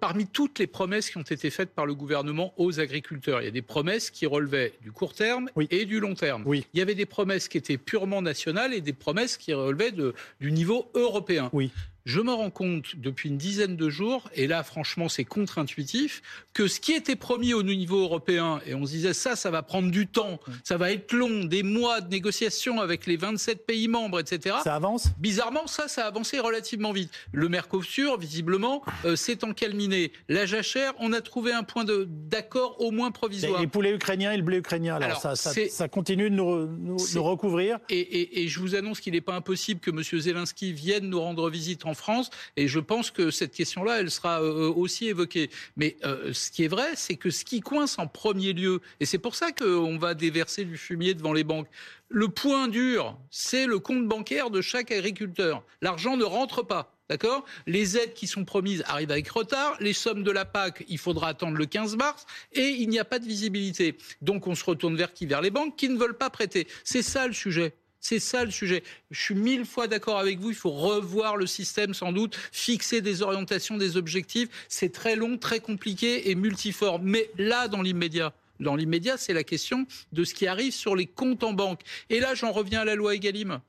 parmi 0.00 0.26
toutes 0.26 0.58
les 0.58 0.66
promesses 0.66 1.08
qui 1.10 1.18
ont 1.18 1.22
été 1.22 1.50
faites 1.50 1.70
par 1.70 1.86
le 1.86 1.94
gouvernement 1.94 2.52
aux 2.56 2.80
agriculteurs, 2.80 3.40
il 3.40 3.44
y 3.44 3.48
a 3.48 3.52
des 3.52 3.62
promesses 3.62 4.10
qui 4.10 4.26
relevaient 4.26 4.72
du 4.82 4.90
court 4.90 5.14
terme 5.14 5.48
et 5.70 5.84
du 5.84 6.00
long 6.00 6.14
terme. 6.14 6.42
Oui. 6.46 6.66
Il 6.74 6.78
y 6.78 6.82
avait 6.82 6.96
des 6.96 7.06
promesses 7.06 7.46
qui 7.46 7.58
étaient 7.58 7.78
purement 7.78 8.22
nationales 8.22 8.74
et 8.74 8.80
des 8.80 8.92
promesses 8.92 9.36
qui 9.36 9.54
relevaient 9.54 9.92
de, 9.92 10.14
du 10.40 10.50
niveau 10.50 10.90
européen. 10.94 11.48
Oui 11.52 11.70
je 12.04 12.20
me 12.20 12.32
rends 12.32 12.50
compte 12.50 12.96
depuis 12.96 13.28
une 13.28 13.38
dizaine 13.38 13.76
de 13.76 13.88
jours, 13.88 14.28
et 14.34 14.46
là 14.46 14.62
franchement 14.62 15.08
c'est 15.08 15.24
contre-intuitif, 15.24 16.22
que 16.52 16.66
ce 16.66 16.80
qui 16.80 16.92
était 16.92 17.16
promis 17.16 17.54
au 17.54 17.62
niveau 17.62 18.00
européen, 18.00 18.60
et 18.66 18.74
on 18.74 18.86
se 18.86 18.92
disait 18.92 19.14
ça, 19.14 19.36
ça 19.36 19.50
va 19.50 19.62
prendre 19.62 19.90
du 19.90 20.06
temps, 20.06 20.40
ça 20.64 20.76
va 20.76 20.92
être 20.92 21.12
long, 21.12 21.44
des 21.44 21.62
mois 21.62 22.00
de 22.00 22.10
négociations 22.10 22.80
avec 22.80 23.06
les 23.06 23.16
27 23.16 23.66
pays 23.66 23.88
membres, 23.88 24.20
etc. 24.20 24.56
Ça 24.64 24.74
avance? 24.74 25.08
Bizarrement, 25.18 25.66
ça, 25.66 25.88
ça 25.88 26.04
a 26.04 26.08
avancé 26.08 26.38
relativement 26.38 26.92
vite. 26.92 27.10
Le 27.32 27.48
Mercosur, 27.48 28.18
visiblement, 28.18 28.82
euh, 29.04 29.16
s'est 29.16 29.44
encalminé. 29.44 30.12
La 30.28 30.46
jachère, 30.46 30.94
on 30.98 31.12
a 31.12 31.20
trouvé 31.20 31.52
un 31.52 31.62
point 31.62 31.84
d'accord 32.08 32.80
au 32.80 32.90
moins 32.90 33.10
provisoire. 33.10 33.60
Les 33.60 33.66
poulets 33.66 33.94
ukrainiens 33.94 34.32
et 34.32 34.36
le 34.36 34.42
blé 34.42 34.58
ukrainien, 34.58 34.96
alors, 34.96 35.20
ça, 35.20 35.34
ça, 35.36 35.88
continue 35.88 36.30
de 36.30 36.34
nous, 36.34 36.66
nous, 36.66 37.22
recouvrir? 37.22 37.78
Et, 37.88 37.98
et, 37.98 38.42
et, 38.42 38.48
je 38.48 38.60
vous 38.60 38.74
annonce 38.74 39.00
qu'il 39.00 39.12
n'est 39.12 39.20
pas 39.20 39.34
impossible 39.34 39.80
que 39.80 39.90
M. 39.90 40.02
Zelensky 40.02 40.72
vienne 40.72 41.08
nous 41.08 41.20
rendre 41.20 41.48
visite 41.50 41.86
en 41.86 41.91
France. 41.94 42.30
Et 42.56 42.68
je 42.68 42.80
pense 42.80 43.10
que 43.10 43.30
cette 43.30 43.52
question-là, 43.52 44.00
elle 44.00 44.10
sera 44.10 44.42
euh, 44.42 44.72
aussi 44.72 45.08
évoquée. 45.08 45.50
Mais 45.76 45.96
euh, 46.04 46.32
ce 46.32 46.50
qui 46.50 46.64
est 46.64 46.68
vrai, 46.68 46.92
c'est 46.94 47.16
que 47.16 47.30
ce 47.30 47.44
qui 47.44 47.60
coince 47.60 47.98
en 47.98 48.06
premier 48.06 48.52
lieu, 48.52 48.80
et 49.00 49.06
c'est 49.06 49.18
pour 49.18 49.34
ça 49.34 49.52
qu'on 49.52 49.98
va 49.98 50.14
déverser 50.14 50.64
du 50.64 50.76
fumier 50.76 51.14
devant 51.14 51.32
les 51.32 51.44
banques, 51.44 51.68
le 52.08 52.28
point 52.28 52.68
dur, 52.68 53.18
c'est 53.30 53.66
le 53.66 53.78
compte 53.78 54.06
bancaire 54.06 54.50
de 54.50 54.60
chaque 54.60 54.92
agriculteur. 54.92 55.62
L'argent 55.80 56.16
ne 56.16 56.24
rentre 56.24 56.62
pas. 56.62 56.94
D'accord? 57.08 57.44
Les 57.66 57.98
aides 57.98 58.14
qui 58.14 58.26
sont 58.26 58.44
promises 58.44 58.82
arrivent 58.86 59.10
avec 59.10 59.28
retard. 59.28 59.76
Les 59.80 59.92
sommes 59.92 60.22
de 60.22 60.30
la 60.30 60.46
PAC, 60.46 60.84
il 60.88 60.96
faudra 60.96 61.28
attendre 61.28 61.58
le 61.58 61.66
15 61.66 61.96
mars. 61.96 62.24
Et 62.52 62.68
il 62.68 62.88
n'y 62.88 62.98
a 62.98 63.04
pas 63.04 63.18
de 63.18 63.26
visibilité. 63.26 63.98
Donc 64.22 64.46
on 64.46 64.54
se 64.54 64.64
retourne 64.64 64.96
vers 64.96 65.12
qui? 65.12 65.26
Vers 65.26 65.42
les 65.42 65.50
banques 65.50 65.76
qui 65.76 65.88
ne 65.88 65.98
veulent 65.98 66.16
pas 66.16 66.30
prêter. 66.30 66.68
C'est 66.84 67.02
ça 67.02 67.26
le 67.26 67.34
sujet. 67.34 67.74
C'est 68.02 68.18
ça 68.18 68.44
le 68.44 68.50
sujet. 68.50 68.82
Je 69.12 69.20
suis 69.20 69.34
mille 69.36 69.64
fois 69.64 69.86
d'accord 69.86 70.18
avec 70.18 70.40
vous. 70.40 70.50
Il 70.50 70.56
faut 70.56 70.72
revoir 70.72 71.36
le 71.36 71.46
système 71.46 71.94
sans 71.94 72.10
doute, 72.10 72.36
fixer 72.50 73.00
des 73.00 73.22
orientations, 73.22 73.76
des 73.76 73.96
objectifs. 73.96 74.48
C'est 74.68 74.92
très 74.92 75.14
long, 75.14 75.38
très 75.38 75.60
compliqué 75.60 76.28
et 76.28 76.34
multiforme. 76.34 77.04
Mais 77.04 77.30
là, 77.38 77.68
dans 77.68 77.80
l'immédiat, 77.80 78.34
dans 78.58 78.74
l'immédiat, 78.74 79.16
c'est 79.18 79.32
la 79.32 79.44
question 79.44 79.86
de 80.10 80.24
ce 80.24 80.34
qui 80.34 80.48
arrive 80.48 80.72
sur 80.72 80.96
les 80.96 81.06
comptes 81.06 81.44
en 81.44 81.52
banque. 81.52 81.82
Et 82.10 82.18
là, 82.18 82.34
j'en 82.34 82.50
reviens 82.50 82.80
à 82.80 82.84
la 82.84 82.96
loi 82.96 83.14
Egalim. 83.14 83.60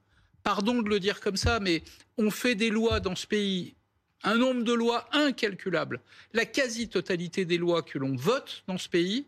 Pardon 0.41 0.82
de 0.82 0.89
le 0.89 1.00
dire 1.00 1.19
comme 1.19 1.38
ça, 1.38 1.60
mais 1.60 1.84
on 2.17 2.32
fait 2.32 2.56
des 2.56 2.72
lois 2.72 3.00
dans 3.00 3.15
ce 3.15 3.28
pays 3.28 3.76
un 4.24 4.38
nombre 4.38 4.63
de 4.63 4.74
lois 4.74 5.08
incalculable. 5.12 6.02
La 6.34 6.46
quasi-totalité 6.46 7.46
des 7.46 7.60
lois 7.60 7.84
que 7.84 8.00
l'on 8.00 8.15
vote 8.15 8.63
dans 8.67 8.80
ce 8.80 8.89
pays 8.89 9.28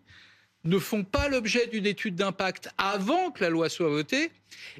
ne 0.65 0.79
font 0.79 1.03
pas 1.03 1.29
l'objet 1.29 1.67
d'une 1.67 1.85
étude 1.85 2.15
d'impact 2.15 2.69
avant 2.77 3.31
que 3.31 3.43
la 3.43 3.49
loi 3.49 3.69
soit 3.69 3.89
votée, 3.89 4.31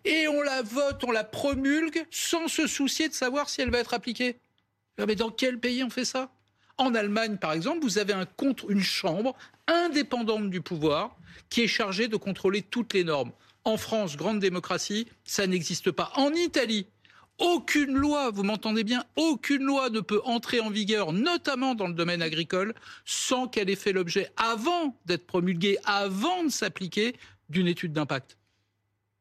et 0.04 0.28
on 0.28 0.42
la 0.42 0.62
vote, 0.62 1.04
on 1.04 1.12
la 1.12 1.24
promulgue 1.24 2.06
sans 2.12 2.48
se 2.48 2.68
soucier 2.68 3.08
de 3.08 3.14
savoir 3.14 3.50
si 3.50 3.62
elle 3.62 3.70
va 3.70 3.80
être 3.80 3.94
appliquée. 3.94 4.38
Ah, 4.98 5.06
mais 5.06 5.16
dans 5.16 5.30
quel 5.30 5.60
pays 5.60 5.84
on 5.84 5.90
fait 5.90 6.06
ça? 6.06 6.32
En 6.78 6.94
Allemagne, 6.96 7.38
par 7.38 7.54
exemple, 7.54 7.84
vous 7.84 7.98
avez 8.00 8.14
une 8.68 8.84
chambre 8.84 9.36
indépendante 9.68 10.50
du 10.50 10.62
pouvoir 10.62 11.16
qui 11.50 11.62
est 11.62 11.68
chargée 11.68 12.08
de 12.08 12.18
contrôler 12.18 12.62
toutes 12.62 12.94
les 12.94 13.04
normes. 13.04 13.32
En 13.64 13.78
France, 13.78 14.18
grande 14.18 14.40
démocratie, 14.40 15.08
ça 15.24 15.48
n'existe 15.48 15.92
pas. 15.92 16.12
En 16.16 16.34
Italie, 16.34 16.88
aucune 17.38 17.94
loi, 17.94 18.32
vous 18.32 18.44
m'entendez 18.44 18.84
bien, 18.84 19.04
aucune 19.16 19.64
loi 19.64 19.90
ne 19.90 20.00
peut 20.00 20.22
entrer 20.24 20.60
en 20.60 20.70
vigueur, 20.70 21.12
notamment 21.12 21.76
dans 21.76 21.88
le 21.88 21.94
domaine 21.94 22.22
agricole, 22.22 22.74
sans 23.04 23.48
qu'elle 23.48 23.70
ait 23.70 23.76
fait 23.76 23.94
l'objet, 23.94 24.32
avant 24.38 24.98
d'être 25.06 25.26
promulguée, 25.26 25.78
avant 25.86 26.44
de 26.44 26.50
s'appliquer, 26.50 27.16
d'une 27.50 27.68
étude 27.68 27.94
d'impact. 27.94 28.38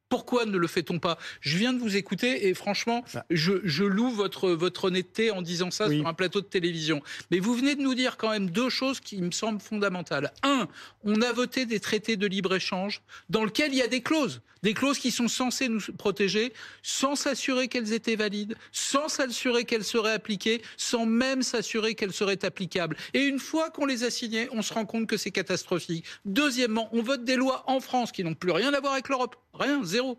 Pourquoi 0.09 0.45
ne 0.45 0.57
le 0.57 0.67
fait-on 0.69 1.01
pas? 1.01 1.19
Je 1.41 1.59
viens 1.59 1.73
de 1.73 1.81
vous 1.81 1.97
écouter 1.97 2.47
et 2.47 2.55
franchement, 2.55 3.05
je, 3.31 3.83
loue 3.83 4.11
votre, 4.11 4.51
votre 4.51 4.85
honnêteté 4.85 5.31
en 5.31 5.43
disant 5.43 5.73
ça 5.73 5.91
sur 5.91 6.07
un 6.07 6.15
plateau 6.15 6.41
de 6.41 6.47
télévision. 6.47 7.03
Mais 7.31 7.41
vous 7.41 7.55
venez 7.55 7.75
de 7.75 7.83
nous 7.83 7.95
dire 7.95 8.17
quand 8.17 8.31
même 8.31 8.51
deux 8.51 8.69
choses 8.69 9.01
qui 9.01 9.21
me 9.21 9.33
semblent 9.33 9.61
fondamentales. 9.61 10.33
Un, 10.43 10.69
on 11.03 11.21
a 11.21 11.33
voté 11.33 11.67
des 11.67 11.81
traités 11.81 12.17
de 12.17 12.27
libre-échange 12.27 13.03
dans 13.29 13.45
lesquels 13.45 13.73
il 13.73 13.79
y 13.79 13.83
a 13.83 13.89
des 13.89 14.03
clauses 14.03 14.41
des 14.65 14.75
clauses 14.75 14.99
qui 14.99 15.11
sont 15.11 15.29
censées 15.29 15.69
nous 15.69 15.81
protéger, 15.99 16.53
sans 16.83 17.15
s'assurer 17.15 17.69
qu'elles 17.69 17.93
étaient 17.93 18.17
valides, 18.17 18.57
sans 18.73 19.09
s'assurer 19.09 19.65
qu'elles 19.65 19.85
seraient 19.85 20.15
appliquées, 20.15 20.63
sans 20.79 21.05
même 21.05 21.43
s'assurer 21.43 21.95
qu'elles 21.95 22.15
seraient 22.15 22.45
applicables. 22.47 22.97
Et 23.13 23.25
une 23.25 23.39
fois 23.39 23.69
qu'on 23.71 23.85
les 23.85 24.05
a 24.05 24.11
signées, 24.11 24.49
on 24.53 24.63
se 24.63 24.73
rend 24.73 24.87
compte 24.87 25.07
que 25.07 25.19
c'est 25.19 25.31
catastrophique. 25.31 26.07
Deuxièmement, 26.25 26.89
on 26.93 27.03
vote 27.03 27.25
des 27.25 27.37
lois 27.37 27.63
en 27.67 27.79
France 27.81 28.11
qui 28.11 28.25
n'ont 28.25 28.35
plus 28.35 28.53
rien 28.53 28.73
à 28.73 28.81
voir 28.81 28.95
avec 28.95 29.11
l'Europe. 29.11 29.37
Rien, 29.53 29.85
zéro. 29.85 30.19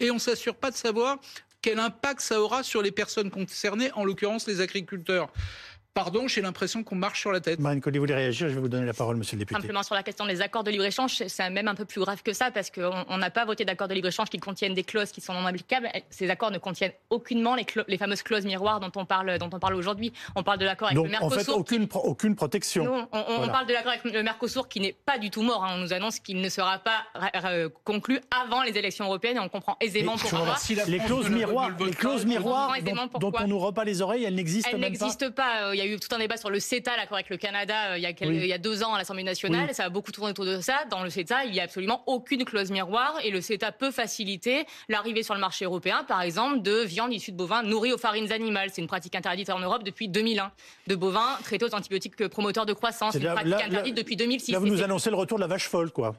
Et 0.00 0.10
on 0.10 0.14
ne 0.14 0.20
s'assure 0.20 0.56
pas 0.56 0.72
de 0.72 0.76
savoir 0.76 1.20
quel 1.62 1.78
impact 1.78 2.20
ça 2.20 2.40
aura 2.40 2.62
sur 2.62 2.82
les 2.82 2.90
personnes 2.90 3.30
concernées, 3.30 3.92
en 3.92 4.04
l'occurrence 4.04 4.48
les 4.48 4.60
agriculteurs. 4.60 5.32
Pardon, 6.02 6.28
j'ai 6.28 6.40
l'impression 6.40 6.82
qu'on 6.82 6.94
marche 6.94 7.20
sur 7.20 7.30
la 7.30 7.40
tête. 7.40 7.60
Marine 7.60 7.82
Colli, 7.82 7.98
vous 7.98 8.04
voulez 8.04 8.14
réagir 8.14 8.48
Je 8.48 8.54
vais 8.54 8.60
vous 8.60 8.70
donner 8.70 8.86
la 8.86 8.94
parole, 8.94 9.16
monsieur 9.16 9.36
le 9.36 9.40
député. 9.40 9.60
Simplement 9.60 9.82
sur 9.82 9.94
la 9.94 10.02
question 10.02 10.24
des 10.24 10.40
accords 10.40 10.64
de 10.64 10.70
libre-échange, 10.70 11.22
c'est 11.26 11.50
même 11.50 11.68
un 11.68 11.74
peu 11.74 11.84
plus 11.84 12.00
grave 12.00 12.22
que 12.22 12.32
ça 12.32 12.50
parce 12.50 12.70
qu'on 12.70 13.18
n'a 13.18 13.28
pas 13.28 13.44
voté 13.44 13.66
d'accords 13.66 13.86
de 13.86 13.92
libre-échange 13.92 14.30
qui 14.30 14.38
contiennent 14.38 14.72
des 14.72 14.82
clauses 14.82 15.12
qui 15.12 15.20
sont 15.20 15.34
non 15.34 15.44
applicables. 15.44 15.90
Ces 16.08 16.30
accords 16.30 16.52
ne 16.52 16.56
contiennent 16.56 16.94
aucunement 17.10 17.54
les, 17.54 17.66
les 17.86 17.98
fameuses 17.98 18.22
clauses 18.22 18.46
miroirs 18.46 18.80
dont 18.80 18.90
on 18.96 19.04
parle, 19.04 19.38
dont 19.38 19.50
on 19.52 19.58
parle 19.58 19.74
aujourd'hui. 19.74 20.10
On 20.36 20.42
parle 20.42 20.56
de 20.56 20.64
l'accord 20.64 20.88
avec 20.88 21.02
le 21.02 21.06
Mercosur. 21.06 21.38
En 21.38 21.42
fait, 21.42 21.50
aucune, 21.50 21.86
aucune 21.92 22.34
protection. 22.34 22.84
Non, 22.86 23.08
on, 23.12 23.48
parle 23.48 23.66
de 23.66 23.74
l'accord 23.74 23.92
avec 23.92 24.10
le 24.10 24.22
Mercosur 24.22 24.68
qui 24.68 24.80
n'est 24.80 24.96
pas 25.04 25.18
du 25.18 25.28
tout 25.28 25.42
mort. 25.42 25.66
Hein. 25.66 25.74
On 25.74 25.78
nous 25.82 25.92
annonce 25.92 26.18
qu'il 26.18 26.40
ne 26.40 26.48
sera 26.48 26.78
pas 26.78 27.04
conclu 27.84 28.20
avant 28.30 28.62
les 28.62 28.78
élections 28.78 29.04
européennes 29.04 29.36
et 29.36 29.40
on 29.40 29.50
comprend 29.50 29.76
aisément 29.82 30.16
pourquoi. 30.16 30.56
les 30.86 30.98
clauses 31.00 31.28
miroirs, 31.28 31.72
les 31.78 31.90
clauses 31.90 32.24
miroirs 32.24 32.72
dont, 33.20 33.32
on 33.38 33.46
nous 33.46 33.58
repas 33.58 33.84
les 33.84 34.00
oreilles, 34.00 34.24
elles 34.24 34.34
n'existent 34.34 34.70
pas. 34.70 34.76
Elles 34.76 34.80
n'existent 34.80 35.30
pas. 35.30 35.74
Il 35.74 35.78
y 35.78 35.82
a 35.82 35.86
eu 35.86 35.89
tout 35.98 36.14
un 36.14 36.18
débat 36.18 36.36
sur 36.36 36.50
le 36.50 36.60
CETA, 36.60 36.96
l'accord 36.96 37.16
avec 37.16 37.30
le 37.30 37.36
Canada, 37.36 37.92
euh, 37.92 37.98
il, 37.98 38.02
y 38.02 38.06
a 38.06 38.10
il, 38.20 38.46
y 38.46 38.52
a 38.52 38.58
deux 38.58 38.82
ans 38.82 38.94
à 38.94 38.98
l'Assemblée 38.98 39.22
nationale, 39.22 39.74
ça 39.74 39.84
a 39.84 39.88
beaucoup 39.88 40.12
tourné 40.12 40.30
autour 40.30 40.44
de 40.44 40.60
ça. 40.60 40.84
Dans 40.90 41.02
le 41.02 41.10
CETA, 41.10 41.44
il 41.44 41.52
n'y 41.52 41.60
a 41.60 41.64
absolument 41.64 42.02
aucune 42.06 42.44
clause 42.44 42.70
miroir 42.70 43.18
et 43.24 43.30
le 43.30 43.40
CETA 43.40 43.72
peut 43.72 43.90
faciliter 43.90 44.66
l'arrivée 44.88 45.22
sur 45.22 45.34
le 45.34 45.40
marché 45.40 45.64
européen, 45.64 46.04
par 46.06 46.22
exemple, 46.22 46.62
de 46.62 46.82
viande 46.82 47.12
issue 47.12 47.32
de 47.32 47.36
bovins 47.36 47.62
nourris 47.62 47.92
aux 47.92 47.98
farines 47.98 48.32
animales. 48.32 48.70
C'est 48.72 48.80
une 48.80 48.88
pratique 48.88 49.14
interdite 49.14 49.50
en 49.50 49.58
Europe 49.58 49.82
depuis 49.82 50.08
2001. 50.08 50.52
De 50.86 50.94
bovins 50.94 51.38
traités 51.42 51.64
aux 51.64 51.74
antibiotiques 51.74 52.28
promoteurs 52.28 52.66
de 52.66 52.72
croissance. 52.72 53.12
C'est 53.12 53.20
une 53.20 53.32
pratique 53.32 53.54
interdite 53.54 53.96
depuis 53.96 54.16
2006. 54.16 54.52
Là, 54.52 54.58
vous 54.58 54.66
nous 54.66 54.82
annoncez 54.82 55.10
le 55.10 55.16
retour 55.16 55.38
de 55.38 55.42
la 55.42 55.48
vache 55.48 55.68
folle, 55.68 55.90
quoi. 55.90 56.14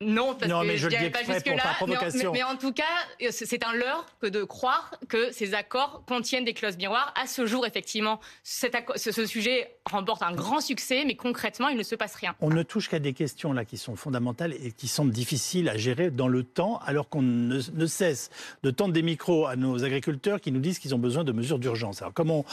Non, 0.00 0.34
parce 0.34 0.50
que 0.50 0.76
je 0.76 0.88
ne 0.88 1.08
pas 1.08 1.22
jusque-là. 1.22 1.76
Mais, 1.86 2.30
mais, 2.32 2.42
en 2.42 2.56
tout 2.56 2.72
cas, 2.72 2.82
c'est 3.30 3.64
un 3.64 3.72
leurre 3.72 4.06
que 4.20 4.26
de 4.26 4.42
croire 4.42 4.94
que 5.08 5.30
ces 5.30 5.54
accords 5.54 6.02
contiennent 6.06 6.44
des 6.44 6.52
clauses 6.52 6.76
miroirs. 6.76 7.14
À 7.20 7.28
ce 7.28 7.46
jour, 7.46 7.64
effectivement, 7.64 8.20
ce, 8.42 9.26
sujet 9.26 9.76
remporte 9.88 10.22
un 10.22 10.34
grand 10.34 10.60
succès, 10.60 11.04
mais 11.06 11.14
concrètement, 11.14 11.68
il 11.68 11.76
ne 11.76 11.82
se 11.84 11.94
passe 11.94 12.16
rien. 12.16 12.34
On 12.40 12.50
ne 12.50 12.64
touche 12.64 12.88
qu'à 12.88 12.98
des 12.98 13.12
questions 13.12 13.52
là 13.52 13.64
qui 13.64 13.78
sont 13.78 13.94
fondamentales 13.94 14.54
et 14.54 14.72
qui 14.72 14.88
semblent 14.88 15.12
difficiles 15.12 15.68
à 15.68 15.76
gérer 15.76 16.10
dans 16.10 16.28
le 16.28 16.42
temps, 16.42 16.80
alors 16.84 17.08
qu'on 17.08 17.22
ne, 17.22 17.86
cesse 17.86 18.30
de 18.64 18.70
tendre 18.70 18.92
des 18.92 19.02
micros 19.02 19.46
à 19.46 19.54
nos 19.54 19.84
agriculteurs 19.84 20.40
qui 20.40 20.50
nous 20.50 20.60
disent 20.60 20.80
qu'ils 20.80 20.94
ont 20.94 20.98
besoin 20.98 21.22
de 21.22 21.32
mesures 21.32 21.60
d'urgence. 21.60 22.02
Alors 22.02 22.14
comment 22.14 22.44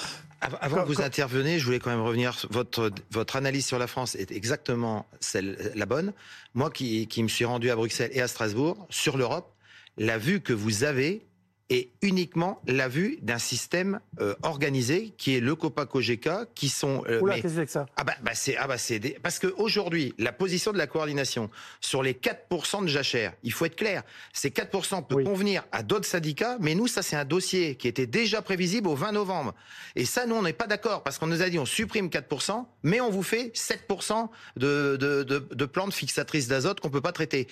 avant 0.41 0.83
que 0.83 0.87
vous 0.87 1.01
intervenez, 1.01 1.57
je 1.59 1.65
voulais 1.65 1.79
quand 1.79 1.89
même 1.89 2.01
revenir. 2.01 2.35
Votre 2.49 2.91
votre 3.11 3.35
analyse 3.35 3.65
sur 3.65 3.79
la 3.79 3.87
France 3.87 4.15
est 4.15 4.31
exactement 4.31 5.07
celle 5.19 5.71
la 5.75 5.85
bonne. 5.85 6.13
Moi, 6.53 6.69
qui 6.69 7.07
qui 7.07 7.23
me 7.23 7.29
suis 7.31 7.45
rendu 7.45 7.69
à 7.69 7.75
Bruxelles 7.75 8.11
et 8.13 8.21
à 8.21 8.27
Strasbourg 8.27 8.87
sur 8.89 9.17
l'Europe, 9.17 9.55
la 9.97 10.17
vue 10.17 10.41
que 10.41 10.53
vous 10.53 10.83
avez 10.83 11.25
et 11.71 11.89
uniquement 12.01 12.61
la 12.67 12.89
vue 12.89 13.17
d'un 13.21 13.37
système 13.37 14.01
euh, 14.19 14.35
organisé 14.43 15.13
qui 15.17 15.37
est 15.37 15.39
le 15.39 15.55
Copa-Cogeca, 15.55 16.45
qui 16.53 16.67
sont. 16.67 17.01
Euh, 17.07 17.21
Oula, 17.21 17.35
qu'est-ce 17.35 17.43
que 17.43 17.59
c'est 17.61 17.65
que 17.65 17.71
ça? 17.71 17.85
Ah 17.95 18.03
bah, 18.03 18.13
bah 18.21 18.31
c'est 18.33 18.57
ah 18.57 18.67
bah 18.67 18.77
c'est 18.77 18.99
des... 18.99 19.11
parce 19.11 19.39
qu'aujourd'hui 19.39 20.13
la 20.17 20.33
position 20.33 20.73
de 20.73 20.77
la 20.77 20.85
coordination 20.85 21.49
sur 21.79 22.03
les 22.03 22.13
4% 22.13 22.83
de 22.83 22.87
jachère, 22.87 23.31
il 23.43 23.53
faut 23.53 23.63
être 23.63 23.77
clair, 23.77 24.03
ces 24.33 24.49
4% 24.49 25.07
peut 25.07 25.23
convenir 25.23 25.63
à 25.71 25.81
d'autres 25.81 26.05
syndicats, 26.05 26.57
mais 26.59 26.75
nous 26.75 26.87
ça 26.87 27.01
c'est 27.01 27.15
un 27.15 27.23
dossier 27.23 27.75
qui 27.75 27.87
était 27.87 28.05
déjà 28.05 28.41
prévisible 28.41 28.89
au 28.89 28.95
20 28.95 29.13
novembre. 29.13 29.55
Et 29.95 30.03
ça 30.03 30.25
nous 30.25 30.35
on 30.35 30.41
n'est 30.41 30.51
pas 30.51 30.67
d'accord 30.67 31.03
parce 31.03 31.17
qu'on 31.17 31.27
nous 31.27 31.41
a 31.41 31.49
dit 31.49 31.57
on 31.57 31.65
supprime 31.65 32.07
4%, 32.07 32.65
mais 32.83 32.99
on 32.99 33.09
vous 33.09 33.23
fait 33.23 33.55
7% 33.55 34.27
de 34.57 34.97
de, 34.99 35.23
de, 35.23 35.39
de 35.39 35.65
plantes 35.65 35.93
fixatrices 35.93 36.49
d'azote 36.49 36.81
qu'on 36.81 36.89
peut 36.89 36.99
pas 36.99 37.13
traiter. 37.13 37.47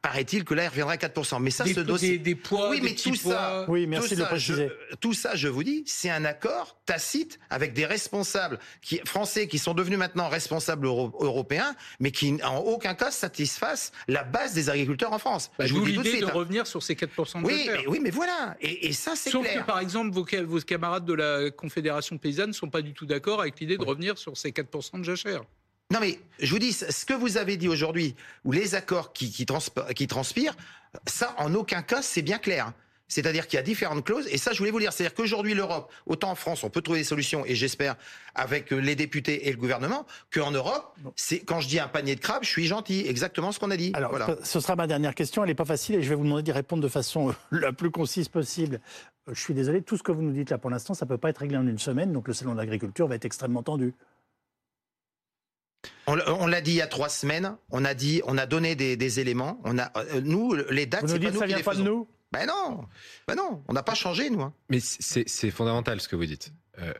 Paraît-il 0.00 0.44
que 0.44 0.54
là 0.54 0.64
il 0.64 0.68
reviendra 0.68 0.94
à 0.94 0.96
4%, 0.96 1.42
mais 1.42 1.50
ça 1.50 1.66
ce 1.66 1.80
dossier. 1.80 2.16
Des, 2.16 2.18
des 2.18 2.34
poids, 2.34 2.70
oui, 2.70 2.80
mais 2.82 2.94
tout 2.94 3.14
ça 3.14 3.49
ça, 3.50 3.64
oui, 3.70 3.86
merci 3.86 4.08
tout 4.10 4.14
de 4.14 4.20
le 4.20 4.24
ça, 4.24 4.30
préciser. 4.30 4.70
je- 4.90 4.96
tout 4.96 5.12
ça, 5.12 5.34
je 5.34 5.48
vous 5.48 5.62
dis, 5.62 5.82
c'est 5.86 6.10
un 6.10 6.24
accord 6.24 6.78
tacite 6.86 7.38
avec 7.50 7.72
des 7.72 7.86
responsables 7.86 8.58
qui, 8.80 9.00
français 9.04 9.46
qui 9.48 9.58
sont 9.58 9.74
devenus 9.74 9.98
maintenant 9.98 10.28
responsables 10.28 10.86
euro- 10.86 11.12
européens, 11.20 11.74
mais 12.00 12.10
qui 12.10 12.38
en 12.42 12.58
aucun 12.58 12.94
cas 12.94 13.10
satisfassent 13.10 13.92
la 14.08 14.24
base 14.24 14.54
des 14.54 14.70
agriculteurs 14.70 15.12
en 15.12 15.18
France. 15.18 15.50
Bah, 15.58 15.66
je 15.66 15.74
vous 15.74 15.80
dis 15.84 15.94
tout 15.94 16.00
de 16.00 16.04
l'idée 16.04 16.10
suite. 16.16 16.22
de 16.22 16.30
hein. 16.30 16.34
revenir 16.34 16.66
sur 16.66 16.82
ces 16.82 16.94
4% 16.94 17.40
de 17.42 17.46
Oui, 17.46 17.68
mais, 17.70 17.86
oui, 17.86 18.00
mais 18.02 18.10
voilà. 18.10 18.56
Et, 18.60 18.88
et 18.88 18.92
ça, 18.92 19.12
c'est 19.16 19.30
Sauf 19.30 19.44
clair. 19.46 19.60
que, 19.62 19.66
par 19.66 19.78
exemple, 19.80 20.10
vos, 20.12 20.26
ca- 20.26 20.42
vos 20.42 20.60
camarades 20.60 21.04
de 21.04 21.14
la 21.14 21.50
Confédération 21.50 22.18
paysanne 22.18 22.48
ne 22.50 22.54
sont 22.54 22.70
pas 22.70 22.82
du 22.82 22.92
tout 22.92 23.06
d'accord 23.06 23.40
avec 23.40 23.58
l'idée 23.60 23.78
de 23.78 23.84
revenir 23.84 24.18
sur 24.18 24.36
ces 24.36 24.50
4% 24.52 24.98
de 24.98 25.04
jachère. 25.04 25.42
Non, 25.92 25.98
mais 26.00 26.20
je 26.38 26.52
vous 26.52 26.60
dis, 26.60 26.72
ce 26.72 27.04
que 27.04 27.14
vous 27.14 27.36
avez 27.36 27.56
dit 27.56 27.66
aujourd'hui, 27.68 28.14
ou 28.44 28.52
les 28.52 28.76
accords 28.76 29.12
qui, 29.12 29.32
qui, 29.32 29.44
transp- 29.44 29.92
qui 29.94 30.06
transpirent, 30.06 30.54
ça, 31.06 31.34
en 31.38 31.52
aucun 31.54 31.82
cas, 31.82 32.00
c'est 32.02 32.22
bien 32.22 32.38
clair. 32.38 32.72
C'est-à-dire 33.10 33.46
qu'il 33.46 33.58
y 33.58 33.60
a 33.60 33.62
différentes 33.62 34.04
clauses, 34.04 34.26
et 34.30 34.38
ça, 34.38 34.52
je 34.52 34.58
voulais 34.58 34.70
vous 34.70 34.80
dire, 34.80 34.92
c'est-à-dire 34.92 35.14
qu'aujourd'hui, 35.14 35.52
l'Europe, 35.52 35.92
autant 36.06 36.30
en 36.30 36.34
France, 36.34 36.64
on 36.64 36.70
peut 36.70 36.80
trouver 36.80 37.00
des 37.00 37.04
solutions, 37.04 37.44
et 37.44 37.54
j'espère, 37.54 37.96
avec 38.34 38.70
les 38.70 38.94
députés 38.94 39.48
et 39.48 39.50
le 39.50 39.58
gouvernement, 39.58 40.06
qu'en 40.32 40.52
Europe, 40.52 40.96
c'est 41.16 41.40
quand 41.40 41.60
je 41.60 41.68
dis 41.68 41.78
un 41.78 41.88
panier 41.88 42.14
de 42.14 42.20
crabes, 42.20 42.44
je 42.44 42.48
suis 42.48 42.66
gentil, 42.66 43.04
exactement 43.06 43.52
ce 43.52 43.58
qu'on 43.58 43.70
a 43.70 43.76
dit. 43.76 43.90
Alors, 43.94 44.10
voilà. 44.10 44.36
ce 44.42 44.60
sera 44.60 44.76
ma 44.76 44.86
dernière 44.86 45.14
question. 45.14 45.42
Elle 45.42 45.48
n'est 45.48 45.54
pas 45.54 45.64
facile 45.64 45.96
et 45.96 46.02
je 46.02 46.08
vais 46.08 46.14
vous 46.14 46.24
demander 46.24 46.42
d'y 46.42 46.52
répondre 46.52 46.82
de 46.82 46.88
façon 46.88 47.30
euh, 47.30 47.32
la 47.50 47.72
plus 47.72 47.90
concise 47.90 48.28
possible. 48.28 48.80
Euh, 49.28 49.34
Je 49.34 49.40
suis 49.40 49.54
désolé, 49.54 49.82
tout 49.82 49.96
ce 49.96 50.02
que 50.02 50.12
vous 50.12 50.22
nous 50.22 50.32
dites 50.32 50.50
là 50.50 50.58
pour 50.58 50.70
l'instant, 50.70 50.94
ça 50.94 51.04
ne 51.04 51.08
peut 51.08 51.18
pas 51.18 51.30
être 51.30 51.38
réglé 51.38 51.56
en 51.56 51.66
une 51.66 51.78
semaine. 51.78 52.12
Donc 52.12 52.28
le 52.28 52.34
salon 52.34 52.52
de 52.52 52.58
l'agriculture 52.58 53.08
va 53.08 53.16
être 53.16 53.24
extrêmement 53.24 53.62
tendu. 53.62 53.92
On, 56.06 56.46
l'a 56.46 56.60
dit 56.60 56.72
il 56.72 56.76
y 56.76 56.82
a 56.82 56.88
trois 56.88 57.08
semaines, 57.08 57.56
on 57.70 57.84
a 57.84 57.94
dit, 57.94 58.20
on 58.26 58.36
a 58.36 58.44
donné 58.44 58.74
des, 58.74 58.96
des 58.96 59.20
éléments, 59.20 59.60
on 59.64 59.78
a, 59.78 59.92
euh, 59.96 60.20
nous, 60.20 60.54
les 60.70 60.84
dates, 60.86 61.02
Vous 61.02 61.06
nous 61.06 61.12
c'est 61.14 61.20
pas 61.20 61.26
dites 61.26 61.34
nous 61.34 61.40
ça 61.40 61.46
vient 61.46 61.56
les 61.56 61.62
pas 61.62 61.74
de 61.74 61.82
nous? 61.82 62.08
Ben 62.32 62.46
non, 62.46 62.84
ben 63.26 63.34
non, 63.34 63.62
on 63.66 63.72
n'a 63.72 63.82
pas 63.82 63.94
changé, 63.94 64.30
nous. 64.30 64.40
hein. 64.42 64.52
Mais 64.68 64.78
c'est 64.80 65.50
fondamental 65.50 66.00
ce 66.00 66.08
que 66.08 66.16
vous 66.16 66.26
dites. 66.26 66.52
Euh, 66.78 66.92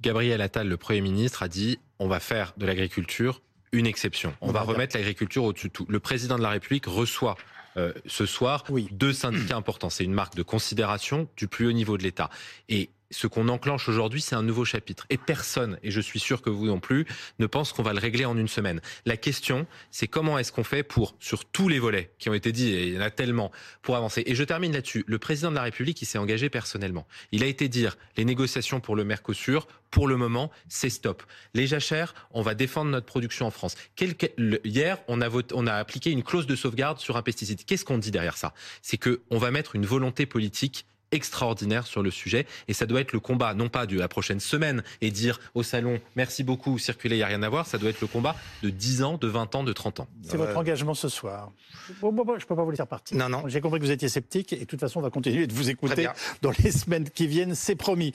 Gabriel 0.00 0.40
Attal, 0.42 0.68
le 0.68 0.76
Premier 0.76 1.00
ministre, 1.00 1.42
a 1.42 1.48
dit 1.48 1.78
on 1.98 2.08
va 2.08 2.20
faire 2.20 2.52
de 2.56 2.66
l'agriculture 2.66 3.40
une 3.72 3.86
exception. 3.86 4.34
On 4.40 4.52
va 4.52 4.60
remettre 4.60 4.96
l'agriculture 4.96 5.44
au-dessus 5.44 5.68
de 5.68 5.72
tout. 5.72 5.86
Le 5.88 5.98
président 6.00 6.36
de 6.36 6.42
la 6.42 6.50
République 6.50 6.86
reçoit 6.86 7.36
euh, 7.76 7.92
ce 8.06 8.24
soir 8.26 8.64
deux 8.92 9.12
syndicats 9.12 9.56
importants. 9.56 9.90
C'est 9.90 10.04
une 10.04 10.12
marque 10.12 10.36
de 10.36 10.42
considération 10.44 11.28
du 11.36 11.48
plus 11.48 11.66
haut 11.66 11.72
niveau 11.72 11.98
de 11.98 12.02
l'État. 12.04 12.30
Et 12.68 12.90
ce 13.14 13.26
qu'on 13.26 13.48
enclenche 13.48 13.88
aujourd'hui, 13.88 14.20
c'est 14.20 14.34
un 14.34 14.42
nouveau 14.42 14.64
chapitre. 14.64 15.06
Et 15.08 15.16
personne, 15.16 15.78
et 15.82 15.90
je 15.90 16.00
suis 16.00 16.20
sûr 16.20 16.42
que 16.42 16.50
vous 16.50 16.66
non 16.66 16.80
plus, 16.80 17.06
ne 17.38 17.46
pense 17.46 17.72
qu'on 17.72 17.82
va 17.82 17.92
le 17.92 18.00
régler 18.00 18.24
en 18.24 18.36
une 18.36 18.48
semaine. 18.48 18.80
La 19.06 19.16
question, 19.16 19.66
c'est 19.90 20.08
comment 20.08 20.38
est-ce 20.38 20.52
qu'on 20.52 20.64
fait 20.64 20.82
pour, 20.82 21.14
sur 21.20 21.44
tous 21.44 21.68
les 21.68 21.78
volets 21.78 22.10
qui 22.18 22.28
ont 22.28 22.34
été 22.34 22.52
dits, 22.52 22.70
et 22.70 22.88
il 22.88 22.94
y 22.94 22.98
en 22.98 23.02
a 23.02 23.10
tellement, 23.10 23.52
pour 23.82 23.96
avancer. 23.96 24.22
Et 24.26 24.34
je 24.34 24.44
termine 24.44 24.72
là-dessus. 24.72 25.04
Le 25.06 25.18
président 25.18 25.50
de 25.50 25.56
la 25.56 25.62
République, 25.62 26.02
il 26.02 26.06
s'est 26.06 26.18
engagé 26.18 26.50
personnellement. 26.50 27.06
Il 27.32 27.42
a 27.42 27.46
été 27.46 27.68
dire, 27.68 27.96
les 28.16 28.24
négociations 28.24 28.80
pour 28.80 28.96
le 28.96 29.04
Mercosur, 29.04 29.66
pour 29.90 30.08
le 30.08 30.16
moment, 30.16 30.50
c'est 30.68 30.90
stop. 30.90 31.22
Les 31.54 31.68
jachères, 31.68 32.14
on 32.32 32.42
va 32.42 32.54
défendre 32.54 32.90
notre 32.90 33.06
production 33.06 33.46
en 33.46 33.52
France. 33.52 33.76
Hier, 34.64 34.98
on 35.06 35.20
a, 35.20 35.28
on 35.52 35.66
a 35.68 35.74
appliqué 35.74 36.10
une 36.10 36.24
clause 36.24 36.48
de 36.48 36.56
sauvegarde 36.56 36.98
sur 36.98 37.16
un 37.16 37.22
pesticide. 37.22 37.64
Qu'est-ce 37.64 37.84
qu'on 37.84 37.98
dit 37.98 38.10
derrière 38.10 38.36
ça? 38.36 38.54
C'est 38.82 38.98
qu'on 38.98 39.38
va 39.38 39.52
mettre 39.52 39.76
une 39.76 39.86
volonté 39.86 40.26
politique 40.26 40.84
extraordinaire 41.14 41.86
sur 41.86 42.02
le 42.02 42.10
sujet 42.10 42.46
et 42.68 42.72
ça 42.74 42.86
doit 42.86 43.00
être 43.00 43.12
le 43.12 43.20
combat 43.20 43.54
non 43.54 43.68
pas 43.68 43.86
de 43.86 43.98
la 43.98 44.08
prochaine 44.08 44.40
semaine 44.40 44.82
et 45.00 45.10
dire 45.10 45.40
au 45.54 45.62
salon 45.62 46.00
merci 46.16 46.42
beaucoup 46.44 46.78
circuler 46.78 47.16
il 47.16 47.18
n'y 47.18 47.24
a 47.24 47.28
rien 47.28 47.42
à 47.42 47.48
voir 47.48 47.66
ça 47.66 47.78
doit 47.78 47.90
être 47.90 48.00
le 48.00 48.06
combat 48.06 48.36
de 48.62 48.70
10 48.70 49.02
ans 49.02 49.16
de 49.16 49.28
20 49.28 49.54
ans 49.54 49.64
de 49.64 49.72
30 49.72 50.00
ans 50.00 50.08
C'est 50.22 50.36
votre 50.36 50.56
engagement 50.56 50.94
ce 50.94 51.08
soir. 51.08 51.52
Bon, 52.00 52.12
bon, 52.12 52.24
bon, 52.24 52.38
je 52.38 52.44
ne 52.44 52.48
peux 52.48 52.56
pas 52.56 52.64
vous 52.64 52.70
laisser 52.70 52.84
partir. 52.86 53.16
Non, 53.16 53.28
non. 53.28 53.46
J'ai 53.46 53.60
compris 53.60 53.78
que 53.78 53.84
vous 53.84 53.90
étiez 53.90 54.08
sceptique 54.08 54.52
et 54.52 54.60
de 54.60 54.64
toute 54.64 54.80
façon, 54.80 55.00
on 55.00 55.02
va 55.02 55.10
continuer 55.10 55.46
de 55.46 55.52
vous 55.52 55.70
écouter 55.70 56.08
dans 56.42 56.52
les 56.62 56.70
semaines 56.70 57.08
qui 57.10 57.26
viennent, 57.26 57.54
c'est 57.54 57.74
promis. 57.74 58.12